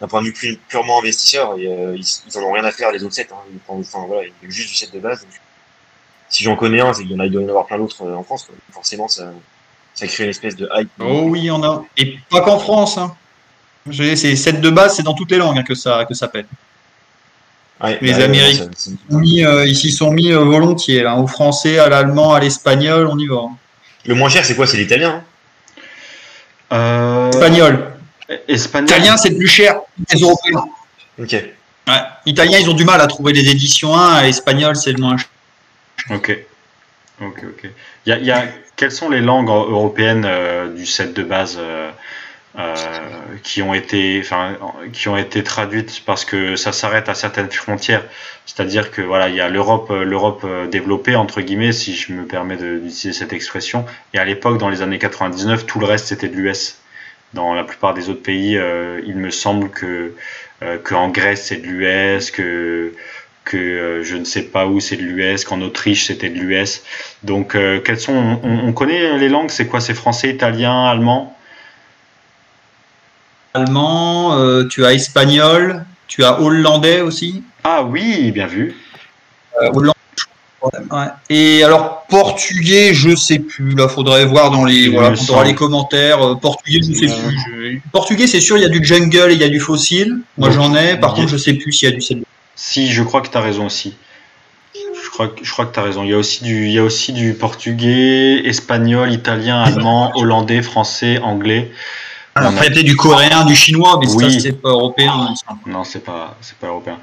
d'un 0.00 0.08
point 0.08 0.22
de 0.22 0.28
vue 0.28 0.58
purement 0.66 1.00
investisseur, 1.00 1.58
et 1.58 1.64
ils, 1.64 2.06
ils 2.26 2.38
en 2.38 2.42
ont 2.42 2.52
rien 2.52 2.64
à 2.64 2.72
faire 2.72 2.90
les 2.90 3.04
autres 3.04 3.12
sets. 3.12 3.28
Hein. 3.32 3.58
Enfin, 3.68 4.06
voilà, 4.06 4.22
il 4.22 4.32
y 4.42 4.46
a 4.46 4.50
juste 4.50 4.70
du 4.70 4.74
set 4.74 4.94
de 4.94 5.00
base. 5.00 5.26
si 6.30 6.42
j'en 6.42 6.56
connais 6.56 6.80
un, 6.80 6.94
c'est 6.94 7.02
qu'il 7.02 7.12
y 7.12 7.14
en 7.16 7.20
a, 7.20 7.26
il 7.26 7.32
doit 7.32 7.42
y 7.42 7.44
en 7.44 7.48
avoir 7.48 7.66
plein 7.66 7.76
d'autres 7.76 8.10
en 8.10 8.22
France. 8.22 8.48
Forcément, 8.72 9.08
ça, 9.08 9.30
ça 9.94 10.06
crée 10.06 10.24
une 10.24 10.30
espèce 10.30 10.56
de 10.56 10.68
hype. 10.74 10.88
Oh 11.00 11.24
oui, 11.24 11.40
il 11.40 11.44
y 11.46 11.50
en 11.50 11.62
a. 11.62 11.84
Et 11.96 12.18
pas 12.30 12.40
qu'en 12.40 12.58
France. 12.58 12.98
Hein. 12.98 13.14
C'est 13.92 14.36
7 14.36 14.60
de 14.60 14.70
base, 14.70 14.96
c'est 14.96 15.02
dans 15.02 15.14
toutes 15.14 15.30
les 15.30 15.38
langues 15.38 15.58
hein, 15.58 15.62
que 15.62 15.74
ça, 15.74 16.04
que 16.04 16.14
ça 16.14 16.28
pète. 16.28 16.46
les 18.00 18.12
bah, 18.12 18.24
Américains 18.24 18.68
euh, 19.10 19.66
ici 19.66 19.90
sont 19.90 20.10
mis 20.10 20.32
euh, 20.32 20.44
volontiers, 20.44 21.02
là, 21.02 21.16
au 21.16 21.26
français, 21.26 21.78
à 21.78 21.88
l'allemand, 21.88 22.34
à 22.34 22.40
l'espagnol, 22.40 23.06
on 23.06 23.18
y 23.18 23.26
va. 23.26 23.36
Hein. 23.36 23.56
Le 24.04 24.14
moins 24.14 24.28
cher, 24.28 24.44
c'est 24.44 24.54
quoi? 24.54 24.66
C'est 24.66 24.76
l'italien 24.76 25.22
euh... 26.72 27.28
Espagnol. 27.30 27.92
Espagnol. 28.46 28.88
Italien, 28.90 29.16
c'est 29.16 29.34
plus 29.34 29.48
cher 29.48 29.80
les 30.12 30.20
Européens. 30.20 30.64
Ok. 31.18 31.32
Ouais. 31.32 31.94
Italien, 32.26 32.58
ils 32.58 32.70
ont 32.70 32.74
du 32.74 32.84
mal 32.84 33.00
à 33.00 33.06
trouver 33.06 33.32
les 33.32 33.48
éditions 33.50 33.96
1, 33.96 34.24
espagnol, 34.24 34.76
c'est 34.76 34.92
le 34.92 34.98
moins 34.98 35.16
cher. 35.16 35.28
Ok. 36.10 36.38
Ok, 37.20 37.44
ok. 37.44 37.70
Il 38.06 38.24
y 38.24 38.30
a, 38.30 38.44
quelles 38.80 38.92
sont 38.92 39.10
les 39.10 39.20
langues 39.20 39.50
européennes 39.50 40.24
euh, 40.26 40.72
du 40.72 40.86
set 40.86 41.12
de 41.12 41.22
base 41.22 41.58
euh, 41.60 41.90
euh, 42.58 42.74
qui 43.42 43.60
ont 43.60 43.74
été, 43.74 44.22
qui 44.94 45.08
ont 45.10 45.18
été 45.18 45.44
traduites? 45.44 46.02
Parce 46.06 46.24
que 46.24 46.56
ça 46.56 46.72
s'arrête 46.72 47.10
à 47.10 47.14
certaines 47.14 47.50
frontières. 47.50 48.02
C'est-à-dire 48.46 48.90
que 48.90 49.02
voilà, 49.02 49.28
il 49.28 49.34
y 49.34 49.40
a 49.42 49.50
l'Europe, 49.50 49.90
l'Europe 49.90 50.46
développée 50.70 51.14
entre 51.14 51.42
guillemets, 51.42 51.72
si 51.72 51.94
je 51.94 52.14
me 52.14 52.24
permets 52.24 52.56
d'utiliser 52.56 53.12
cette 53.12 53.34
expression. 53.34 53.84
Et 54.14 54.18
à 54.18 54.24
l'époque, 54.24 54.56
dans 54.56 54.70
les 54.70 54.80
années 54.80 54.98
99, 54.98 55.66
tout 55.66 55.78
le 55.78 55.84
reste 55.84 56.06
c'était 56.06 56.28
de 56.28 56.36
l'US. 56.36 56.78
Dans 57.34 57.52
la 57.52 57.64
plupart 57.64 57.92
des 57.92 58.08
autres 58.08 58.22
pays, 58.22 58.58
il 59.06 59.16
me 59.16 59.30
semble 59.30 59.68
que 59.68 60.14
qu'en 60.84 61.10
Grèce 61.10 61.44
c'est 61.44 61.58
de 61.58 61.66
l'US, 61.66 62.30
que 62.30 62.94
que 63.44 63.56
euh, 63.56 64.04
je 64.04 64.16
ne 64.16 64.24
sais 64.24 64.42
pas 64.42 64.66
où 64.66 64.80
c'est 64.80 64.96
de 64.96 65.02
l'US, 65.02 65.44
qu'en 65.44 65.60
Autriche 65.60 66.06
c'était 66.06 66.28
de 66.28 66.38
l'US. 66.38 66.82
Donc, 67.22 67.54
euh, 67.54 67.80
quels 67.80 68.00
sont 68.00 68.40
on, 68.42 68.72
connaît 68.72 69.18
les 69.18 69.28
langues 69.28 69.50
C'est 69.50 69.66
quoi? 69.66 69.80
C'est 69.80 69.94
français, 69.94 70.30
italien, 70.30 70.84
allemand? 70.84 71.36
Allemand, 73.54 74.38
euh, 74.38 74.64
tu 74.68 74.84
as 74.84 74.92
espagnol, 74.92 75.84
tu 76.06 76.22
as 76.22 76.40
hollandais 76.40 77.00
aussi? 77.00 77.42
Ah 77.64 77.82
oui, 77.82 78.30
bien 78.30 78.46
vu. 78.46 78.76
hollandais. 79.60 79.96
Et 81.30 81.64
alors 81.64 82.04
portugais, 82.08 82.92
je 82.92 83.16
sais 83.16 83.38
plus. 83.38 83.74
Là, 83.74 83.88
faudrait 83.88 84.26
voir 84.26 84.50
dans 84.50 84.66
les, 84.66 84.88
voilà, 84.88 85.14
les 85.44 85.54
commentaires. 85.54 86.38
portugais, 86.38 86.80
je 86.86 86.92
sais 86.92 87.06
plus. 87.06 87.82
Portugais, 87.92 88.26
c'est 88.26 88.40
sûr, 88.40 88.58
il 88.58 88.62
y 88.62 88.66
a 88.66 88.68
du 88.68 88.84
jungle 88.84 89.30
et 89.30 89.34
il 89.34 89.40
y 89.40 89.44
a 89.44 89.48
du 89.48 89.58
fossile. 89.58 90.18
Moi, 90.36 90.50
j'en 90.50 90.74
ai. 90.76 90.96
Par 90.96 91.14
contre, 91.14 91.28
je 91.28 91.38
sais 91.38 91.54
plus 91.54 91.72
s'il 91.72 91.88
y 91.88 91.92
a 91.92 91.94
du 91.94 92.02
si, 92.62 92.92
je 92.92 93.02
crois 93.02 93.22
que 93.22 93.28
tu 93.28 93.38
as 93.38 93.40
raison 93.40 93.64
aussi. 93.64 93.96
Je 94.74 95.08
crois, 95.08 95.30
je 95.42 95.50
crois 95.50 95.64
que 95.64 95.72
tu 95.72 95.80
as 95.80 95.82
raison. 95.82 96.04
Il 96.04 96.10
y, 96.10 96.12
a 96.12 96.18
aussi 96.18 96.44
du, 96.44 96.66
il 96.66 96.72
y 96.72 96.78
a 96.78 96.84
aussi 96.84 97.14
du 97.14 97.32
portugais, 97.32 98.42
espagnol, 98.44 99.10
italien, 99.14 99.62
allemand, 99.62 100.12
hollandais, 100.14 100.60
français, 100.60 101.18
anglais. 101.20 101.72
Alors, 102.34 102.50
après, 102.52 102.66
il 102.66 102.84
du 102.84 102.96
coréen, 102.96 103.46
du 103.46 103.56
chinois, 103.56 103.98
mais 103.98 104.12
oui. 104.12 104.38
c'est 104.38 104.60
pas 104.60 104.68
européen. 104.68 105.32
Non, 105.66 105.84
c'est 105.84 106.04
pas, 106.04 106.36
c'est 106.42 106.56
pas 106.58 106.66
européen. 106.66 106.98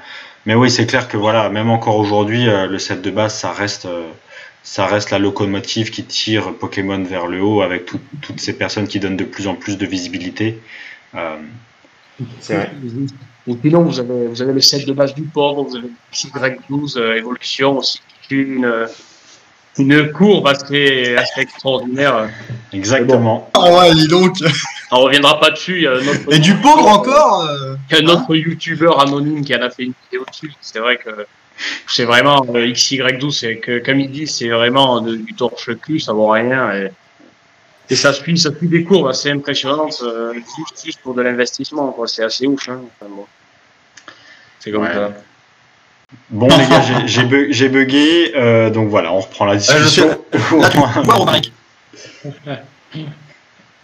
Mais 0.46 0.54
oui, 0.54 0.70
c'est 0.70 0.86
clair 0.86 1.08
que 1.08 1.16
voilà, 1.16 1.48
même 1.48 1.70
encore 1.70 1.96
aujourd'hui, 1.96 2.48
euh, 2.48 2.68
le 2.68 2.78
set 2.78 3.02
de 3.02 3.10
base, 3.10 3.34
ça 3.34 3.50
reste, 3.50 3.86
euh, 3.86 4.06
ça 4.62 4.86
reste 4.86 5.10
la 5.10 5.18
locomotive 5.18 5.90
qui 5.90 6.04
tire 6.04 6.54
Pokémon 6.54 7.02
vers 7.02 7.26
le 7.26 7.42
haut 7.42 7.62
avec 7.62 7.86
toutes 8.22 8.40
ces 8.40 8.52
personnes 8.52 8.86
qui 8.86 9.00
donnent 9.00 9.16
de 9.16 9.24
plus 9.24 9.48
en 9.48 9.56
plus 9.56 9.76
de 9.76 9.86
visibilité. 9.86 10.62
Euh, 11.16 11.36
c'est 12.38 12.54
vrai. 12.54 12.70
Et 13.48 13.56
sinon, 13.62 13.82
vous 13.82 13.98
avez, 13.98 14.26
vous 14.26 14.42
avez 14.42 14.52
le 14.52 14.60
set 14.60 14.86
de 14.86 14.92
base 14.92 15.14
du 15.14 15.22
pauvre, 15.22 15.64
vous 15.64 15.76
avez 15.76 15.88
Y12 16.12 16.98
euh, 16.98 17.16
évolution 17.16 17.78
aussi, 17.78 18.00
une, 18.30 18.86
une 19.78 20.12
courbe 20.12 20.46
assez, 20.46 21.16
assez 21.16 21.40
extraordinaire. 21.40 22.28
Exactement. 22.72 23.50
Ah 23.54 23.72
ouais, 23.72 23.94
dis 23.94 24.08
donc. 24.08 24.36
On 24.90 25.00
reviendra 25.00 25.40
pas 25.40 25.50
dessus. 25.50 25.86
notre, 25.86 26.32
Et 26.32 26.38
du 26.38 26.54
pauvre 26.56 26.86
encore 26.88 27.46
euh... 27.48 27.76
Il 27.90 27.96
y 27.96 27.98
a 28.00 28.02
notre 28.02 28.34
youtubeur 28.34 29.00
anonyme 29.00 29.44
qui 29.44 29.54
en 29.54 29.62
a 29.62 29.70
fait 29.70 29.84
une 29.84 29.94
vidéo 30.04 30.24
dessus. 30.30 30.52
C'est 30.60 30.80
vrai 30.80 30.98
que 30.98 31.10
c'est 31.86 32.04
vraiment 32.04 32.44
euh, 32.54 32.66
XY12, 32.66 33.30
c'est 33.30 33.56
que 33.56 33.78
comme 33.78 34.00
il 34.00 34.10
dit, 34.10 34.26
c'est 34.26 34.48
vraiment 34.48 35.00
du 35.00 35.34
torche-cul, 35.34 36.00
ça 36.00 36.12
vaut 36.12 36.28
rien. 36.28 36.72
Et, 36.72 36.90
et 37.90 37.96
ça 37.96 38.12
suit, 38.12 38.38
ça 38.38 38.54
suit 38.54 38.68
des 38.68 38.84
courbes 38.84 39.08
assez 39.08 39.30
impressionnantes, 39.30 40.02
euh, 40.02 40.34
juste, 40.84 41.00
pour 41.02 41.14
de 41.14 41.22
l'investissement. 41.22 41.96
C'est 42.06 42.22
assez 42.22 42.46
ouf. 42.46 42.68
Hein. 42.68 42.82
bon. 43.00 43.26
C'est 44.60 44.70
comme 44.70 44.86
ça. 44.86 45.12
Bon 46.30 46.48
les 46.48 46.66
gars, 46.66 47.06
j'ai 47.06 47.68
bugué, 47.68 48.32
euh, 48.34 48.70
donc 48.70 48.88
voilà, 48.88 49.12
on 49.12 49.20
reprend 49.20 49.44
la 49.44 49.56
discussion. 49.56 50.24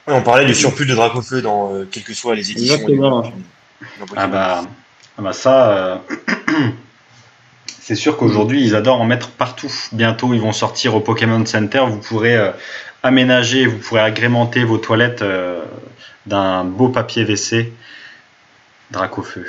on 0.06 0.22
parlait 0.22 0.46
du 0.46 0.54
surplus 0.54 0.86
de 0.86 0.94
Dracofeu 0.94 1.42
dans 1.42 1.74
euh, 1.74 1.88
quelles 1.90 2.02
que 2.02 2.14
soient 2.14 2.34
les 2.34 2.50
éditions. 2.50 3.32
Ah 4.16 4.26
bah, 4.26 4.62
ah 5.18 5.22
bah 5.22 5.34
ça, 5.34 5.70
euh, 5.70 5.96
c'est 7.66 7.94
sûr 7.94 8.16
qu'aujourd'hui 8.16 8.64
ils 8.64 8.74
adorent 8.74 9.02
en 9.02 9.06
mettre 9.06 9.28
partout. 9.30 9.70
Bientôt 9.92 10.32
ils 10.32 10.40
vont 10.40 10.52
sortir 10.52 10.94
au 10.94 11.00
Pokémon 11.00 11.44
Center, 11.44 11.84
vous 11.86 11.98
pourrez 11.98 12.36
euh, 12.36 12.52
aménager, 13.02 13.66
vous 13.66 13.78
pourrez 13.78 14.00
agrémenter 14.00 14.64
vos 14.64 14.78
toilettes 14.78 15.22
d'un 16.24 16.64
beau 16.64 16.88
papier 16.88 17.24
WC 17.24 17.70
Dracofeu. 18.90 19.46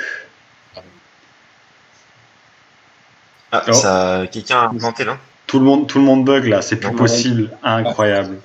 Ah, 3.58 3.70
oh. 3.70 3.72
ça, 3.72 4.22
quelqu'un 4.30 4.58
a 4.58 4.68
inventé 4.68 5.04
là 5.04 5.18
tout 5.46 5.58
le 5.58 5.64
monde, 5.64 5.86
tout 5.86 5.98
le 5.98 6.04
monde 6.04 6.24
bug 6.24 6.46
là, 6.46 6.62
c'est 6.62 6.76
plus 6.76 6.92
possible, 6.92 7.50
incroyable. 7.62 8.38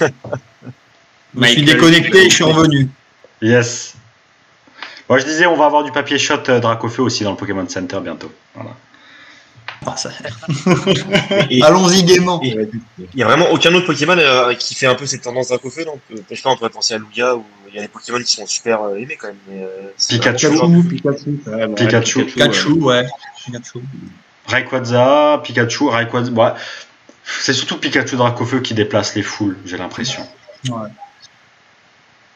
je 0.00 1.46
suis 1.46 1.64
déconnecté, 1.64 2.28
je 2.28 2.34
suis 2.34 2.44
revenu. 2.44 2.88
Yes. 3.40 3.94
Moi 5.08 5.18
je 5.18 5.24
disais, 5.24 5.46
on 5.46 5.56
va 5.56 5.66
avoir 5.66 5.84
du 5.84 5.92
papier 5.92 6.18
shot 6.18 6.48
euh, 6.48 6.60
Dracofeu 6.60 7.02
aussi 7.02 7.24
dans 7.24 7.32
le 7.32 7.36
Pokémon 7.36 7.68
Center 7.68 7.98
bientôt. 8.02 8.32
Voilà. 8.54 8.70
Ah, 9.86 9.94
Allons-y 11.66 12.04
gaiement. 12.04 12.40
Il 12.42 12.70
n'y 13.14 13.22
a 13.22 13.26
vraiment 13.26 13.50
aucun 13.50 13.74
autre 13.74 13.86
Pokémon 13.86 14.16
euh, 14.16 14.54
qui 14.54 14.74
fait 14.74 14.86
un 14.86 14.94
peu 14.94 15.04
cette 15.04 15.22
tendance 15.22 15.48
Dracofeu, 15.48 15.84
donc 15.84 16.00
je 16.10 16.34
sais 16.34 16.46
on 16.46 16.56
pourrait 16.56 16.70
penser 16.70 16.94
à 16.94 16.98
Lugia 16.98 17.36
ou 17.36 17.44
il 17.68 17.74
y 17.74 17.78
a 17.78 17.82
des 17.82 17.88
Pokémon 17.88 18.18
qui 18.18 18.34
sont 18.34 18.46
super 18.46 18.82
euh, 18.82 18.96
aimés 18.96 19.18
quand 19.20 19.28
même. 19.28 19.66
Pikachu. 20.08 20.48
Pikachu. 20.88 21.40
Pikachu. 21.76 22.24
Pikachu, 22.24 22.72
ouais. 22.72 23.06
Pikachu. 23.44 23.82
Rayquaza, 24.46 25.40
Pikachu, 25.42 25.88
Rayquaza. 25.88 26.30
Bah, 26.30 26.56
c'est 27.24 27.52
surtout 27.52 27.78
Pikachu 27.78 28.16
Dracofeu 28.16 28.60
qui 28.60 28.74
déplace 28.74 29.14
les 29.14 29.22
foules, 29.22 29.56
j'ai 29.64 29.76
l'impression. 29.76 30.26
Ouais. 30.68 30.88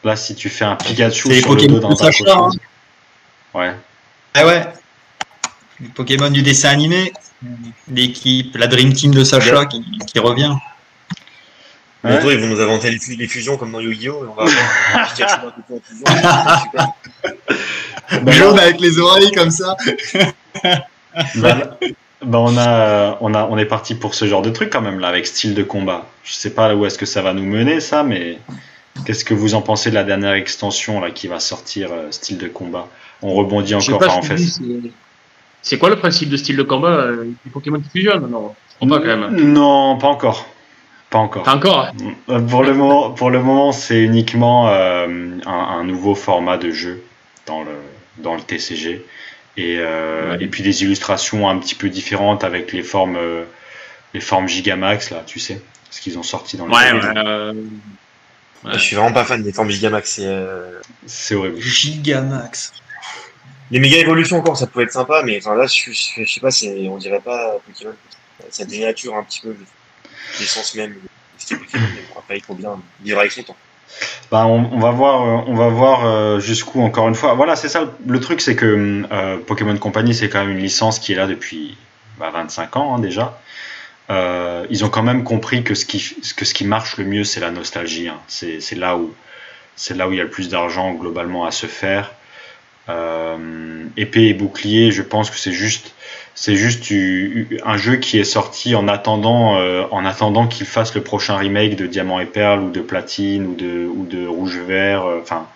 Là, 0.03 0.15
si 0.15 0.35
tu 0.35 0.49
fais 0.49 0.65
un 0.65 0.75
Pikachu 0.75 1.33
sur 1.41 1.55
le 1.55 1.67
dos 1.67 1.79
d'un 1.79 1.89
Dracofeu. 1.89 2.29
Hein. 2.29 2.49
Ouais. 3.53 3.75
Ah 4.33 4.45
ouais. 4.45 4.67
Les 5.79 5.89
Pokémon 5.89 6.29
du 6.29 6.41
dessin 6.41 6.69
animé. 6.69 7.13
L'équipe, 7.89 8.57
la 8.57 8.67
Dream 8.67 8.91
Team 8.93 9.13
de 9.13 9.23
Sacha 9.23 9.65
qui, 9.65 10.19
revient. 10.19 10.53
Bientôt, 12.03 12.31
ils 12.31 12.39
vont 12.39 12.47
nous 12.47 12.61
inventer 12.61 12.91
les, 12.91 13.27
fusions 13.27 13.57
comme 13.57 13.71
dans 13.71 13.79
Yu-Gi-Oh! 13.79 14.25
et 14.25 14.27
on 14.27 14.33
va 14.33 14.43
avoir 14.43 14.57
un 14.95 15.05
Pikachu 15.15 15.39
en 15.45 15.79
fusion. 15.81 16.05
Jaune 18.31 18.59
avec 18.59 18.79
les 18.79 18.97
oreilles 18.97 19.31
comme 19.31 19.51
ça. 19.51 19.75
bah, 21.35 21.77
bah, 22.25 22.39
on 22.39 22.57
a, 22.57 23.17
on 23.21 23.33
a, 23.33 23.45
on 23.45 23.57
est 23.57 23.65
parti 23.65 23.95
pour 23.95 24.13
ce 24.13 24.25
genre 24.25 24.41
de 24.41 24.49
truc 24.49 24.69
quand 24.71 24.81
même 24.81 24.99
là 24.99 25.07
avec 25.07 25.25
style 25.27 25.53
de 25.53 25.63
combat. 25.63 26.05
Je 26.23 26.33
sais 26.33 26.53
pas 26.53 26.75
où 26.75 26.85
est-ce 26.85 26.97
que 26.97 27.05
ça 27.05 27.21
va 27.21 27.33
nous 27.33 27.45
mener 27.45 27.79
ça, 27.79 28.03
mais 28.03 28.39
qu'est-ce 29.05 29.25
que 29.25 29.33
vous 29.33 29.55
en 29.55 29.61
pensez 29.61 29.89
de 29.89 29.95
la 29.95 30.03
dernière 30.03 30.33
extension 30.33 30.99
là 30.99 31.11
qui 31.11 31.27
va 31.27 31.39
sortir 31.39 31.91
euh, 31.91 32.11
style 32.11 32.37
de 32.37 32.47
combat? 32.47 32.87
On 33.21 33.33
rebondit 33.33 33.75
encore, 33.75 34.17
en 34.17 34.21
fait. 34.21 34.37
C'est 35.61 35.77
quoi 35.77 35.89
le 35.89 35.97
principe 35.97 36.29
de 36.29 36.37
style 36.37 36.55
de 36.55 36.63
combat 36.63 36.89
euh, 36.89 37.25
Les 37.45 37.51
Pokémon 37.51 37.79
qui 37.79 37.89
fusionnent 37.89 38.29
Non, 38.29 38.53
pas 38.87 38.99
quand 38.99 39.17
même. 39.17 39.35
Non, 39.53 39.97
pas 39.97 40.07
encore. 40.07 40.45
Pas 41.09 41.19
encore. 41.19 41.43
Pas 41.43 41.55
encore 41.55 41.87
euh, 42.29 42.39
Pour 42.39 42.63
le 42.63 42.73
moment, 42.73 43.11
pour 43.11 43.29
le 43.29 43.41
moment 43.41 43.71
c'est 43.71 43.99
uniquement 43.99 44.69
euh, 44.69 45.07
un, 45.45 45.83
nouveau 45.83 46.15
format 46.15 46.57
de 46.57 46.71
jeu 46.71 47.03
dans 47.45 47.63
le, 47.63 47.71
dans 48.19 48.35
le 48.35 48.41
TCG. 48.41 49.05
Et, 49.57 49.75
et 50.39 50.47
puis 50.47 50.63
des 50.63 50.83
illustrations 50.83 51.49
un 51.49 51.57
petit 51.57 51.75
peu 51.75 51.89
différentes 51.89 52.43
avec 52.43 52.71
les 52.71 52.83
formes, 52.83 53.17
les 54.13 54.21
formes 54.21 54.47
Gigamax, 54.47 55.09
là, 55.09 55.23
tu 55.25 55.39
sais, 55.39 55.61
ce 55.89 55.99
qu'ils 55.99 56.17
ont 56.17 56.23
sorti 56.23 56.55
dans 56.55 56.65
le 56.65 56.71
ouais, 56.71 57.63
Ouais. 58.63 58.73
Je 58.73 58.79
suis 58.79 58.95
vraiment 58.95 59.13
pas 59.13 59.23
fan 59.23 59.41
des 59.41 59.53
formes 59.53 59.69
Gigamax. 59.69 60.21
C'est 61.05 61.35
horrible. 61.35 61.59
Gigamax. 61.59 62.73
Les 63.71 63.79
méga 63.79 63.97
évolutions 63.97 64.37
encore, 64.37 64.57
ça 64.57 64.65
pouvait 64.65 64.85
être 64.85 64.91
sympa, 64.91 65.21
mais 65.23 65.37
enfin 65.37 65.55
là, 65.55 65.67
je, 65.67 65.91
je, 65.91 66.25
sais 66.25 66.39
pas, 66.41 66.49
on 66.89 66.97
dirait 66.97 67.19
pas 67.19 67.57
Pokémon. 67.67 67.93
Ça 68.49 68.65
dénature 68.65 69.15
un 69.15 69.23
petit 69.23 69.41
peu 69.41 69.55
l'essence 70.39 70.73
même. 70.75 70.95
Après, 72.17 72.37
il 72.37 72.43
faut 72.43 72.55
bien 72.55 72.81
vivre 73.01 73.19
avec 73.19 73.31
son 73.31 73.43
temps. 73.43 73.55
Bah, 74.31 74.45
on, 74.45 74.77
va 74.77 74.91
voir, 74.91 75.23
euh, 75.23 75.43
on 75.47 75.55
va 75.55 75.69
voir 75.69 76.05
euh, 76.05 76.39
jusqu'où 76.39 76.81
encore 76.81 77.07
une 77.07 77.15
fois. 77.15 77.33
Voilà, 77.33 77.55
c'est 77.55 77.69
ça. 77.69 77.91
Le 78.05 78.19
truc, 78.19 78.41
c'est 78.41 78.55
que 78.55 79.03
euh, 79.11 79.37
Pokémon 79.37 79.75
Company, 79.77 80.13
c'est 80.13 80.29
quand 80.29 80.39
même 80.39 80.51
une 80.51 80.59
licence 80.59 80.99
qui 80.99 81.13
est 81.13 81.15
là 81.15 81.25
depuis 81.25 81.75
25 82.19 82.71
bah, 82.71 82.79
ans 82.79 82.95
hein, 82.95 82.99
déjà. 82.99 83.39
ils 84.69 84.85
ont 84.85 84.89
quand 84.89 85.03
même 85.03 85.23
compris 85.23 85.63
que 85.63 85.73
ce 85.73 85.85
qui, 85.85 86.15
que 86.35 86.45
ce 86.45 86.53
qui 86.53 86.65
marche 86.65 86.97
le 86.97 87.05
mieux, 87.05 87.23
c'est 87.23 87.39
la 87.39 87.49
nostalgie. 87.49 88.07
Hein. 88.07 88.19
C'est 88.27 88.75
là 88.75 88.97
où 88.97 89.13
c'est 89.75 89.95
là 89.95 90.07
où 90.07 90.11
il 90.11 90.17
y 90.17 90.19
a 90.19 90.23
le 90.23 90.29
plus 90.29 90.49
d'argent 90.49 90.91
globalement 90.93 91.45
à 91.45 91.51
se 91.51 91.65
faire. 91.65 92.11
Épée 93.97 94.27
et 94.27 94.33
bouclier, 94.33 94.91
je 94.91 95.01
pense 95.01 95.29
que 95.29 95.37
c'est 95.37 95.51
juste, 95.51 95.93
c'est 96.39 96.55
juste 96.55 96.85
un 97.65 97.75
jeu 97.75 97.97
qui 97.97 98.17
est 98.17 98.23
sorti 98.23 98.73
en 98.73 98.87
attendant, 98.87 99.57
euh, 99.57 99.83
en 99.91 100.05
attendant 100.05 100.47
qu'il 100.47 100.65
fasse 100.65 100.95
le 100.95 101.03
prochain 101.03 101.35
remake 101.35 101.75
de 101.75 101.85
Diamant 101.85 102.21
et 102.21 102.25
Perle 102.25 102.61
ou 102.61 102.71
de 102.71 102.79
Platine 102.79 103.45
ou 103.45 103.55
de, 103.55 103.85
ou 103.85 104.05
de 104.05 104.25
Rouge 104.25 104.57
Vert, 104.57 105.03
euh, 105.03 105.19
enfin 105.21 105.47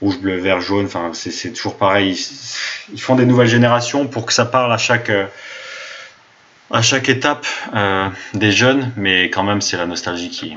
rouge, 0.00 0.18
bleu, 0.18 0.38
vert, 0.38 0.62
jaune. 0.62 0.86
Enfin, 0.86 1.10
c'est 1.12 1.52
toujours 1.52 1.76
pareil. 1.76 2.18
Ils, 2.94 3.00
font 3.00 3.14
des 3.14 3.26
nouvelles 3.26 3.48
générations 3.48 4.06
pour 4.06 4.24
que 4.24 4.32
ça 4.32 4.46
parle 4.46 4.72
à 4.72 4.78
chaque, 4.78 5.12
à 6.70 6.80
chaque 6.80 7.10
étape 7.10 7.46
des 8.32 8.52
jeunes, 8.52 8.92
mais 8.96 9.24
quand 9.24 9.42
même, 9.42 9.60
c'est 9.60 9.76
la 9.76 9.84
nostalgie 9.84 10.30
qui. 10.30 10.56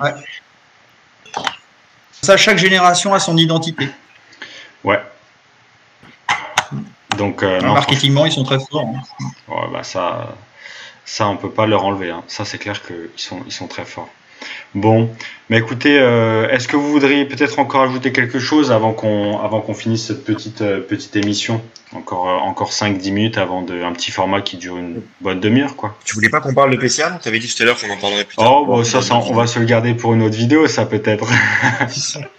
Ça, 2.21 2.37
chaque 2.37 2.57
génération 2.57 3.13
a 3.13 3.19
son 3.19 3.35
identité. 3.35 3.89
Ouais, 4.85 5.01
donc, 7.19 7.43
euh, 7.43 7.59
marketingement, 7.61 8.25
ils 8.25 8.31
sont 8.31 8.43
très 8.43 8.59
forts. 8.59 8.87
Hein. 8.87 9.53
bah 9.73 9.83
ça, 9.83 10.37
ça, 11.03 11.27
on 11.27 11.35
peut 11.35 11.51
pas 11.51 11.67
leur 11.67 11.83
enlever. 11.83 12.09
Hein. 12.11 12.23
Ça, 12.27 12.45
c'est 12.45 12.57
clair 12.57 12.81
qu'ils 12.81 13.09
sont, 13.17 13.41
ils 13.45 13.51
sont 13.51 13.67
très 13.67 13.83
forts. 13.83 14.07
Bon, 14.73 15.09
mais 15.49 15.57
écoutez, 15.57 15.99
euh, 15.99 16.47
est-ce 16.49 16.69
que 16.69 16.77
vous 16.77 16.89
voudriez 16.89 17.25
peut-être 17.25 17.59
encore 17.59 17.81
ajouter 17.81 18.13
quelque 18.13 18.39
chose 18.39 18.71
avant 18.71 18.93
qu'on 18.93 19.37
avant 19.39 19.59
qu'on 19.59 19.73
finisse 19.73 20.07
cette 20.07 20.23
petite 20.23 20.61
euh, 20.61 20.79
petite 20.79 21.13
émission? 21.17 21.61
Encore 21.93 22.27
encore 22.43 22.71
5-10 22.71 23.11
minutes 23.11 23.37
avant 23.37 23.63
de 23.63 23.83
un 23.83 23.91
petit 23.91 24.11
format 24.11 24.41
qui 24.41 24.55
dure 24.55 24.77
une 24.77 25.01
bonne 25.19 25.41
demi-heure 25.41 25.75
quoi. 25.75 25.97
Tu 26.05 26.15
voulais 26.15 26.29
pas 26.29 26.39
qu'on 26.39 26.53
parle 26.53 26.71
de 26.71 26.77
PCA 26.77 27.19
Tu 27.21 27.27
avais 27.27 27.39
dit 27.39 27.53
tout 27.53 27.61
à 27.61 27.65
l'heure 27.65 27.77
qu'on 27.77 27.89
en 27.89 27.97
parlerait 27.97 28.23
plus 28.23 28.37
tard. 28.37 28.69
Oh, 28.69 28.83
ça, 28.85 29.01
on 29.13 29.33
va 29.33 29.45
se 29.45 29.59
le 29.59 29.65
garder 29.65 29.93
pour 29.93 30.13
une 30.13 30.21
autre 30.21 30.37
vidéo, 30.37 30.67
ça 30.67 30.85
peut-être. 30.85 31.27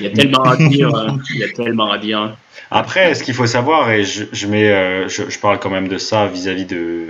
il 0.00 0.06
y 0.06 0.08
a 0.08 0.12
tellement 0.12 0.42
à 0.42 0.56
dire. 0.56 0.90
Hein. 0.94 1.18
Il 1.30 1.40
y 1.40 1.44
a 1.44 1.48
tellement 1.48 1.90
à 1.90 1.98
dire. 1.98 2.36
Après, 2.70 3.14
ce 3.14 3.22
qu'il 3.22 3.34
faut 3.34 3.46
savoir, 3.46 3.90
et 3.90 4.04
je, 4.04 4.46
mets, 4.46 4.70
euh, 4.70 5.08
je, 5.08 5.38
parle 5.38 5.58
quand 5.58 5.70
même 5.70 5.88
de 5.88 5.98
ça 5.98 6.26
vis-à-vis 6.26 6.66
de 6.66 7.06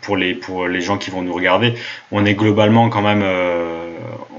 pour 0.00 0.16
les 0.16 0.34
pour 0.34 0.66
les 0.66 0.80
gens 0.80 0.98
qui 0.98 1.10
vont 1.10 1.22
nous 1.22 1.32
regarder, 1.32 1.74
on 2.10 2.24
est 2.24 2.34
globalement 2.34 2.88
quand 2.88 3.02
même, 3.02 3.22
euh, 3.22 3.86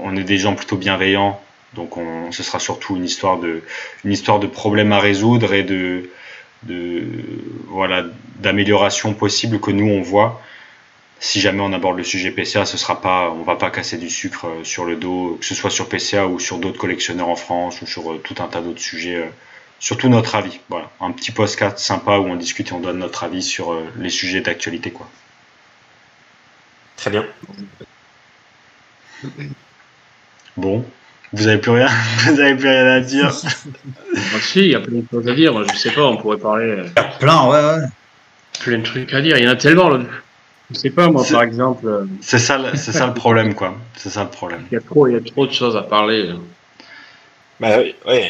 on 0.02 0.16
est 0.16 0.24
des 0.24 0.38
gens 0.38 0.54
plutôt 0.54 0.76
bienveillants, 0.76 1.40
donc 1.74 1.96
on, 1.96 2.30
ce 2.32 2.42
sera 2.42 2.58
surtout 2.58 2.96
une 2.96 3.04
histoire 3.04 3.38
de 3.38 3.62
une 4.04 4.12
histoire 4.12 4.38
de 4.38 4.46
problèmes 4.46 4.92
à 4.92 4.98
résoudre 4.98 5.54
et 5.54 5.62
de 5.62 6.10
de 6.64 7.04
voilà 7.68 8.04
d'amélioration 8.40 9.14
possible 9.14 9.60
que 9.60 9.70
nous 9.70 9.88
on 9.88 10.02
voit. 10.02 10.42
Si 11.20 11.40
jamais 11.40 11.60
on 11.62 11.72
aborde 11.72 11.98
le 11.98 12.04
sujet 12.04 12.30
PCA, 12.30 12.64
ce 12.64 12.78
sera 12.78 13.00
pas, 13.00 13.30
on 13.30 13.42
va 13.42 13.56
pas 13.56 13.70
casser 13.70 13.98
du 13.98 14.10
sucre 14.10 14.46
euh, 14.46 14.64
sur 14.64 14.84
le 14.84 14.96
dos, 14.96 15.36
que 15.38 15.46
ce 15.46 15.54
soit 15.54 15.70
sur 15.70 15.88
PCA 15.88 16.26
ou 16.26 16.40
sur 16.40 16.58
d'autres 16.58 16.78
collectionneurs 16.78 17.28
en 17.28 17.36
France 17.36 17.82
ou 17.82 17.86
sur 17.86 18.20
tout 18.22 18.34
un 18.38 18.48
tas 18.48 18.60
d'autres 18.60 18.80
sujets 18.80 19.30
surtout 19.80 20.08
notre 20.08 20.36
avis. 20.36 20.60
Voilà, 20.68 20.90
un 21.00 21.10
petit 21.10 21.32
podcast 21.32 21.78
sympa 21.78 22.18
où 22.18 22.26
on 22.28 22.36
discute 22.36 22.68
et 22.68 22.72
on 22.72 22.80
donne 22.80 22.98
notre 22.98 23.24
avis 23.24 23.42
sur 23.42 23.72
euh, 23.72 23.82
les 23.98 24.10
sujets 24.10 24.42
d'actualité, 24.42 24.92
quoi. 24.92 25.08
Très 26.96 27.10
bien. 27.10 27.24
Bon, 30.56 30.84
vous 31.32 31.46
avez 31.48 31.58
plus 31.58 31.72
rien, 31.72 31.88
vous 32.18 32.38
avez 32.38 32.54
plus 32.54 32.68
rien 32.68 32.86
à 32.86 33.00
dire? 33.00 33.32
Moi, 34.14 34.40
si, 34.40 34.60
il 34.60 34.70
y 34.70 34.74
a 34.74 34.80
plein 34.80 34.98
de 34.98 35.06
choses 35.10 35.26
à 35.26 35.34
dire. 35.34 35.68
Je 35.72 35.76
sais 35.76 35.90
pas, 35.90 36.06
on 36.06 36.18
pourrait 36.18 36.38
parler. 36.38 36.66
Euh, 36.66 36.88
plein, 37.18 37.46
ouais, 37.48 37.58
ouais. 37.58 37.86
Plein 38.60 38.78
de 38.78 38.84
trucs 38.84 39.12
à 39.14 39.22
dire. 39.22 39.38
Il 39.38 39.44
y 39.44 39.48
en 39.48 39.52
a 39.52 39.56
tellement. 39.56 39.88
Là. 39.88 40.00
Je 40.72 40.78
sais 40.78 40.90
pas, 40.90 41.08
moi, 41.10 41.24
par 41.30 41.42
exemple. 41.42 41.86
Euh, 41.86 42.04
c'est 42.20 42.38
ça, 42.38 42.58
c'est 42.74 42.92
ça 42.92 43.06
le 43.06 43.14
problème, 43.14 43.54
quoi. 43.54 43.74
C'est 43.96 44.10
ça 44.10 44.22
le 44.22 44.30
problème. 44.30 44.62
Il 44.70 44.74
y 44.74 44.78
a 44.78 44.80
trop, 44.80 45.06
il 45.08 45.14
y 45.14 45.16
a 45.16 45.20
trop 45.20 45.46
de 45.46 45.52
choses 45.52 45.76
à 45.76 45.82
parler. 45.82 46.30
Bah 47.60 47.76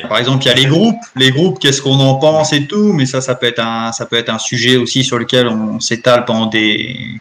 Par 0.09 0.19
exemple, 0.19 0.45
il 0.45 0.49
y 0.49 0.51
a 0.51 0.55
les 0.55 0.67
groupes, 0.67 1.01
les 1.15 1.31
groupes, 1.31 1.61
qu'est-ce 1.61 1.81
qu'on 1.81 2.01
en 2.01 2.17
pense 2.17 2.53
et 2.53 2.67
tout, 2.67 2.93
mais 2.93 3.07
ça, 3.07 3.21
ça 3.21 3.37
peut 3.37 3.47
être 3.47 3.61
un, 3.61 3.93
ça 3.93 4.07
peut 4.07 4.17
être 4.17 4.29
un 4.29 4.41
sujet 4.41 4.77
aussi 4.77 5.05
sur 5.05 5.19
lequel 5.19 5.47
on 5.47 5.79
s'étale 5.79 6.25
pendant 6.25 6.47
des, 6.47 7.21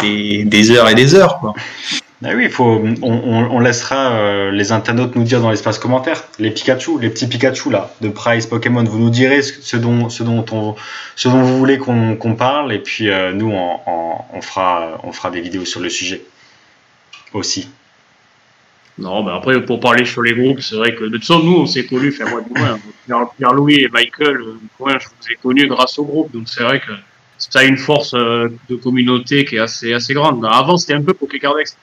des, 0.00 0.70
heures 0.70 0.88
et 0.88 0.94
des 0.94 1.14
heures. 1.14 1.40
Quoi. 1.40 1.54
Bah 2.22 2.28
oui, 2.36 2.48
faut, 2.48 2.80
on, 3.02 3.58
laissera 3.58 4.12
euh, 4.12 4.52
les 4.52 4.70
internautes 4.70 5.16
nous 5.16 5.24
dire 5.24 5.40
dans 5.40 5.50
l'espace 5.50 5.80
commentaire, 5.80 6.22
les 6.38 6.52
Pikachu, 6.52 7.00
les 7.00 7.10
petits 7.10 7.26
Pikachu 7.26 7.68
là, 7.68 7.92
de 8.00 8.10
Price 8.10 8.46
Pokémon, 8.46 8.84
vous 8.84 9.00
nous 9.00 9.10
direz 9.10 9.42
ce, 9.42 9.76
dont, 9.76 10.08
ce, 10.08 10.22
dont, 10.22 10.44
on, 10.52 10.76
ce 11.16 11.28
dont 11.28 11.42
vous 11.42 11.58
voulez 11.58 11.78
qu'on 11.78 12.36
parle, 12.38 12.72
et 12.72 12.78
puis 12.78 13.08
euh, 13.08 13.32
nous, 13.32 13.50
on, 13.50 14.40
fera, 14.40 15.00
on 15.02 15.10
fera 15.10 15.32
des 15.32 15.40
vidéos 15.40 15.64
sur 15.64 15.80
le 15.80 15.88
sujet 15.88 16.22
aussi. 17.32 17.68
Non, 18.98 19.24
mais 19.24 19.32
après, 19.32 19.60
pour 19.64 19.80
parler 19.80 20.04
sur 20.04 20.22
les 20.22 20.32
groupes, 20.32 20.60
c'est 20.60 20.76
vrai 20.76 20.94
que 20.94 21.02
de 21.02 21.08
toute 21.08 21.26
façon, 21.26 21.42
nous, 21.42 21.56
on 21.56 21.66
s'est 21.66 21.86
connus, 21.86 22.16
enfin, 22.16 22.30
moi, 22.30 22.44
du 22.44 23.36
Pierre-Louis 23.36 23.80
et 23.80 23.88
Michael, 23.88 24.36
euh, 24.36 24.60
moi, 24.78 24.96
je 25.00 25.08
vous 25.08 25.32
ai 25.32 25.34
connus 25.42 25.66
grâce 25.66 25.98
au 25.98 26.04
groupe, 26.04 26.30
donc 26.30 26.48
c'est 26.48 26.62
vrai 26.62 26.78
que 26.78 26.92
ça 27.36 27.58
a 27.58 27.64
une 27.64 27.78
force 27.78 28.14
de 28.14 28.76
communauté 28.80 29.44
qui 29.44 29.56
est 29.56 29.58
assez, 29.58 29.92
assez 29.92 30.14
grande. 30.14 30.46
Avant, 30.48 30.76
c'était 30.76 30.94
un 30.94 31.02
peu 31.02 31.14
Pokécardex. 31.14 31.76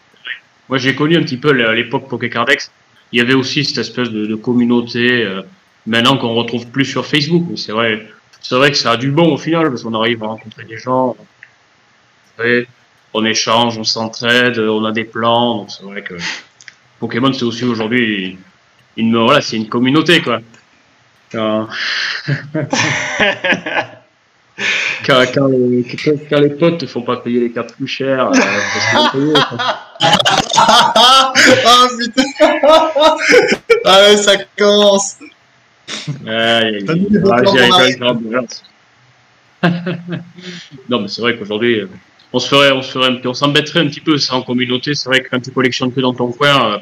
Moi, 0.69 0.77
j'ai 0.77 0.95
connu 0.95 1.17
un 1.17 1.23
petit 1.23 1.37
peu 1.37 1.49
à 1.49 1.73
l'époque 1.73 2.07
Pokécardex. 2.07 2.71
Il 3.11 3.17
y 3.17 3.21
avait 3.21 3.33
aussi 3.33 3.65
cette 3.65 3.79
espèce 3.79 4.09
de, 4.09 4.35
communauté, 4.35 5.23
euh, 5.23 5.41
maintenant 5.87 6.17
qu'on 6.17 6.35
retrouve 6.35 6.67
plus 6.67 6.85
sur 6.85 7.05
Facebook, 7.05 7.45
c'est 7.57 7.71
vrai, 7.71 8.07
c'est 8.39 8.55
vrai 8.55 8.69
que 8.69 8.77
ça 8.77 8.91
a 8.91 8.97
du 8.97 9.11
bon 9.11 9.33
au 9.33 9.37
final, 9.37 9.69
parce 9.69 9.81
qu'on 9.81 9.95
arrive 9.95 10.23
à 10.23 10.27
rencontrer 10.27 10.63
des 10.65 10.77
gens, 10.77 11.17
on 13.13 13.25
échange, 13.25 13.79
on 13.79 13.83
s'entraide, 13.83 14.59
on 14.59 14.85
a 14.85 14.91
des 14.91 15.05
plans, 15.05 15.57
donc 15.57 15.71
c'est 15.71 15.83
vrai 15.83 16.03
que 16.03 16.13
Pokémon, 16.99 17.33
c'est 17.33 17.43
aussi 17.43 17.65
aujourd'hui 17.65 18.37
une, 18.95 19.17
voilà, 19.17 19.41
c'est 19.41 19.57
une 19.57 19.69
communauté, 19.69 20.21
quoi. 20.21 20.39
Quand, 21.31 21.67
quand, 25.05 25.47
les, 25.47 25.85
quand, 26.29 26.39
les, 26.39 26.49
potes 26.49 26.79
te 26.79 26.85
font 26.85 27.01
pas 27.01 27.17
payer 27.17 27.39
les 27.39 27.51
cartes 27.51 27.73
plus 27.75 27.87
chères, 27.87 28.31
euh, 29.15 29.33
ah 30.01 31.33
putain 31.35 32.25
Ah 33.85 34.01
ouais, 34.01 34.17
ça 34.17 34.37
commence 34.57 35.17
ouais, 36.25 36.83
Non, 40.89 41.01
mais 41.01 41.07
c'est 41.07 41.21
vrai 41.21 41.37
qu'aujourd'hui, 41.37 41.81
euh, 41.81 41.89
on 42.31 42.39
se 42.39 42.47
ferait, 42.47 42.71
on 42.71 42.81
se 42.81 42.91
ferait, 42.91 43.19
on 43.25 43.33
s'embêterait 43.33 43.81
un 43.81 43.87
petit 43.87 44.01
peu 44.01 44.17
ça 44.17 44.35
en 44.35 44.41
communauté. 44.41 44.93
C'est 44.93 45.09
vrai 45.09 45.21
que 45.21 45.29
quand 45.29 45.39
tu 45.39 45.51
collectionnes 45.51 45.91
que 45.91 45.99
dans 45.99 46.13
ton 46.13 46.31
coin, 46.31 46.81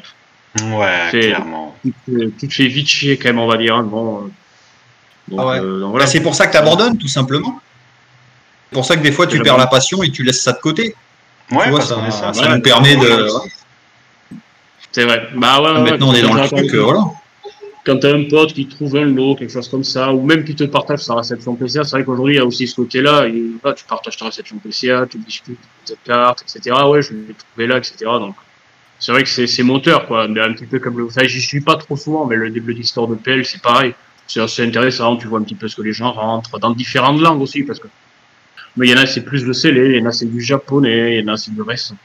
euh, 0.60 0.78
ouais, 0.78 1.08
clairement. 1.10 1.76
Tu, 1.82 2.48
te 2.48 2.52
fais 2.52 2.66
vite 2.66 2.88
chier 2.88 3.16
quand 3.16 3.28
même, 3.30 3.38
on 3.38 3.46
va 3.46 3.56
dire. 3.56 3.76
Hein. 3.76 3.84
Bon, 3.84 4.24
euh, 4.24 5.36
ah 5.38 5.58
euh, 5.58 5.84
voilà. 5.86 6.04
Bah, 6.04 6.10
c'est 6.10 6.20
pour 6.20 6.34
ça 6.34 6.46
que 6.46 6.52
tu 6.52 6.58
abandonnes, 6.58 6.98
tout 6.98 7.08
simplement. 7.08 7.60
C'est 8.70 8.74
pour 8.74 8.84
ça 8.84 8.96
que 8.96 9.02
des 9.02 9.12
fois 9.12 9.26
tu 9.26 9.40
perds 9.40 9.56
la 9.56 9.66
passion 9.66 10.02
et 10.02 10.10
tu 10.10 10.22
laisses 10.22 10.42
ça 10.42 10.52
de 10.52 10.58
côté. 10.58 10.94
Ouais, 11.50 11.70
vois, 11.70 11.80
ça, 11.80 12.10
ça, 12.10 12.32
ça 12.32 12.56
nous 12.56 12.62
permet 12.62 12.96
de. 12.96 13.28
C'est 14.92 15.04
vrai. 15.04 15.28
Bah 15.34 15.60
ouais, 15.60 15.80
Maintenant, 15.82 16.08
on 16.10 16.14
est 16.14 16.22
dans 16.22 16.34
le 16.34 16.46
truc, 16.46 16.74
voilà 16.74 17.04
quand 17.88 17.98
tu 18.00 18.06
as 18.06 18.14
un 18.14 18.24
pote 18.24 18.52
qui 18.52 18.66
trouve 18.66 18.96
un 18.96 19.06
lot, 19.06 19.34
quelque 19.34 19.50
chose 19.50 19.68
comme 19.68 19.82
ça, 19.82 20.12
ou 20.12 20.22
même 20.22 20.44
qui 20.44 20.54
te 20.54 20.64
partage 20.64 21.00
sa 21.00 21.14
réception 21.14 21.54
PCA, 21.54 21.84
c'est 21.84 21.92
vrai 21.92 22.04
qu'aujourd'hui, 22.04 22.34
il 22.34 22.36
y 22.36 22.40
a 22.40 22.44
aussi 22.44 22.66
ce 22.66 22.76
côté-là, 22.76 23.26
tu 23.28 23.84
partages 23.88 24.18
ta 24.18 24.26
réception 24.26 24.58
PCA, 24.58 25.06
tu 25.06 25.16
discutes 25.16 25.58
de 25.58 25.86
cette 25.86 26.02
carte, 26.04 26.42
etc. 26.42 26.76
Ouais, 26.86 27.00
je 27.00 27.14
l'ai 27.14 27.34
trouvé 27.34 27.66
là, 27.66 27.78
etc. 27.78 27.96
Donc, 28.02 28.34
c'est 28.98 29.12
vrai 29.12 29.22
que 29.22 29.28
c'est 29.28 29.62
moteur, 29.62 30.06
quoi. 30.06 30.24
un 30.24 30.52
petit 30.52 30.66
peu 30.66 30.78
comme 30.80 30.98
le, 30.98 31.06
enfin, 31.06 31.22
j'y 31.24 31.40
suis 31.40 31.62
pas 31.62 31.76
trop 31.76 31.96
souvent, 31.96 32.26
mais 32.26 32.36
le 32.36 32.50
début 32.50 32.74
d'histoire 32.74 33.06
de 33.06 33.14
PL, 33.14 33.46
c'est 33.46 33.62
pareil. 33.62 33.94
C'est 34.26 34.40
assez 34.40 34.62
intéressant, 34.62 35.16
tu 35.16 35.26
vois 35.26 35.38
un 35.38 35.42
petit 35.42 35.54
peu 35.54 35.66
ce 35.66 35.76
que 35.76 35.82
les 35.82 35.94
gens 35.94 36.12
rentrent, 36.12 36.58
dans 36.58 36.72
différentes 36.72 37.22
langues 37.22 37.40
aussi, 37.40 37.62
parce 37.62 37.78
que 37.78 37.88
Mais 38.78 38.86
il 38.86 38.90
y 38.90 38.94
en 38.94 39.02
a, 39.02 39.06
c'est 39.06 39.22
plus 39.22 39.44
le 39.44 39.52
scellé, 39.52 39.90
il 39.90 39.96
y 39.96 40.02
en 40.02 40.06
a, 40.06 40.12
c'est 40.12 40.26
du 40.26 40.40
japonais, 40.40 41.16
il 41.16 41.24
y 41.24 41.28
en 41.28 41.34
a, 41.34 41.36
c'est 41.36 41.52
du 41.52 41.62
récent. 41.62 41.96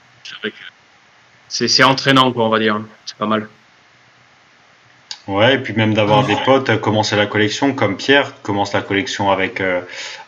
C'est 1.48 1.84
entraînant, 1.84 2.32
quoi, 2.34 2.46
on 2.46 2.50
va 2.50 2.58
dire. 2.58 2.82
C'est 3.06 3.16
pas 3.16 3.28
mal. 3.28 3.48
Ouais, 5.28 5.54
et 5.54 5.58
puis 5.60 5.74
même 5.74 5.94
d'avoir 5.94 6.26
des 6.26 6.36
potes, 6.44 6.70
euh, 6.72 6.78
commencer 6.78 7.16
la 7.16 7.28
collection, 7.28 7.74
comme 7.74 7.96
Pierre 7.96 8.42
commence 8.42 8.74
la 8.74 8.82
collection 8.82 9.32
avec, 9.32 9.62
euh, 9.62 9.82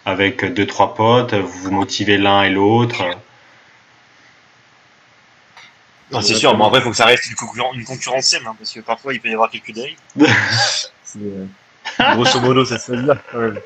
avec 0.05 0.45
deux, 0.53 0.67
trois 0.67 0.93
potes, 0.93 1.33
vous 1.33 1.63
vous 1.63 1.71
motivez 1.71 2.17
l'un 2.17 2.43
et 2.43 2.51
l'autre. 2.51 3.03
Non, 6.11 6.21
c'est 6.21 6.35
sûr, 6.35 6.55
mais 6.55 6.63
en 6.63 6.69
vrai, 6.69 6.79
il 6.79 6.83
faut 6.83 6.91
que 6.91 6.95
ça 6.95 7.07
reste 7.07 7.25
une, 7.25 7.35
concurrence, 7.35 7.75
une 7.75 7.83
concurrence 7.83 8.25
saine, 8.25 8.43
hein, 8.45 8.55
parce 8.57 8.71
que 8.71 8.79
parfois 8.81 9.13
il 9.13 9.19
peut 9.19 9.29
y 9.29 9.33
avoir 9.33 9.49
quelques 9.49 9.73
dérives. 9.73 9.97
euh, 11.17 11.45
grosso 12.13 12.39
modo, 12.39 12.63
ça 12.63 12.77
se 12.77 12.91
quand 13.31 13.39
même. 13.39 13.59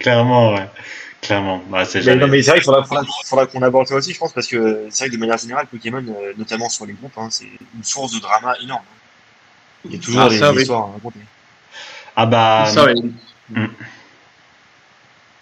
Clairement, 0.00 0.54
ouais. 0.54 0.68
Clairement. 1.24 1.62
Bah, 1.70 1.86
c'est 1.86 2.04
mais, 2.04 2.16
non, 2.16 2.28
mais 2.28 2.42
c'est 2.42 2.50
vrai 2.50 2.60
qu'il 2.60 2.66
faudra, 2.66 2.84
faudra, 2.84 3.04
faudra 3.24 3.46
qu'on 3.46 3.62
aborde 3.62 3.88
ça 3.88 3.94
aussi, 3.94 4.12
je 4.12 4.18
pense, 4.18 4.32
parce 4.32 4.46
que 4.46 4.86
c'est 4.90 5.04
vrai 5.04 5.08
que 5.10 5.14
de 5.14 5.20
manière 5.20 5.38
générale, 5.38 5.66
Pokémon, 5.70 6.04
euh, 6.06 6.32
notamment 6.36 6.68
sur 6.68 6.84
les 6.84 6.92
groupes, 6.92 7.16
hein, 7.16 7.28
c'est 7.30 7.48
une 7.74 7.82
source 7.82 8.12
de 8.12 8.20
drama 8.20 8.54
énorme. 8.62 8.82
Il 9.86 9.92
y 9.92 9.96
a 9.96 9.98
toujours 9.98 10.20
ah, 10.22 10.28
des, 10.28 10.38
ça, 10.38 10.50
des 10.50 10.56
oui. 10.56 10.62
histoires 10.62 10.82
à 10.82 10.92
raconter. 10.92 11.20
Ah 12.14 12.26
bah. 12.26 12.66
Ça, 12.66 12.84
oui. 12.86 13.12
Hmm. 13.50 13.66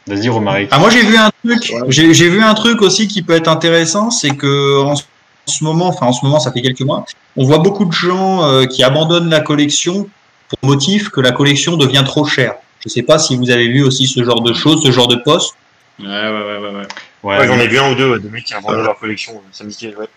Vas-y, 0.07 0.29
Romaric. 0.29 0.69
Ah, 0.71 0.79
moi, 0.79 0.91
j'ai 0.91 1.03
vu 1.03 1.17
un 1.17 1.31
truc. 1.45 1.73
J'ai 1.89 2.29
vu 2.29 2.43
un 2.43 2.55
truc 2.55 2.81
aussi 2.81 3.09
qui 3.09 3.23
peut 3.23 3.35
être 3.35 3.49
intéressant, 3.49 4.11
c'est 4.11 4.37
que 4.37 4.83
en 4.83 4.95
ce 4.95 5.65
moment, 5.65 5.89
enfin 5.89 6.07
en 6.07 6.13
ce 6.13 6.25
moment, 6.25 6.39
ça 6.39 6.53
fait 6.53 6.63
quelques 6.63 6.83
mois, 6.83 7.05
on 7.37 7.45
voit 7.45 7.59
beaucoup 7.59 7.85
de 7.85 7.93
gens 7.93 8.45
euh, 8.45 8.67
qui 8.67 8.85
abandonnent 8.85 9.31
la 9.31 9.41
collection 9.41 10.09
pour 10.49 10.59
motif 10.69 11.09
que 11.11 11.21
la 11.21 11.33
collection 11.33 11.77
devient 11.77 12.05
trop 12.05 12.25
chère. 12.25 12.55
Je 12.85 12.89
sais 12.89 13.03
pas 13.03 13.19
si 13.19 13.37
vous 13.37 13.51
avez 13.51 13.69
vu 13.69 13.83
aussi 13.83 14.07
ce 14.07 14.23
genre 14.23 14.43
de 14.43 14.53
choses, 14.53 14.83
ce 14.83 14.93
genre 14.93 15.09
de 15.09 15.17
poste. 15.17 15.55
Ouais, 16.01 16.07
ouais, 16.07 16.31
ouais, 16.31 16.71
ouais. 16.71 16.87
ouais. 17.23 17.47
J'en 17.47 17.59
ai 17.59 17.69
vu 17.69 17.79
un 17.79 17.93
ou 17.93 17.95
deux, 17.95 18.19
de 18.19 18.29
mecs 18.29 18.45
qui 18.45 18.55
abandonnent 18.55 18.85
leur 18.85 18.99
collection. 18.99 19.41
Ça 19.53 19.65
me 19.65 19.71
dit, 19.71 19.89
ouais. 19.89 20.09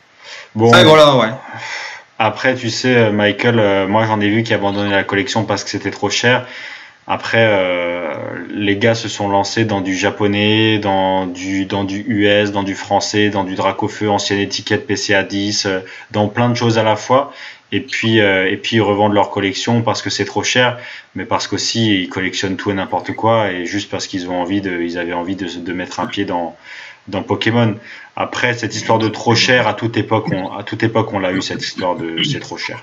Bon. 0.55 0.71
Ouais, 0.71 0.83
voilà, 0.83 1.15
ouais. 1.17 1.29
Après, 2.17 2.55
tu 2.55 2.69
sais, 2.69 3.11
Michael, 3.11 3.59
euh, 3.59 3.87
moi 3.87 4.05
j'en 4.05 4.21
ai 4.21 4.29
vu 4.29 4.43
qui 4.43 4.53
abandonnaient 4.53 4.95
la 4.95 5.03
collection 5.03 5.43
parce 5.43 5.63
que 5.63 5.69
c'était 5.69 5.91
trop 5.91 6.09
cher. 6.09 6.47
Après, 7.07 7.45
euh, 7.47 8.13
les 8.49 8.77
gars 8.77 8.95
se 8.95 9.09
sont 9.09 9.29
lancés 9.29 9.63
dans 9.65 9.81
du 9.81 9.95
japonais, 9.95 10.79
dans 10.79 11.27
du, 11.27 11.65
dans 11.65 11.83
du 11.83 12.03
US, 12.07 12.51
dans 12.51 12.63
du 12.63 12.73
français, 12.73 13.29
dans 13.29 13.43
du 13.43 13.53
Dracofeu, 13.53 14.09
ancienne 14.09 14.39
étiquette 14.39 14.87
PCA 14.87 15.23
10, 15.23 15.65
euh, 15.65 15.79
dans 16.11 16.29
plein 16.29 16.49
de 16.49 16.55
choses 16.55 16.79
à 16.79 16.83
la 16.83 16.95
fois. 16.95 17.31
Et 17.75 17.81
puis, 17.81 18.21
euh, 18.21 18.53
et 18.53 18.57
puis 18.63 18.77
ils 18.77 18.85
revendent 18.91 19.13
leur 19.13 19.29
collection 19.35 19.81
parce 19.81 20.01
que 20.03 20.09
c'est 20.09 20.27
trop 20.33 20.43
cher, 20.43 20.77
mais 21.15 21.25
parce 21.25 21.45
qu'aussi 21.47 21.81
ils 22.03 22.09
collectionnent 22.09 22.57
tout 22.61 22.71
et 22.71 22.73
n'importe 22.73 23.11
quoi, 23.21 23.51
et 23.51 23.65
juste 23.65 23.89
parce 23.93 24.05
qu'ils 24.07 24.29
ont 24.29 24.39
envie 24.43 24.61
de, 24.61 24.73
ils 24.89 24.97
avaient 24.97 25.17
envie 25.21 25.35
de, 25.35 25.47
de 25.69 25.73
mettre 25.73 25.99
un 25.99 26.07
pied 26.13 26.25
dans, 26.33 26.55
dans 27.13 27.23
Pokémon. 27.31 27.75
Après, 28.15 28.53
cette 28.53 28.75
histoire 28.79 28.99
de 29.05 29.09
trop 29.09 29.35
cher, 29.35 29.67
à 29.67 29.73
toute 29.73 29.97
époque, 29.97 30.27
on, 30.31 30.53
à 30.53 30.63
toute 30.63 30.83
époque, 30.83 31.09
on 31.11 31.19
l'a 31.19 31.33
eu 31.33 31.41
cette 31.41 31.63
histoire 31.69 31.95
de 31.97 32.23
c'est 32.23 32.39
trop 32.39 32.57
cher. 32.57 32.79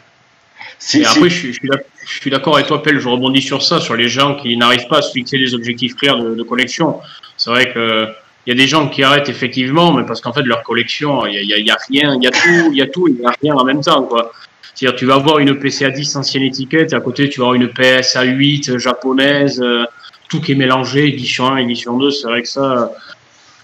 Si, 0.79 1.01
et 1.01 1.07
après, 1.07 1.31
si... 1.31 1.53
je, 1.55 1.61
je 2.07 2.21
suis 2.21 2.31
d'accord 2.31 2.55
avec 2.57 2.67
toi, 2.67 2.83
Pelle, 2.83 2.99
je 2.99 3.09
rebondis 3.09 3.41
sur 3.41 3.63
ça, 3.63 3.81
sur 3.81 3.95
les 3.97 4.11
gens 4.11 4.35
qui 4.35 4.57
n'arrivent 4.59 4.89
pas 4.89 4.99
à 4.99 5.03
se 5.03 5.13
fixer 5.13 5.39
des 5.39 5.55
objectifs 5.55 5.95
clairs 5.95 6.19
de, 6.19 6.35
de 6.35 6.43
collection. 6.43 7.01
C'est 7.39 7.51
vrai 7.51 7.73
que 7.73 8.09
il 8.45 8.51
y 8.53 8.53
a 8.53 8.61
des 8.63 8.69
gens 8.69 8.89
qui 8.89 9.05
arrêtent 9.05 9.31
effectivement, 9.37 9.93
mais 9.93 10.05
parce 10.05 10.21
qu'en 10.21 10.33
fait, 10.33 10.43
leur 10.43 10.63
collection, 10.65 11.25
il 11.27 11.35
y 11.35 11.55
a, 11.55 11.59
y 11.59 11.71
a, 11.71 11.79
rien, 11.89 12.09
il 12.17 12.25
y 12.25 12.27
a 12.27 12.31
tout, 12.33 12.73
il 12.73 12.77
y 12.77 12.83
a 12.83 12.89
tout, 12.89 13.07
il 13.09 13.17
y 13.23 13.25
a 13.25 13.33
rien 13.41 13.55
en 13.55 13.65
même 13.65 13.81
temps, 13.81 14.03
quoi. 14.03 14.33
C'est-à-dire, 14.75 14.99
tu 14.99 15.07
vas 15.07 15.15
avoir 15.15 15.39
une 15.39 15.59
PCA 15.59 15.91
10 15.91 16.17
ancienne 16.17 16.43
étiquette, 16.43 16.93
et 16.93 16.97
à 16.97 17.01
côté, 17.01 17.29
tu 17.29 17.41
vas 17.41 17.47
avoir 17.47 17.55
une 17.55 17.69
PSA 17.69 18.25
8 18.25 18.79
japonaise, 18.79 19.61
euh, 19.61 19.85
tout 20.29 20.41
qui 20.41 20.53
est 20.53 20.57
mélangé, 20.57 21.09
édition 21.09 21.47
1, 21.47 21.59
édition 21.59 21.99
2. 21.99 22.11
C'est 22.11 22.27
vrai 22.27 22.43
que 22.43 22.49
ça, 22.49 22.93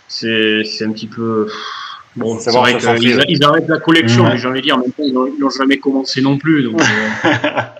c'est 0.08 0.84
un 0.84 0.92
petit 0.92 1.06
peu. 1.06 1.48
Bon, 2.16 2.38
c'est 2.38 2.50
vrai 2.50 2.76
qu'ils 2.76 3.24
ils 3.28 3.44
arrêtent 3.44 3.68
la 3.68 3.78
collection, 3.78 4.24
mmh. 4.24 4.28
mais 4.28 4.38
j'ai 4.38 4.48
envie 4.48 4.60
de 4.60 4.64
dire, 4.64 4.76
en 4.76 4.80
même 4.80 4.92
temps, 4.92 5.04
ils 5.04 5.38
n'ont 5.38 5.50
jamais 5.50 5.78
commencé 5.78 6.20
non 6.20 6.36
plus. 6.36 6.64
Donc, 6.64 6.80
euh... 6.80 7.28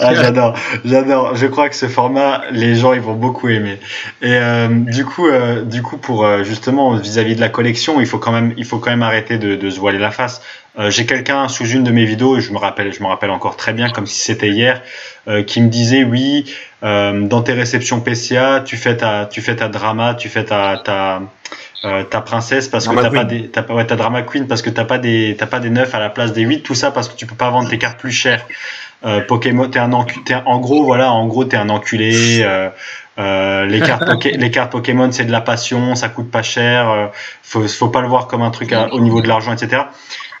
ah, 0.00 0.14
j'adore, 0.14 0.54
j'adore. 0.84 1.36
Je 1.36 1.46
crois 1.46 1.68
que 1.68 1.76
ce 1.76 1.88
format, 1.88 2.42
les 2.50 2.74
gens, 2.74 2.92
ils 2.92 3.00
vont 3.00 3.14
beaucoup 3.14 3.48
aimer. 3.48 3.78
Et 4.22 4.34
euh, 4.34 4.68
du 4.68 5.04
coup, 5.04 5.28
euh, 5.28 5.62
du 5.62 5.82
coup, 5.82 5.96
pour 5.96 6.24
euh, 6.24 6.42
justement 6.42 6.94
vis-à-vis 6.94 7.32
-vis 7.32 7.36
de 7.36 7.40
la 7.40 7.48
collection, 7.48 8.00
il 8.00 8.06
faut 8.06 8.18
quand 8.18 8.32
même, 8.32 8.54
il 8.56 8.64
faut 8.64 8.78
quand 8.78 8.90
même 8.90 9.02
arrêter 9.02 9.38
de, 9.38 9.56
de 9.56 9.70
se 9.70 9.78
voiler 9.78 9.98
la 9.98 10.10
face. 10.10 10.42
Euh, 10.78 10.90
J'ai 10.90 11.06
quelqu'un 11.06 11.48
sous 11.48 11.66
une 11.66 11.84
de 11.84 11.92
mes 11.92 12.04
vidéos, 12.04 12.36
et 12.36 12.40
je 12.40 12.52
me 12.52 12.58
rappelle, 12.58 12.92
je 12.92 13.02
me 13.02 13.06
rappelle 13.08 13.30
encore 13.30 13.56
très 13.56 13.72
bien, 13.72 13.90
comme 13.90 14.06
si 14.06 14.20
c'était 14.20 14.48
hier, 14.48 14.82
euh, 15.28 15.42
qui 15.44 15.60
me 15.60 15.68
disait 15.68 16.04
oui, 16.04 16.52
dans 16.82 17.40
tes 17.42 17.54
réceptions 17.54 18.00
PCA, 18.00 18.60
tu 18.62 18.76
fais 18.76 18.98
ta, 18.98 19.24
tu 19.24 19.40
fais 19.40 19.56
ta 19.56 19.68
drama, 19.68 20.14
tu 20.14 20.28
fais 20.28 20.44
ta, 20.44 20.76
ta 20.84 21.22
ta 22.10 22.20
princesse 22.22 22.68
parce 22.68 22.84
drama 22.84 23.02
que 23.02 23.06
t'as 23.06 23.14
pas 23.14 23.24
des 23.24 23.48
t'as 23.48 23.74
ouais, 23.74 23.86
ta 23.86 23.96
drama 23.96 24.22
queen 24.22 24.46
parce 24.46 24.62
que 24.62 24.70
t'as 24.70 24.84
pas 24.84 24.98
des 24.98 25.36
t'as 25.38 25.46
pas 25.46 25.60
des 25.60 25.70
9 25.70 25.94
à 25.94 25.98
la 25.98 26.08
place 26.08 26.32
des 26.32 26.42
8 26.42 26.62
tout 26.62 26.74
ça 26.74 26.90
parce 26.90 27.08
que 27.08 27.16
tu 27.16 27.26
peux 27.26 27.34
pas 27.34 27.50
vendre 27.50 27.68
tes 27.68 27.78
cartes 27.78 27.98
plus 27.98 28.12
chères 28.12 28.46
euh, 29.04 29.20
Pokémon, 29.20 29.68
t'es 29.68 29.78
un 29.78 29.92
enculé. 29.92 30.22
En 30.46 30.58
gros, 30.58 30.84
voilà, 30.84 31.12
en 31.12 31.26
gros, 31.26 31.44
t'es 31.44 31.56
un 31.56 31.68
enculé. 31.68 32.42
Euh, 32.42 32.68
euh, 33.18 33.66
les 33.66 33.80
cartes, 34.50 34.72
Pokémon, 34.72 35.10
c'est 35.12 35.24
de 35.24 35.32
la 35.32 35.40
passion, 35.40 35.94
ça 35.94 36.08
coûte 36.08 36.30
pas 36.30 36.42
cher. 36.42 36.90
Euh, 36.90 37.06
faut, 37.42 37.66
faut 37.68 37.88
pas 37.88 38.00
le 38.00 38.08
voir 38.08 38.26
comme 38.26 38.42
un 38.42 38.50
truc 38.50 38.72
à, 38.72 38.92
au 38.92 39.00
niveau 39.00 39.20
de 39.20 39.28
l'argent, 39.28 39.52
etc. 39.52 39.82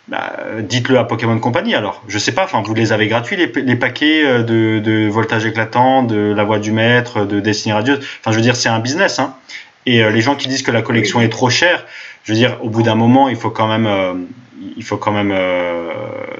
Bah, 0.06 0.34
dites-le 0.60 0.98
à 0.98 1.04
Pokémon 1.04 1.38
Company 1.38 1.74
alors. 1.74 2.02
Je 2.08 2.18
sais 2.18 2.32
pas, 2.32 2.44
enfin 2.44 2.62
vous 2.62 2.74
les 2.74 2.92
avez 2.92 3.08
gratuits 3.08 3.36
les, 3.36 3.76
paquets 3.76 4.22
euh, 4.22 4.42
de, 4.42 4.78
de, 4.78 5.08
voltage 5.08 5.46
éclatant, 5.46 6.02
de 6.02 6.34
la 6.36 6.44
voix 6.44 6.58
du 6.58 6.72
maître, 6.72 7.24
de 7.24 7.40
Destiny 7.40 7.72
radieuse. 7.72 8.00
Enfin 8.20 8.30
je 8.30 8.36
veux 8.36 8.42
dire 8.42 8.54
c'est 8.54 8.68
un 8.68 8.80
business 8.80 9.18
hein. 9.18 9.34
Et 9.86 10.02
euh, 10.02 10.10
les 10.10 10.20
gens 10.20 10.34
qui 10.34 10.48
disent 10.48 10.62
que 10.62 10.70
la 10.70 10.82
collection 10.82 11.22
est 11.22 11.30
trop 11.30 11.48
chère, 11.48 11.86
je 12.24 12.32
veux 12.32 12.38
dire 12.38 12.58
au 12.60 12.68
bout 12.68 12.82
d'un 12.82 12.96
moment 12.96 13.30
il 13.30 13.36
faut 13.36 13.48
quand 13.48 13.66
même 13.66 13.86
euh, 13.86 14.12
il 14.76 14.84
faut 14.84 14.98
quand 14.98 15.12
même 15.12 15.34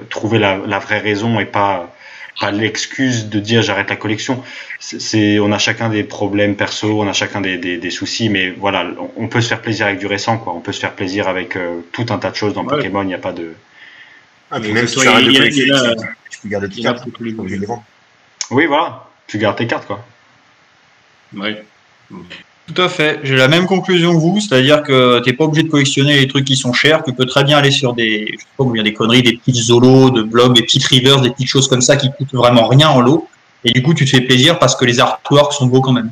trouver 0.09 0.39
la, 0.39 0.57
la, 0.65 0.79
vraie 0.79 0.99
raison 0.99 1.39
et 1.39 1.45
pas 1.45 1.94
pas 2.39 2.51
l'excuse 2.51 3.29
de 3.29 3.39
dire 3.39 3.61
j'arrête 3.61 3.89
la 3.89 3.95
collection. 3.95 4.43
C'est, 4.79 5.39
on 5.39 5.51
a 5.51 5.57
chacun 5.57 5.89
des 5.89 6.03
problèmes 6.03 6.55
perso, 6.55 7.01
on 7.01 7.07
a 7.07 7.13
chacun 7.13 7.41
des, 7.41 7.57
des, 7.57 7.77
des, 7.77 7.89
soucis, 7.89 8.29
mais 8.29 8.51
voilà, 8.51 8.87
on 9.15 9.27
peut 9.27 9.41
se 9.41 9.47
faire 9.47 9.61
plaisir 9.61 9.87
avec 9.87 9.99
du 9.99 10.05
récent, 10.05 10.37
quoi. 10.37 10.53
On 10.53 10.59
peut 10.59 10.71
se 10.71 10.79
faire 10.79 10.93
plaisir 10.93 11.27
avec 11.27 11.55
euh, 11.55 11.79
tout 11.91 12.05
un 12.09 12.17
tas 12.17 12.31
de 12.31 12.35
choses 12.35 12.53
dans 12.53 12.63
ouais. 12.63 12.77
Pokémon. 12.77 13.01
Il 13.01 13.07
n'y 13.07 13.13
a 13.13 13.19
pas 13.19 13.31
de. 13.31 13.53
Ah, 14.51 14.59
mais 14.59 14.71
même 14.71 14.87
si 14.87 14.97
tu 14.97 15.07
arrêtes 15.07 15.25
de 15.25 15.31
collectionner, 15.31 15.95
tu 16.29 16.39
peux 16.39 16.49
garder 16.49 16.69
tes 16.69 16.81
cartes. 16.81 17.03
Oui, 18.51 18.65
voilà, 18.67 19.07
tu 19.27 19.37
gardes 19.37 19.57
tes 19.57 19.67
cartes, 19.67 19.87
quoi. 19.87 20.05
Oui. 21.33 21.55
Tout 22.73 22.81
à 22.81 22.89
fait. 22.89 23.19
J'ai 23.23 23.35
la 23.35 23.47
même 23.47 23.67
conclusion 23.67 24.13
que 24.13 24.19
vous, 24.19 24.39
c'est-à-dire 24.39 24.81
que 24.81 25.19
tu 25.19 25.29
n'es 25.29 25.35
pas 25.35 25.43
obligé 25.43 25.63
de 25.63 25.69
collectionner 25.69 26.17
les 26.17 26.27
trucs 26.27 26.45
qui 26.45 26.55
sont 26.55 26.73
chers. 26.73 27.03
Tu 27.03 27.13
peux 27.13 27.25
très 27.25 27.43
bien 27.43 27.57
aller 27.59 27.69
sur 27.69 27.93
des, 27.93 28.25
je 28.33 28.39
sais 28.39 28.47
pas 28.57 28.63
combien 28.63 28.81
des 28.81 28.93
conneries, 28.93 29.21
des 29.21 29.37
petites 29.37 29.55
zolos 29.55 30.09
de 30.09 30.23
blogs, 30.23 30.55
des 30.55 30.63
petites 30.63 30.85
rivers, 30.85 31.21
des 31.21 31.29
petites 31.29 31.47
choses 31.47 31.67
comme 31.67 31.81
ça 31.81 31.95
qui 31.95 32.09
coûtent 32.11 32.33
vraiment 32.33 32.67
rien 32.67 32.89
en 32.89 33.01
lot. 33.01 33.27
Et 33.63 33.71
du 33.71 33.83
coup, 33.83 33.93
tu 33.93 34.05
te 34.05 34.09
fais 34.09 34.21
plaisir 34.21 34.57
parce 34.57 34.75
que 34.75 34.85
les 34.85 34.99
artworks 34.99 35.53
sont 35.53 35.67
beaux 35.67 35.81
quand 35.81 35.91
même. 35.91 36.11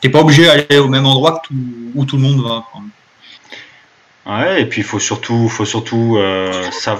Tu 0.00 0.06
n'es 0.06 0.12
pas 0.12 0.20
obligé 0.20 0.44
d'aller 0.44 0.78
au 0.78 0.88
même 0.88 1.06
endroit 1.06 1.42
où 1.94 2.04
tout 2.04 2.16
le 2.16 2.22
monde 2.22 2.42
va. 2.42 2.64
Ouais, 4.26 4.62
et 4.62 4.66
puis 4.66 4.82
il 4.82 4.84
faut 4.84 4.98
surtout, 5.00 5.48
faut 5.48 5.64
surtout 5.64 6.16
euh, 6.18 6.52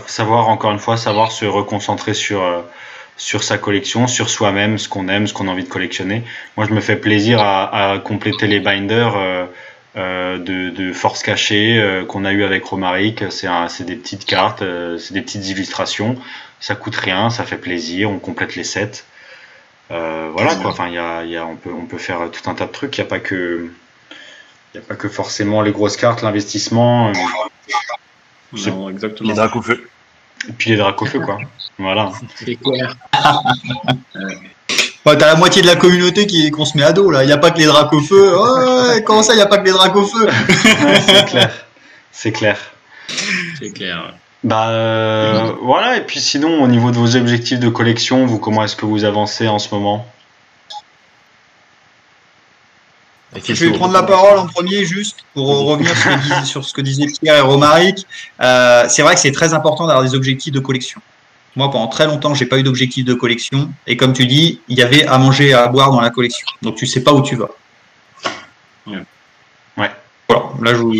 savoir 0.07 0.49
encore 0.49 0.73
une 0.73 0.79
fois, 0.79 0.97
savoir 0.97 1.31
se 1.31 1.45
reconcentrer 1.45 2.15
sur 2.15 2.43
euh, 2.43 2.63
sur 3.19 3.43
sa 3.43 3.59
collection, 3.59 4.07
sur 4.07 4.31
soi-même, 4.31 4.79
ce 4.79 4.89
qu'on 4.89 5.09
aime, 5.09 5.27
ce 5.27 5.35
qu'on 5.35 5.49
a 5.49 5.51
envie 5.51 5.65
de 5.65 5.69
collectionner. 5.69 6.23
Moi, 6.57 6.67
je 6.67 6.73
me 6.73 6.81
fais 6.81 6.97
plaisir 6.97 7.41
à, 7.41 7.93
à 7.93 7.99
compléter 7.99 8.47
les 8.47 8.61
binders 8.61 9.17
euh, 9.17 9.45
euh, 9.97 10.39
de, 10.39 10.71
de, 10.71 10.93
force 10.93 11.23
cachée 11.23 11.79
euh, 11.79 12.05
qu'on 12.05 12.25
a 12.25 12.33
eu 12.33 12.45
avec 12.45 12.65
Romaric. 12.65 13.25
C'est 13.31 13.85
des 13.85 13.97
petites 13.97 14.25
cartes, 14.25 14.63
euh, 14.63 14.97
c'est 14.99 15.13
des 15.13 15.21
petites 15.21 15.49
illustrations. 15.49 16.17
Ça 16.61 16.77
coûte 16.77 16.95
rien, 16.95 17.29
ça 17.29 17.45
fait 17.45 17.59
plaisir. 17.59 18.09
On 18.09 18.21
complète 18.21 18.55
les 18.55 18.65
sets. 18.65 19.05
Euh, 19.91 20.31
voilà 20.33 20.55
quoi. 20.55 20.71
Enfin, 20.71 20.87
il 20.87 20.95
y 20.95 20.99
a, 20.99 21.25
y 21.25 21.37
a, 21.37 21.45
on 21.45 21.57
peut, 21.57 21.73
on 21.73 21.87
peut 21.87 21.99
faire 21.99 22.31
tout 22.31 22.49
un 22.49 22.55
tas 22.55 22.67
de 22.67 22.73
trucs. 22.73 22.97
Il 22.99 23.01
n'y 23.01 23.07
a 23.07 23.11
pas 23.11 23.19
que, 23.19 23.69
il 24.75 24.77
y 24.77 24.81
a 24.81 24.87
pas 24.87 24.95
que 24.95 25.09
forcément 25.09 25.61
les 25.63 25.73
grosses 25.73 25.97
cartes, 25.97 26.23
l'investissement. 26.23 27.13
Non, 28.53 28.89
exactement. 28.89 29.29
Les 29.29 29.35
dracs 29.35 29.57
au 29.57 29.63
feu. 29.63 29.89
Et 30.49 30.53
puis 30.53 30.71
les 30.71 30.77
dracs 30.77 31.01
au 31.01 31.07
feu, 31.07 31.21
quoi. 31.21 31.39
Voilà. 31.79 32.13
C'est 32.37 32.57
clair. 32.57 32.97
ouais, 34.15 35.19
T'as 35.19 35.27
la 35.27 35.37
moitié 35.37 35.63
de 35.63 35.67
la 35.67 35.77
communauté 35.77 36.27
qui 36.27 36.51
qu'on 36.51 36.65
se 36.65 36.77
met 36.77 36.85
à 36.85 36.93
dos, 36.93 37.11
là. 37.11 37.25
Il 37.25 37.27
n'y 37.27 37.33
a 37.33 37.39
pas 37.39 37.51
que 37.51 37.59
les 37.59 37.67
dracs 37.67 37.93
au 37.93 38.01
feu. 38.01 38.37
Ouais, 38.37 39.03
comment 39.05 39.23
ça, 39.23 39.33
il 39.33 39.37
n'y 39.37 39.43
a 39.43 39.47
pas 39.47 39.59
que 39.59 39.65
les 39.65 39.73
dracs 39.73 39.97
au 39.97 40.05
feu? 40.05 40.27
Ouais, 40.27 41.01
C'est 41.07 41.25
clair. 41.27 41.51
C'est 42.13 42.33
clair. 42.33 42.59
C'est 43.59 43.73
clair. 43.73 44.15
Bah 44.45 44.69
euh, 44.69 45.53
voilà, 45.63 45.97
et 45.97 46.03
puis 46.03 46.21
sinon, 46.21 46.63
au 46.63 46.69
niveau 46.69 46.93
de 46.93 46.97
vos 46.97 47.17
objectifs 47.17 47.59
de 47.59 47.69
collection, 47.69 48.25
vous 48.25 48.39
comment 48.39 48.63
est-ce 48.63 48.77
que 48.77 48.87
vous 48.87 49.05
avancez 49.05 49.49
en 49.49 49.59
ce 49.59 49.75
moment? 49.75 50.07
Je 53.35 53.67
vais 53.67 53.73
prendre 53.73 53.93
la 53.93 54.03
parole 54.03 54.39
en 54.39 54.47
premier 54.47 54.85
juste 54.85 55.19
pour 55.35 55.47
revenir 55.47 55.95
sur, 55.97 56.17
disait, 56.17 56.45
sur 56.45 56.65
ce 56.65 56.73
que 56.73 56.81
disaient 56.81 57.07
Pierre 57.21 57.37
et 57.37 57.41
Romaric. 57.41 58.07
Euh, 58.41 58.87
c'est 58.89 59.03
vrai 59.03 59.15
que 59.15 59.21
c'est 59.21 59.33
très 59.33 59.53
important 59.53 59.87
d'avoir 59.87 60.05
des 60.05 60.15
objectifs 60.15 60.53
de 60.53 60.61
collection. 60.61 61.01
Moi, 61.57 61.71
pendant 61.71 61.89
très 61.89 62.07
longtemps, 62.07 62.35
j'ai 62.35 62.47
pas 62.47 62.59
eu 62.59 62.63
d'objectif 62.63 63.05
de 63.05 63.15
collection. 63.15 63.71
Et 63.87 63.97
comme 63.97 64.13
tu 64.13 64.27
dis, 64.27 64.61
il 64.69 64.79
y 64.79 64.83
avait 64.83 65.07
à 65.07 65.19
manger 65.19 65.49
et 65.49 65.55
à 65.55 65.67
boire 65.69 65.91
dans 65.91 66.01
la 66.01 66.11
collection. 66.11 66.47
Donc 66.63 66.77
tu 66.77 66.87
sais 66.87 67.03
pas 67.03 67.13
où 67.13 67.23
tu 67.23 67.37
vas. 67.37 67.51
Ouais. 68.87 69.91
voilà, 70.29 70.45
là 70.63 70.75
je 70.75 70.81
vous, 70.81 70.95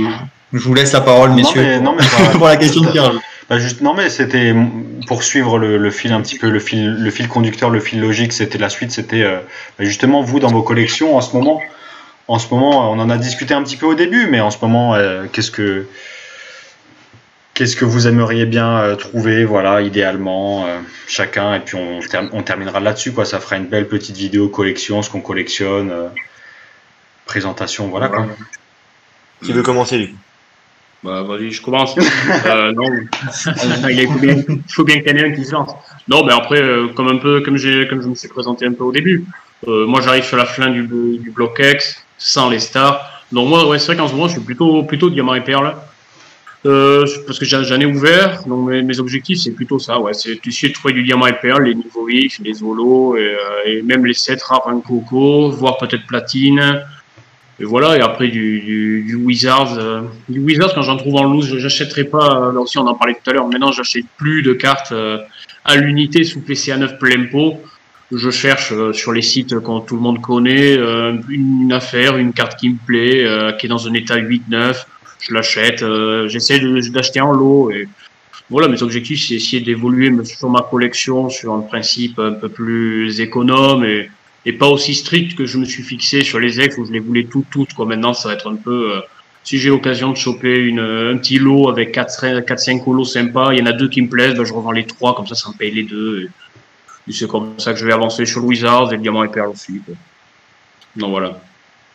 je 0.53 0.59
vous 0.69 0.75
laisse 0.75 0.93
la 0.93 1.01
parole, 1.01 1.31
messieurs, 1.31 1.81
non, 1.81 1.97
mais, 1.99 2.05
pour, 2.33 2.47
la 2.47 2.57
question 2.57 2.83
de 2.83 2.91
Pierre. 2.91 3.13
Bah 3.49 3.59
juste, 3.59 3.81
non 3.81 3.95
mais 3.95 4.11
c'était 4.11 4.55
pour 5.07 5.23
suivre 5.23 5.59
le, 5.59 5.79
le, 5.79 5.91
fil 5.91 6.13
un 6.13 6.21
petit 6.21 6.37
peu, 6.37 6.51
le 6.51 6.61
fil, 6.61 6.97
le 6.97 7.11
fil 7.11 7.29
conducteur, 7.29 7.71
le 7.71 7.81
fil 7.81 7.99
logique, 7.99 8.35
c'était 8.35 8.59
la 8.59 8.69
suite, 8.69 8.93
c'était 8.93 9.23
euh, 9.23 9.39
bah, 9.79 9.85
justement 9.87 10.21
vous 10.21 10.39
dans 10.39 10.51
vos 10.51 10.63
collections 10.63 11.17
en 11.17 11.23
ce 11.23 11.35
moment. 11.35 11.63
En 12.29 12.39
ce 12.39 12.53
moment, 12.53 12.91
on 12.93 12.99
en 12.99 13.11
a 13.11 13.17
discuté 13.17 13.55
un 13.55 13.63
petit 13.63 13.77
peu 13.77 13.87
au 13.87 13.95
début, 13.95 14.27
mais 14.27 14.41
en 14.41 14.51
ce 14.51 14.59
moment, 14.61 14.95
euh, 14.95 15.27
qu'est-ce 15.33 15.51
que 15.51 15.87
qu'est-ce 17.55 17.75
que 17.75 17.85
vous 17.85 18.07
aimeriez 18.07 18.47
bien 18.47 18.79
euh, 18.79 18.95
trouver, 18.95 19.45
voilà, 19.45 19.81
idéalement, 19.81 20.67
chacun, 21.09 21.55
et 21.55 21.61
puis 21.61 21.77
on, 21.77 22.01
on 22.33 22.43
terminera 22.43 22.81
là-dessus, 22.81 23.13
quoi. 23.13 23.25
Ça 23.25 23.41
fera 23.41 23.57
une 23.57 23.67
belle 23.67 23.89
petite 23.89 24.17
vidéo 24.17 24.49
collection, 24.49 25.03
ce 25.03 25.11
qu'on 25.11 25.21
collectionne, 25.21 25.93
présentation, 27.27 27.89
voilà. 27.89 28.09
Quoi. 28.09 28.27
Qui 29.43 29.53
veut 29.53 29.63
commencer, 29.63 29.99
lui? 29.99 30.15
Bah, 31.05 31.23
vas-y, 31.23 31.53
je 31.53 31.63
commence. 31.63 31.95
euh, 32.47 32.73
non, 32.73 32.85
il 33.89 34.07
faut 34.09 34.19
bien, 34.19 34.37
faut 34.69 34.85
bien 34.85 35.01
qu'il 35.01 35.09
y 35.09 35.13
en 35.13 35.25
ait 35.25 35.29
un 35.29 35.33
qui 35.33 35.45
se 35.45 35.53
lance. 35.53 35.71
Non, 36.09 36.25
mais 36.25 36.33
après, 36.33 36.61
euh, 36.61 36.89
comme 36.89 37.09
un 37.09 37.19
peu, 37.19 37.41
comme 37.43 37.57
j'ai, 37.57 37.87
comme 37.87 38.03
je 38.03 38.09
me 38.09 38.15
suis 38.17 38.29
présenté 38.29 38.67
un 38.67 38.73
peu 38.73 38.83
au 38.83 38.91
début, 38.91 39.25
euh, 39.69 39.87
moi 39.87 40.01
j'arrive 40.01 40.25
sur 40.25 40.37
la 40.37 40.45
fin 40.45 40.69
du, 40.71 40.83
du 40.83 41.31
bloc 41.31 41.61
X, 41.63 42.05
sans 42.19 42.51
les 42.51 42.59
stars. 42.59 43.25
Donc 43.33 43.49
moi, 43.49 43.67
ouais, 43.69 43.79
c'est 43.79 43.87
vrai 43.87 43.97
qu'en 43.97 44.09
ce 44.09 44.13
moment, 44.13 44.29
je 44.29 44.35
suis 44.35 44.43
plutôt, 44.43 44.83
plutôt 44.83 45.11
diamant 45.11 45.35
et 45.35 45.43
perle. 45.43 45.75
Euh, 46.67 47.07
parce 47.27 47.39
que 47.39 47.45
j'en 47.45 47.79
ai 47.79 47.87
ouvert, 47.87 48.43
donc 48.45 48.69
mes, 48.69 48.99
objectifs 48.99 49.39
c'est 49.39 49.53
plutôt 49.53 49.79
ça, 49.79 50.01
ouais, 50.01 50.13
c'est 50.13 50.43
d'essayer 50.45 50.71
de 50.71 50.75
trouver 50.75 50.93
du 50.93 51.05
diamant 51.05 51.29
et 51.29 51.35
perle, 51.35 51.63
les 51.63 51.75
niveaux 51.77 52.09
X, 52.09 52.41
les 52.41 52.65
holos, 52.65 53.17
et, 53.17 53.21
euh, 53.21 53.37
et 53.65 53.83
même 53.83 54.05
les 54.05 54.13
7 54.13 54.43
rares 54.43 54.67
en 54.67 54.81
coco, 54.81 55.51
voire 55.51 55.79
peut-être 55.79 56.05
platine, 56.09 56.83
et 57.61 57.65
voilà, 57.65 57.97
et 57.97 58.01
après 58.01 58.29
du, 58.29 58.61
du, 58.61 59.03
du 59.05 59.15
Wizards. 59.17 59.79
Euh, 59.79 60.03
du 60.29 60.39
Wizards, 60.39 60.75
quand 60.75 60.83
j'en 60.83 60.97
trouve 60.97 61.17
en 61.17 61.25
loose, 61.25 61.59
j'achèterai 61.59 62.05
pas, 62.05 62.53
là 62.53 62.61
aussi 62.61 62.79
on 62.79 62.87
en 62.87 62.95
parlait 62.95 63.15
tout 63.15 63.31
à 63.31 63.33
l'heure, 63.33 63.49
maintenant 63.49 63.73
j'achète 63.73 64.07
plus 64.17 64.43
de 64.43 64.53
cartes 64.53 64.93
euh, 64.93 65.19
à 65.65 65.77
l'unité 65.77 66.23
sous 66.23 66.41
PCA 66.41 66.77
9 66.77 66.99
plein 66.99 67.27
pot. 67.27 67.61
Je 68.13 68.31
cherche 68.31 68.73
euh, 68.73 68.93
sur 68.93 69.13
les 69.13 69.23
sites 69.23 69.51
que 69.51 69.87
tout 69.87 69.97
le 69.97 70.01
monde 70.01 70.21
connaît 70.21 70.77
une, 71.29 71.73
affaire, 71.73 72.17
une 72.17 72.33
carte 72.33 72.59
qui 72.59 72.71
me 72.71 72.79
plaît, 72.87 73.57
qui 73.59 73.67
est 73.67 73.69
dans 73.69 73.87
un 73.87 73.95
état 73.95 74.17
8-9. 74.17 74.85
Je 75.21 75.35
l'achète, 75.35 75.85
j'essaie 76.29 76.61
d'acheter 76.91 77.21
en 77.21 77.33
lot. 77.33 77.71
Et 77.71 77.89
voilà, 78.51 78.69
mes 78.69 78.83
objectifs, 78.83 79.27
c'est 79.27 79.35
essayer 79.35 79.61
d'évoluer 79.61 80.13
sur 80.25 80.49
ma 80.49 80.63
collection 80.63 81.29
sur 81.29 81.53
un 81.53 81.61
principe 81.61 82.19
un 82.19 82.33
peu 82.33 82.49
plus 82.49 83.21
économe 83.21 83.85
et 83.85 84.11
et 84.49 84.53
pas 84.53 84.69
aussi 84.69 84.95
strict 84.95 85.37
que 85.37 85.45
je 85.45 85.59
me 85.59 85.67
suis 85.67 85.83
fixé 85.83 86.23
sur 86.23 86.39
les 86.39 86.59
ex 86.59 86.79
où 86.79 86.87
je 86.87 86.93
les 86.93 87.01
voulais 87.01 87.25
toutes, 87.25 87.51
toutes. 87.51 87.75
Quoi. 87.75 87.85
Maintenant, 87.85 88.15
ça 88.15 88.29
va 88.29 88.35
être 88.35 88.51
un 88.51 88.57
peu. 88.57 88.95
Euh, 88.95 89.01
si 89.45 89.59
j'ai 89.59 89.69
l'occasion 89.69 90.11
de 90.11 90.17
choper 90.17 90.57
une, 90.57 90.81
un 90.81 91.17
petit 91.19 91.39
lot 91.39 91.69
avec 91.69 91.95
4-5 91.95 92.83
colos 92.83 93.05
sympas, 93.05 93.53
il 93.53 93.59
y 93.59 93.63
en 93.63 93.67
a 93.67 93.73
deux 93.73 93.89
qui 93.89 94.01
me 94.01 94.09
plaisent, 94.09 94.35
ben 94.35 94.45
je 94.45 94.53
revends 94.53 94.73
les 94.73 94.85
trois, 94.85 95.15
comme 95.15 95.27
ça, 95.27 95.35
ça 95.35 95.51
me 95.51 95.55
paye 95.55 95.71
les 95.71 95.85
deux. 95.85 96.29
C'est 97.13 97.29
comme 97.29 97.59
ça 97.59 97.73
que 97.73 97.79
je 97.79 97.87
vais 97.87 97.93
avancer 97.93 98.27
sur 98.27 98.41
le 98.41 98.47
Wizards 98.47 98.93
et 98.93 98.97
le 98.97 99.03
Diamant 99.03 99.25
et 99.25 99.29
Perle 99.29 99.49
aussi. 99.49 99.81
Quoi. 99.85 99.95
Donc 100.97 101.11
voilà. 101.11 101.41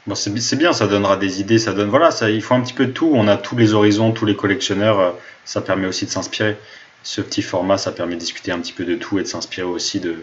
Bon, 0.06 0.16
c'est 0.16 0.56
bien, 0.58 0.74
ça 0.74 0.88
donnera 0.88 1.16
des 1.16 1.40
idées, 1.40 1.60
ça 1.60 1.72
donne. 1.74 1.90
Voilà, 1.90 2.12
ça, 2.12 2.30
il 2.30 2.42
faut 2.42 2.56
un 2.56 2.62
petit 2.62 2.74
peu 2.74 2.88
de 2.88 2.92
tout. 2.92 3.12
On 3.14 3.28
a 3.28 3.38
tous 3.38 3.56
les 3.56 3.74
horizons, 3.74 4.12
tous 4.12 4.26
les 4.26 4.36
collectionneurs, 4.36 5.00
euh, 5.00 5.12
ça 5.46 5.62
permet 5.62 5.88
aussi 5.88 6.06
de 6.06 6.12
s'inspirer. 6.12 6.58
Ce 7.04 7.22
petit 7.22 7.42
format, 7.42 7.78
ça 7.78 7.92
permet 7.92 8.16
de 8.16 8.20
discuter 8.20 8.52
un 8.52 8.60
petit 8.60 8.74
peu 8.74 8.86
de 8.86 8.96
tout 8.96 9.20
et 9.20 9.24
de 9.24 9.28
s'inspirer 9.28 9.66
aussi 9.68 10.00
de, 10.00 10.18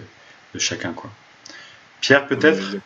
de 0.55 0.59
chacun. 0.59 0.93
quoi. 0.93 1.11
Pierre, 2.01 2.27
peut-être? 2.27 2.77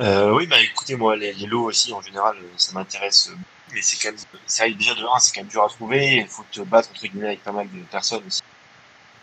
Euh, 0.00 0.32
Oui, 0.32 0.46
bah 0.46 0.60
écoutez, 0.62 0.96
moi, 0.96 1.16
les, 1.16 1.34
lots 1.46 1.64
aussi, 1.64 1.92
en 1.92 2.00
général, 2.00 2.36
ça 2.56 2.72
m'intéresse. 2.72 3.30
Mais 3.74 3.82
c'est 3.82 3.96
quand 3.96 4.10
même, 4.10 4.20
ça 4.46 4.68
déjà 4.68 4.94
de 4.94 5.02
1, 5.02 5.18
c'est 5.18 5.34
quand 5.34 5.42
même 5.42 5.50
dur 5.50 5.62
à 5.62 5.68
trouver. 5.68 6.16
Il 6.16 6.28
faut 6.28 6.44
te 6.50 6.60
battre 6.62 6.90
entre 6.90 7.06
guillemets 7.06 7.26
avec 7.28 7.42
pas 7.42 7.52
mal 7.52 7.66
de 7.70 7.82
personnes 7.90 8.22
aussi. 8.26 8.42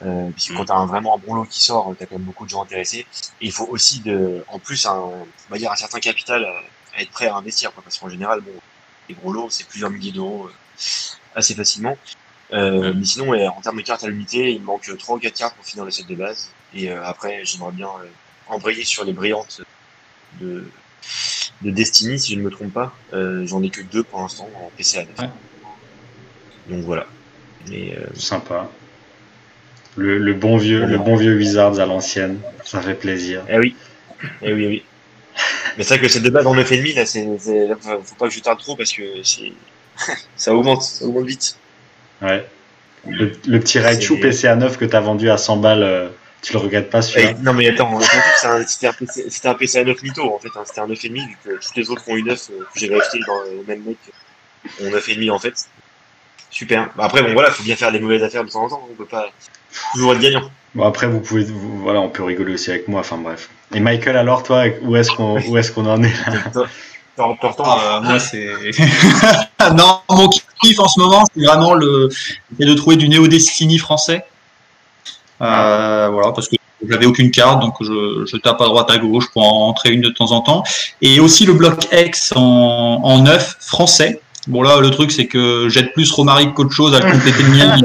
Euh, 0.03 0.29
puisque 0.31 0.53
quand 0.55 0.65
t'as 0.65 0.75
un, 0.75 0.85
vraiment 0.85 1.15
un 1.15 1.17
bon 1.17 1.35
lot 1.35 1.45
qui 1.45 1.61
sort, 1.61 1.93
t'as 1.97 2.05
quand 2.05 2.15
même 2.15 2.25
beaucoup 2.25 2.45
de 2.45 2.49
gens 2.49 2.63
intéressés. 2.63 3.05
Et 3.41 3.45
il 3.45 3.51
faut 3.51 3.67
aussi, 3.67 4.01
de, 4.01 4.43
en 4.49 4.59
plus, 4.59 4.85
un, 4.85 4.95
on 4.95 5.27
va 5.49 5.57
dire 5.57 5.71
un 5.71 5.75
certain 5.75 5.99
capital 5.99 6.45
à, 6.45 7.01
être 7.01 7.11
prêt 7.11 7.27
à 7.27 7.35
investir, 7.35 7.73
quoi, 7.73 7.83
parce 7.83 7.97
qu'en 7.97 8.09
général, 8.09 8.41
bon, 8.41 8.51
les 9.09 9.15
gros 9.15 9.31
lots, 9.31 9.49
c'est 9.49 9.67
plusieurs 9.67 9.89
milliers 9.89 10.11
d'euros 10.11 10.47
euh, 10.47 10.51
assez 11.35 11.55
facilement. 11.55 11.97
Euh, 12.53 12.93
mais 12.95 13.05
sinon, 13.05 13.33
en 13.33 13.61
termes 13.61 13.77
de 13.77 13.81
cartes 13.81 14.03
à 14.03 14.07
l'unité, 14.07 14.51
il 14.51 14.61
manque 14.61 14.89
3 14.97 15.15
ou 15.15 15.19
4 15.19 15.33
cartes 15.33 15.55
pour 15.55 15.65
finir 15.65 15.85
le 15.85 15.91
set 15.91 16.07
de 16.07 16.15
base. 16.15 16.51
Et 16.73 16.91
euh, 16.91 17.03
après, 17.03 17.43
j'aimerais 17.43 17.71
bien 17.71 17.87
euh, 17.87 18.07
embrayer 18.47 18.83
sur 18.83 19.03
les 19.03 19.13
brillantes 19.13 19.61
de, 20.39 20.69
de 21.61 21.71
Destiny, 21.71 22.19
si 22.19 22.33
je 22.33 22.39
ne 22.39 22.43
me 22.43 22.51
trompe 22.51 22.73
pas. 22.73 22.93
Euh, 23.13 23.45
J'en 23.47 23.63
ai 23.63 23.69
que 23.69 23.81
deux 23.81 24.03
pour 24.03 24.21
l'instant 24.21 24.49
en 24.55 24.69
PCA. 24.77 25.01
Ouais. 25.19 25.29
Donc 26.69 26.83
voilà. 26.83 27.07
Euh... 27.71 28.05
Sympa. 28.13 28.69
Le, 29.97 30.17
le, 30.17 30.33
bon 30.33 30.57
vieux, 30.57 30.85
le 30.85 30.97
bon 30.97 31.15
vieux 31.15 31.35
Wizards 31.35 31.79
à 31.79 31.85
l'ancienne, 31.85 32.39
ça 32.63 32.81
fait 32.81 32.95
plaisir. 32.95 33.43
Eh 33.49 33.57
oui, 33.57 33.75
eh 34.41 34.53
oui, 34.53 34.63
eh 34.63 34.67
oui. 34.67 34.83
Mais 35.77 35.83
c'est 35.83 35.97
vrai 35.97 36.07
que 36.07 36.19
de 36.19 36.29
base 36.29 36.45
en 36.47 36.55
9,5 36.55 36.95
là, 36.95 37.05
c'est, 37.05 37.25
faut 38.03 38.15
pas 38.15 38.27
que 38.27 38.33
je 38.33 38.39
tarde 38.39 38.59
trop 38.59 38.75
parce 38.75 38.91
que 38.91 39.03
c'est, 39.23 39.53
ça 40.35 40.53
augmente, 40.53 40.81
ça 40.81 41.05
augmente 41.05 41.25
vite. 41.25 41.57
Ouais. 42.21 42.45
Le, 43.07 43.31
le 43.47 43.59
petit 43.59 43.79
Raichu 43.79 44.19
PCA 44.19 44.55
9 44.55 44.77
que 44.77 44.85
tu 44.85 44.95
as 44.95 45.01
vendu 45.01 45.29
à 45.29 45.37
100 45.37 45.57
balles 45.57 46.11
tu 46.45 46.53
le 46.53 46.59
regardes 46.59 46.85
pas 46.85 47.01
celui-là 47.01 47.33
Non 47.41 47.53
mais 47.53 47.67
attends, 47.67 47.99
c'était 48.67 48.87
un, 48.87 48.93
PC, 48.93 49.25
c'était 49.29 49.47
un 49.47 49.55
PC 49.55 49.79
à 49.79 49.83
9 49.83 50.03
mytho 50.03 50.31
en 50.31 50.37
fait, 50.37 50.49
hein, 50.55 50.61
c'était 50.63 50.81
un 50.81 50.87
9,5 50.87 51.27
vu 51.27 51.37
que 51.43 51.49
toutes 51.59 51.75
les 51.75 51.89
autres 51.89 52.07
ont 52.07 52.15
eu 52.15 52.21
9 52.21 52.49
euh, 52.51 52.59
que 52.71 52.79
j'avais 52.79 53.01
acheté 53.01 53.19
dans 53.25 53.41
le 53.41 53.63
même 53.67 53.83
mec 53.83 53.97
ont 54.79 54.91
9,5 54.91 55.31
en 55.31 55.39
fait. 55.39 55.55
Super. 56.51 56.91
Bah, 56.95 57.05
après 57.05 57.23
bon 57.23 57.33
voilà, 57.33 57.49
faut 57.49 57.63
bien 57.63 57.75
faire 57.75 57.91
des 57.91 57.99
mauvaises 57.99 58.21
affaires 58.21 58.43
de 58.43 58.51
temps 58.51 58.63
en 58.63 58.69
temps, 58.69 58.87
on 58.91 58.93
peut 58.93 59.05
pas 59.05 59.31
toujours 59.93 60.13
être 60.13 60.19
gagnant. 60.19 60.49
Bon 60.73 60.85
après 60.85 61.07
vous 61.07 61.19
pouvez, 61.19 61.45
voilà, 61.81 62.01
on 62.01 62.09
peut 62.09 62.23
rigoler 62.23 62.53
aussi 62.53 62.69
avec 62.69 62.87
moi, 62.87 62.99
enfin 63.01 63.17
bref. 63.17 63.49
Et 63.73 63.79
Michael 63.79 64.17
alors 64.17 64.43
toi, 64.43 64.65
où 64.81 64.95
est-ce 64.95 65.11
qu'on, 65.11 65.39
où 65.39 65.57
est-ce 65.57 65.71
qu'on 65.71 65.85
en 65.85 66.03
est 66.03 66.13
là 66.27 66.65
ah, 67.17 68.01
moi 68.03 68.19
c'est 68.19 68.45
non 69.73 69.99
mon 70.09 70.27
kiff 70.61 70.79
en 70.79 70.87
ce 70.89 70.99
moment 70.99 71.23
c'est 71.33 71.45
vraiment 71.45 71.73
le 71.73 72.09
de 72.59 72.73
trouver 72.73 72.97
du 72.97 73.07
Néo 73.07 73.27
Destiny 73.27 73.77
français 73.77 74.25
euh, 75.41 76.09
voilà, 76.11 76.31
parce 76.31 76.47
que 76.47 76.55
j'avais 76.87 77.05
aucune 77.05 77.31
carte, 77.31 77.61
donc 77.61 77.75
je, 77.81 78.25
je, 78.25 78.37
tape 78.37 78.61
à 78.61 78.65
droite 78.65 78.89
à 78.89 78.97
gauche 78.97 79.29
pour 79.31 79.43
en 79.43 79.69
entrer 79.69 79.91
une 79.91 80.01
de 80.01 80.09
temps 80.09 80.31
en 80.31 80.41
temps. 80.41 80.63
Et 81.01 81.19
aussi 81.19 81.45
le 81.45 81.53
bloc 81.53 81.87
X 81.91 82.33
en, 82.35 82.41
en 83.03 83.19
neuf 83.19 83.57
français. 83.59 84.21
Bon 84.47 84.61
là, 84.61 84.79
le 84.79 84.91
truc 84.91 85.11
c'est 85.11 85.25
que 85.25 85.67
j'aide 85.69 85.91
plus 85.93 86.11
Romaric 86.11 86.53
qu'autre 86.53 86.71
chose 86.71 86.93
à 86.93 86.99
le 86.99 87.11
compléter 87.11 87.43
le 87.43 87.49
mien. 87.49 87.75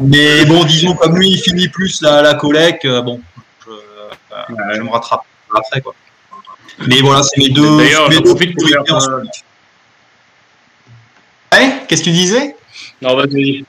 Mais 0.00 0.44
bon, 0.44 0.64
disons 0.64 0.94
comme 0.94 1.16
lui, 1.16 1.30
il 1.30 1.38
finit 1.38 1.68
plus 1.68 2.02
la, 2.02 2.20
la 2.20 2.34
collecte. 2.34 2.84
Euh, 2.84 3.00
bon, 3.00 3.20
je, 3.66 3.72
je, 4.74 4.82
me 4.82 4.90
rattrape 4.90 5.22
après 5.54 5.80
quoi. 5.80 5.94
Mais 6.86 7.00
voilà, 7.00 7.22
c'est 7.22 7.38
mes 7.40 7.48
deux. 7.48 7.78
D'ailleurs, 7.78 8.10
pour 8.22 8.38
faire, 8.38 8.52
Ouais, 11.52 11.72
qu'est-ce 11.88 12.02
que 12.02 12.06
tu 12.06 12.12
disais? 12.12 12.56
Non, 13.00 13.16
vas-y. 13.16 13.64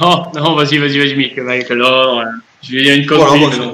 Non, 0.00 0.26
non, 0.34 0.54
vas-y, 0.54 0.78
vas-y, 0.78 0.98
vas-y, 0.98 1.14
Michael. 1.14 1.78
Non, 1.78 2.22
je 2.62 2.76
vais 2.76 2.82
dire 2.82 2.94
une 2.96 3.06
connerie. 3.06 3.40
Voilà, 3.40 3.72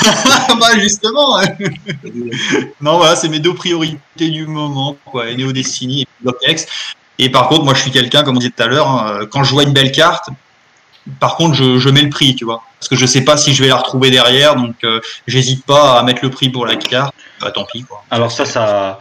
bah, 0.60 0.78
justement. 0.78 1.40
non, 2.80 2.98
voilà, 2.98 3.16
c'est 3.16 3.28
mes 3.28 3.40
deux 3.40 3.54
priorités 3.54 4.28
du 4.30 4.46
moment, 4.46 4.96
quoi. 5.04 5.32
Neo 5.34 5.52
Destiny 5.52 6.02
et 6.02 6.06
Blockx. 6.20 6.66
Et 7.18 7.28
par 7.30 7.48
contre, 7.48 7.64
moi, 7.64 7.74
je 7.74 7.82
suis 7.82 7.90
quelqu'un, 7.90 8.22
comme 8.22 8.36
on 8.36 8.40
disait 8.40 8.52
tout 8.56 8.62
à 8.62 8.66
l'heure, 8.66 8.88
hein, 8.88 9.26
quand 9.30 9.44
je 9.44 9.52
vois 9.52 9.62
une 9.62 9.72
belle 9.72 9.92
carte, 9.92 10.30
par 11.18 11.36
contre, 11.36 11.54
je, 11.54 11.78
je, 11.78 11.88
mets 11.88 12.02
le 12.02 12.10
prix, 12.10 12.34
tu 12.34 12.44
vois. 12.44 12.62
Parce 12.78 12.88
que 12.88 12.96
je 12.96 13.06
sais 13.06 13.22
pas 13.22 13.36
si 13.36 13.52
je 13.52 13.62
vais 13.62 13.68
la 13.68 13.76
retrouver 13.76 14.10
derrière, 14.10 14.56
donc 14.56 14.76
euh, 14.84 15.00
j'hésite 15.26 15.64
pas 15.66 15.98
à 15.98 16.02
mettre 16.02 16.20
le 16.22 16.30
prix 16.30 16.48
pour 16.48 16.66
la 16.66 16.76
carte. 16.76 17.14
Bah, 17.40 17.50
tant 17.50 17.64
pis, 17.64 17.84
quoi. 17.84 18.04
Alors 18.10 18.32
ça, 18.32 18.44
ça, 18.44 19.00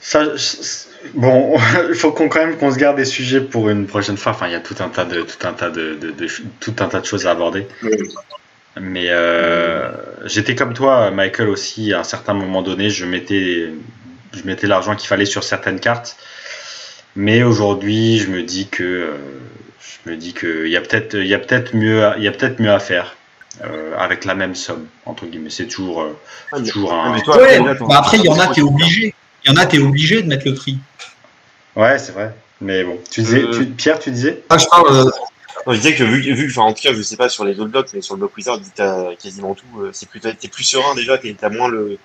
ça, 0.00 0.22
Bon, 1.14 1.56
il 1.88 1.94
faut 1.94 2.12
qu'on 2.12 2.28
quand 2.28 2.40
même 2.40 2.56
qu'on 2.56 2.72
se 2.72 2.78
garde 2.78 2.96
des 2.96 3.04
sujets 3.04 3.40
pour 3.40 3.68
une 3.68 3.86
prochaine 3.86 4.16
fois. 4.16 4.32
Enfin, 4.32 4.46
il 4.46 4.52
y 4.52 4.56
a 4.56 4.60
tout 4.60 4.76
un 4.80 4.88
tas 4.88 5.04
de 5.04 5.22
tout 5.22 5.46
un 5.46 5.52
tas 5.52 5.70
de, 5.70 5.94
de, 5.94 6.10
de 6.10 6.28
tout 6.60 6.74
un 6.78 6.86
tas 6.86 7.00
de 7.00 7.06
choses 7.06 7.26
à 7.26 7.32
aborder. 7.32 7.66
Mais 8.78 9.06
euh, 9.08 9.90
j'étais 10.26 10.54
comme 10.54 10.74
toi, 10.74 11.10
Michael 11.10 11.48
aussi. 11.48 11.92
À 11.92 12.00
un 12.00 12.04
certain 12.04 12.34
moment 12.34 12.62
donné, 12.62 12.90
je 12.90 13.04
mettais 13.04 13.72
je 14.32 14.42
mettais 14.44 14.66
l'argent 14.66 14.94
qu'il 14.94 15.08
fallait 15.08 15.24
sur 15.24 15.42
certaines 15.42 15.80
cartes. 15.80 16.16
Mais 17.16 17.42
aujourd'hui, 17.42 18.18
je 18.18 18.28
me 18.28 18.42
dis 18.42 18.68
que 18.68 18.82
euh, 18.82 19.16
je 19.80 20.10
me 20.10 20.16
dis 20.16 20.32
que 20.32 20.66
il 20.66 20.70
y 20.70 20.76
a 20.76 20.80
peut-être 20.80 21.14
il 21.14 21.26
y 21.26 21.34
a 21.34 21.38
peut-être 21.38 21.74
mieux 21.74 22.08
il 22.18 22.22
y 22.22 22.28
a 22.28 22.32
peut-être 22.32 22.60
mieux 22.60 22.72
à 22.72 22.78
faire. 22.80 23.16
Euh, 23.64 23.96
avec 23.98 24.24
la 24.24 24.36
même 24.36 24.54
somme 24.54 24.86
entre 25.04 25.26
guillemets 25.26 25.50
c'est 25.50 25.66
toujours 25.66 26.02
euh, 26.02 26.16
ah, 26.52 26.60
toujours 26.60 26.94
un 26.94 27.12
ouais, 27.12 27.20
après, 27.20 27.58
bah 27.80 27.98
après 27.98 28.16
il 28.18 28.24
y 28.24 28.28
en 28.28 28.38
a 28.38 28.46
qui 28.46 28.60
est 28.60 28.62
obligé 28.62 29.12
il 29.44 29.50
y 29.50 29.52
en 29.52 29.56
a, 29.56 29.66
tu 29.66 29.76
es 29.76 29.78
obligé 29.80 30.22
de 30.22 30.28
mettre 30.28 30.46
le 30.46 30.54
prix. 30.54 30.78
Ouais, 31.76 31.98
c'est 31.98 32.12
vrai. 32.12 32.34
Mais 32.60 32.84
bon, 32.84 32.98
tu 33.10 33.22
disais, 33.22 33.42
euh... 33.42 33.52
tu, 33.52 33.66
Pierre, 33.66 33.98
tu 33.98 34.10
disais? 34.10 34.42
Ah, 34.50 34.58
je, 34.58 34.66
parle, 34.66 34.94
euh... 34.94 35.10
non, 35.66 35.72
je 35.72 35.78
disais 35.78 35.94
que 35.94 36.04
vu, 36.04 36.20
vu 36.20 36.50
enfin, 36.50 36.62
en 36.62 36.72
tout 36.72 36.82
cas, 36.82 36.92
je 36.92 37.02
sais 37.02 37.16
pas 37.16 37.28
sur 37.28 37.44
les 37.44 37.58
autres 37.60 37.70
blocs, 37.70 37.88
mais 37.94 38.00
sur 38.00 38.14
le 38.14 38.20
bloc 38.20 38.36
Wizard, 38.36 38.60
tu 38.74 38.82
as 38.82 39.10
quasiment 39.20 39.54
tout. 39.54 39.80
Euh, 39.80 39.90
c'est 39.92 40.08
plus, 40.08 40.20
t'es 40.20 40.48
plus 40.48 40.64
serein 40.64 40.94
déjà, 40.94 41.18
t'as 41.18 41.48
moins 41.48 41.68
le, 41.68 41.98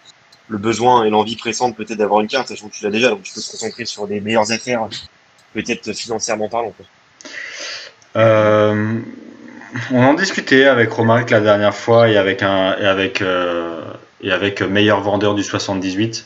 le 0.50 0.58
besoin 0.58 1.04
et 1.06 1.10
l'envie 1.10 1.36
pressante 1.36 1.76
peut-être 1.76 1.98
d'avoir 1.98 2.22
une 2.22 2.28
carte, 2.28 2.48
sachant 2.48 2.68
que 2.68 2.74
tu 2.76 2.84
l'as 2.84 2.92
déjà, 2.92 3.10
donc 3.10 3.24
tu 3.24 3.34
peux 3.34 3.42
se 3.42 3.52
concentrer 3.52 3.86
sur 3.86 4.08
des 4.08 4.22
meilleures 4.22 4.52
affaires, 4.52 4.88
peut-être 5.54 5.94
financièrement 5.94 6.50
parlant. 6.50 6.74
Euh, 8.16 9.00
on 9.92 10.04
en 10.04 10.14
discutait 10.14 10.66
avec 10.66 10.92
Romaric 10.92 11.30
la 11.32 11.42
dernière 11.42 11.76
fois 11.76 12.10
et 12.10 12.18
avec 12.18 12.44
un 12.44 12.78
et 12.78 12.86
avec 12.86 13.22
euh, 13.22 13.82
et 14.22 14.32
avec 14.32 14.62
meilleur 14.62 15.02
vendeur 15.02 15.36
du 15.36 15.44
78. 15.44 16.26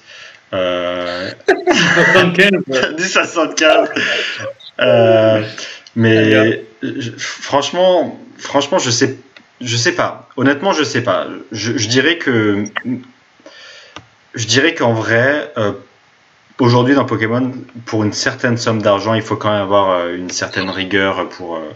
Euh, 0.53 1.31
75. 1.47 2.95
du 2.95 3.03
75. 3.03 3.89
Mais 5.95 6.65
franchement, 7.17 8.19
franchement, 8.37 8.79
je 8.79 8.89
sais, 8.89 9.17
je 9.61 9.75
sais 9.75 9.93
pas. 9.93 10.29
Honnêtement, 10.37 10.73
je 10.73 10.83
sais 10.83 11.01
pas. 11.01 11.27
Je, 11.51 11.77
je 11.77 11.87
dirais 11.87 12.17
que 12.17 12.65
je 14.33 14.45
dirais 14.45 14.75
qu'en 14.75 14.93
vrai, 14.93 15.51
euh, 15.57 15.73
aujourd'hui 16.59 16.95
dans 16.95 17.05
Pokémon, 17.05 17.51
pour 17.85 18.03
une 18.03 18.13
certaine 18.13 18.57
somme 18.57 18.81
d'argent, 18.81 19.13
il 19.13 19.21
faut 19.21 19.35
quand 19.35 19.51
même 19.51 19.61
avoir 19.61 19.89
euh, 19.89 20.15
une 20.15 20.29
certaine 20.29 20.69
rigueur 20.69 21.27
pour. 21.29 21.57
Euh, 21.57 21.69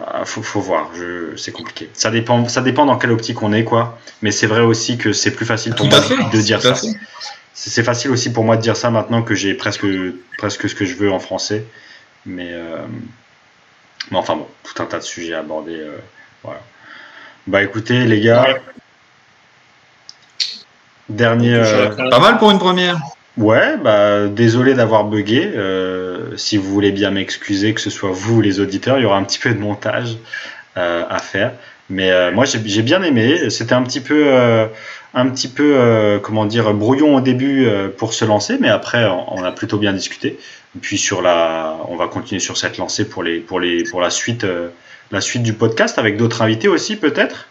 ah, 0.00 0.24
faut, 0.24 0.42
faut, 0.42 0.60
voir, 0.60 0.90
c'est 1.36 1.52
compliqué. 1.52 1.88
Ça 1.92 2.10
dépend, 2.10 2.48
ça 2.48 2.62
dépend 2.62 2.84
dans 2.84 2.98
quelle 2.98 3.12
optique 3.12 3.40
on 3.42 3.52
est, 3.52 3.62
quoi. 3.62 3.96
Mais 4.22 4.32
c'est 4.32 4.48
vrai 4.48 4.60
aussi 4.60 4.98
que 4.98 5.12
c'est 5.12 5.30
plus 5.30 5.46
facile 5.46 5.72
pour 5.76 5.86
moi 5.86 6.00
de 6.32 6.40
dire 6.40 6.60
ça. 6.60 6.74
C'est 7.52 7.84
facile 7.84 8.10
aussi 8.10 8.32
pour 8.32 8.42
moi 8.42 8.56
de 8.56 8.62
dire 8.62 8.76
ça 8.76 8.90
maintenant 8.90 9.22
que 9.22 9.36
j'ai 9.36 9.54
presque, 9.54 9.86
presque 10.36 10.68
ce 10.68 10.74
que 10.74 10.84
je 10.84 10.96
veux 10.96 11.12
en 11.12 11.20
français. 11.20 11.64
Mais, 12.26 12.52
mais 14.10 14.16
enfin 14.16 14.36
bon, 14.36 14.46
tout 14.62 14.82
un 14.82 14.86
tas 14.86 14.98
de 14.98 15.04
sujets 15.04 15.34
à 15.34 15.40
aborder. 15.40 15.80
voilà. 16.42 16.60
Bah 17.46 17.62
écoutez, 17.62 18.04
les 18.04 18.20
gars, 18.20 18.46
Dernier. 21.08 21.54
Euh, 21.54 21.88
pas 22.10 22.18
mal 22.18 22.38
pour 22.38 22.50
une 22.50 22.58
première. 22.58 22.98
Ouais, 23.36 23.76
bah 23.76 24.26
désolé 24.28 24.74
d'avoir 24.74 25.04
bugué. 25.04 25.52
Euh, 25.54 26.36
si 26.36 26.56
vous 26.56 26.72
voulez 26.72 26.92
bien 26.92 27.10
m'excuser, 27.10 27.74
que 27.74 27.80
ce 27.80 27.90
soit 27.90 28.10
vous 28.12 28.36
ou 28.36 28.40
les 28.40 28.60
auditeurs, 28.60 28.98
il 28.98 29.02
y 29.02 29.04
aura 29.04 29.18
un 29.18 29.24
petit 29.24 29.38
peu 29.38 29.52
de 29.52 29.58
montage 29.58 30.16
euh, 30.76 31.02
à 31.08 31.18
faire. 31.18 31.52
Mais 31.90 32.32
moi 32.32 32.46
j'ai 32.46 32.82
bien 32.82 33.02
aimé. 33.02 33.50
C'était 33.50 33.74
un 33.74 33.82
petit 33.82 34.00
peu, 34.00 34.32
un 35.12 35.28
petit 35.28 35.48
peu, 35.48 36.18
comment 36.22 36.46
dire, 36.46 36.72
brouillon 36.72 37.16
au 37.16 37.20
début 37.20 37.68
pour 37.98 38.14
se 38.14 38.24
lancer, 38.24 38.56
mais 38.58 38.70
après 38.70 39.04
on, 39.04 39.44
a 39.44 39.52
plutôt 39.52 39.76
bien 39.76 39.92
discuté. 39.92 40.38
Puis 40.80 40.98
sur 40.98 41.22
la, 41.22 41.76
on 41.88 41.96
va 41.96 42.08
continuer 42.08 42.40
sur 42.40 42.56
cette 42.56 42.78
lancée 42.78 43.08
pour 43.08 43.22
les, 43.22 43.40
pour 43.40 43.60
les, 43.60 43.84
pour 43.84 44.00
la 44.00 44.10
suite, 44.10 44.46
la 45.10 45.20
suite 45.20 45.42
du 45.42 45.52
podcast 45.52 45.98
avec 45.98 46.16
d'autres 46.16 46.42
invités 46.42 46.68
aussi 46.68 46.96
peut-être 46.96 47.46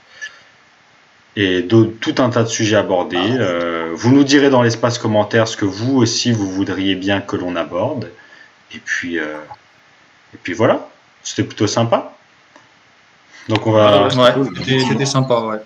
et 1.36 1.68
tout 1.68 2.16
un 2.20 2.30
tas 2.30 2.44
de 2.44 2.48
sujets 2.48 2.76
abordés. 2.76 3.18
Euh, 3.20 3.92
vous 3.94 4.12
nous 4.12 4.24
direz 4.24 4.50
dans 4.50 4.62
l'espace 4.62 4.98
commentaire 4.98 5.48
ce 5.48 5.58
que 5.58 5.66
vous 5.66 5.98
aussi 5.98 6.32
vous 6.32 6.50
voudriez 6.50 6.96
bien 6.96 7.22
que 7.22 7.36
l'on 7.36 7.56
aborde. 7.56 8.12
Et 8.74 8.80
puis, 8.80 9.20
euh, 9.20 9.38
et 10.34 10.38
puis 10.42 10.54
voilà, 10.54 10.88
c'était 11.24 11.44
plutôt 11.44 11.68
sympa. 11.68 12.16
Donc 13.50 13.66
on 13.68 13.72
va. 13.72 14.08
Ouais, 14.08 14.34
c'était 14.88 15.06
sympa, 15.06 15.40
ouais. 15.42 15.58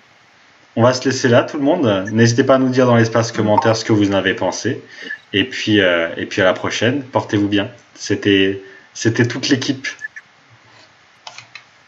On 0.76 0.82
va 0.82 0.92
se 0.92 1.04
laisser 1.08 1.28
là, 1.28 1.42
tout 1.42 1.56
le 1.56 1.64
monde. 1.64 2.06
N'hésitez 2.12 2.44
pas 2.44 2.54
à 2.54 2.58
nous 2.58 2.68
dire 2.68 2.86
dans 2.86 2.96
l'espace 2.96 3.32
commentaire 3.32 3.76
ce 3.76 3.84
que 3.84 3.92
vous 3.92 4.10
en 4.10 4.14
avez 4.14 4.34
pensé. 4.34 4.82
Et 5.32 5.44
puis, 5.44 5.80
euh, 5.80 6.08
et 6.16 6.26
puis 6.26 6.40
à 6.40 6.44
la 6.44 6.52
prochaine. 6.52 7.02
Portez-vous 7.02 7.48
bien. 7.48 7.68
C'était, 7.94 8.62
c'était 8.94 9.26
toute 9.26 9.48
l'équipe. 9.48 9.86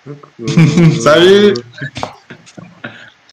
Salut 1.00 1.54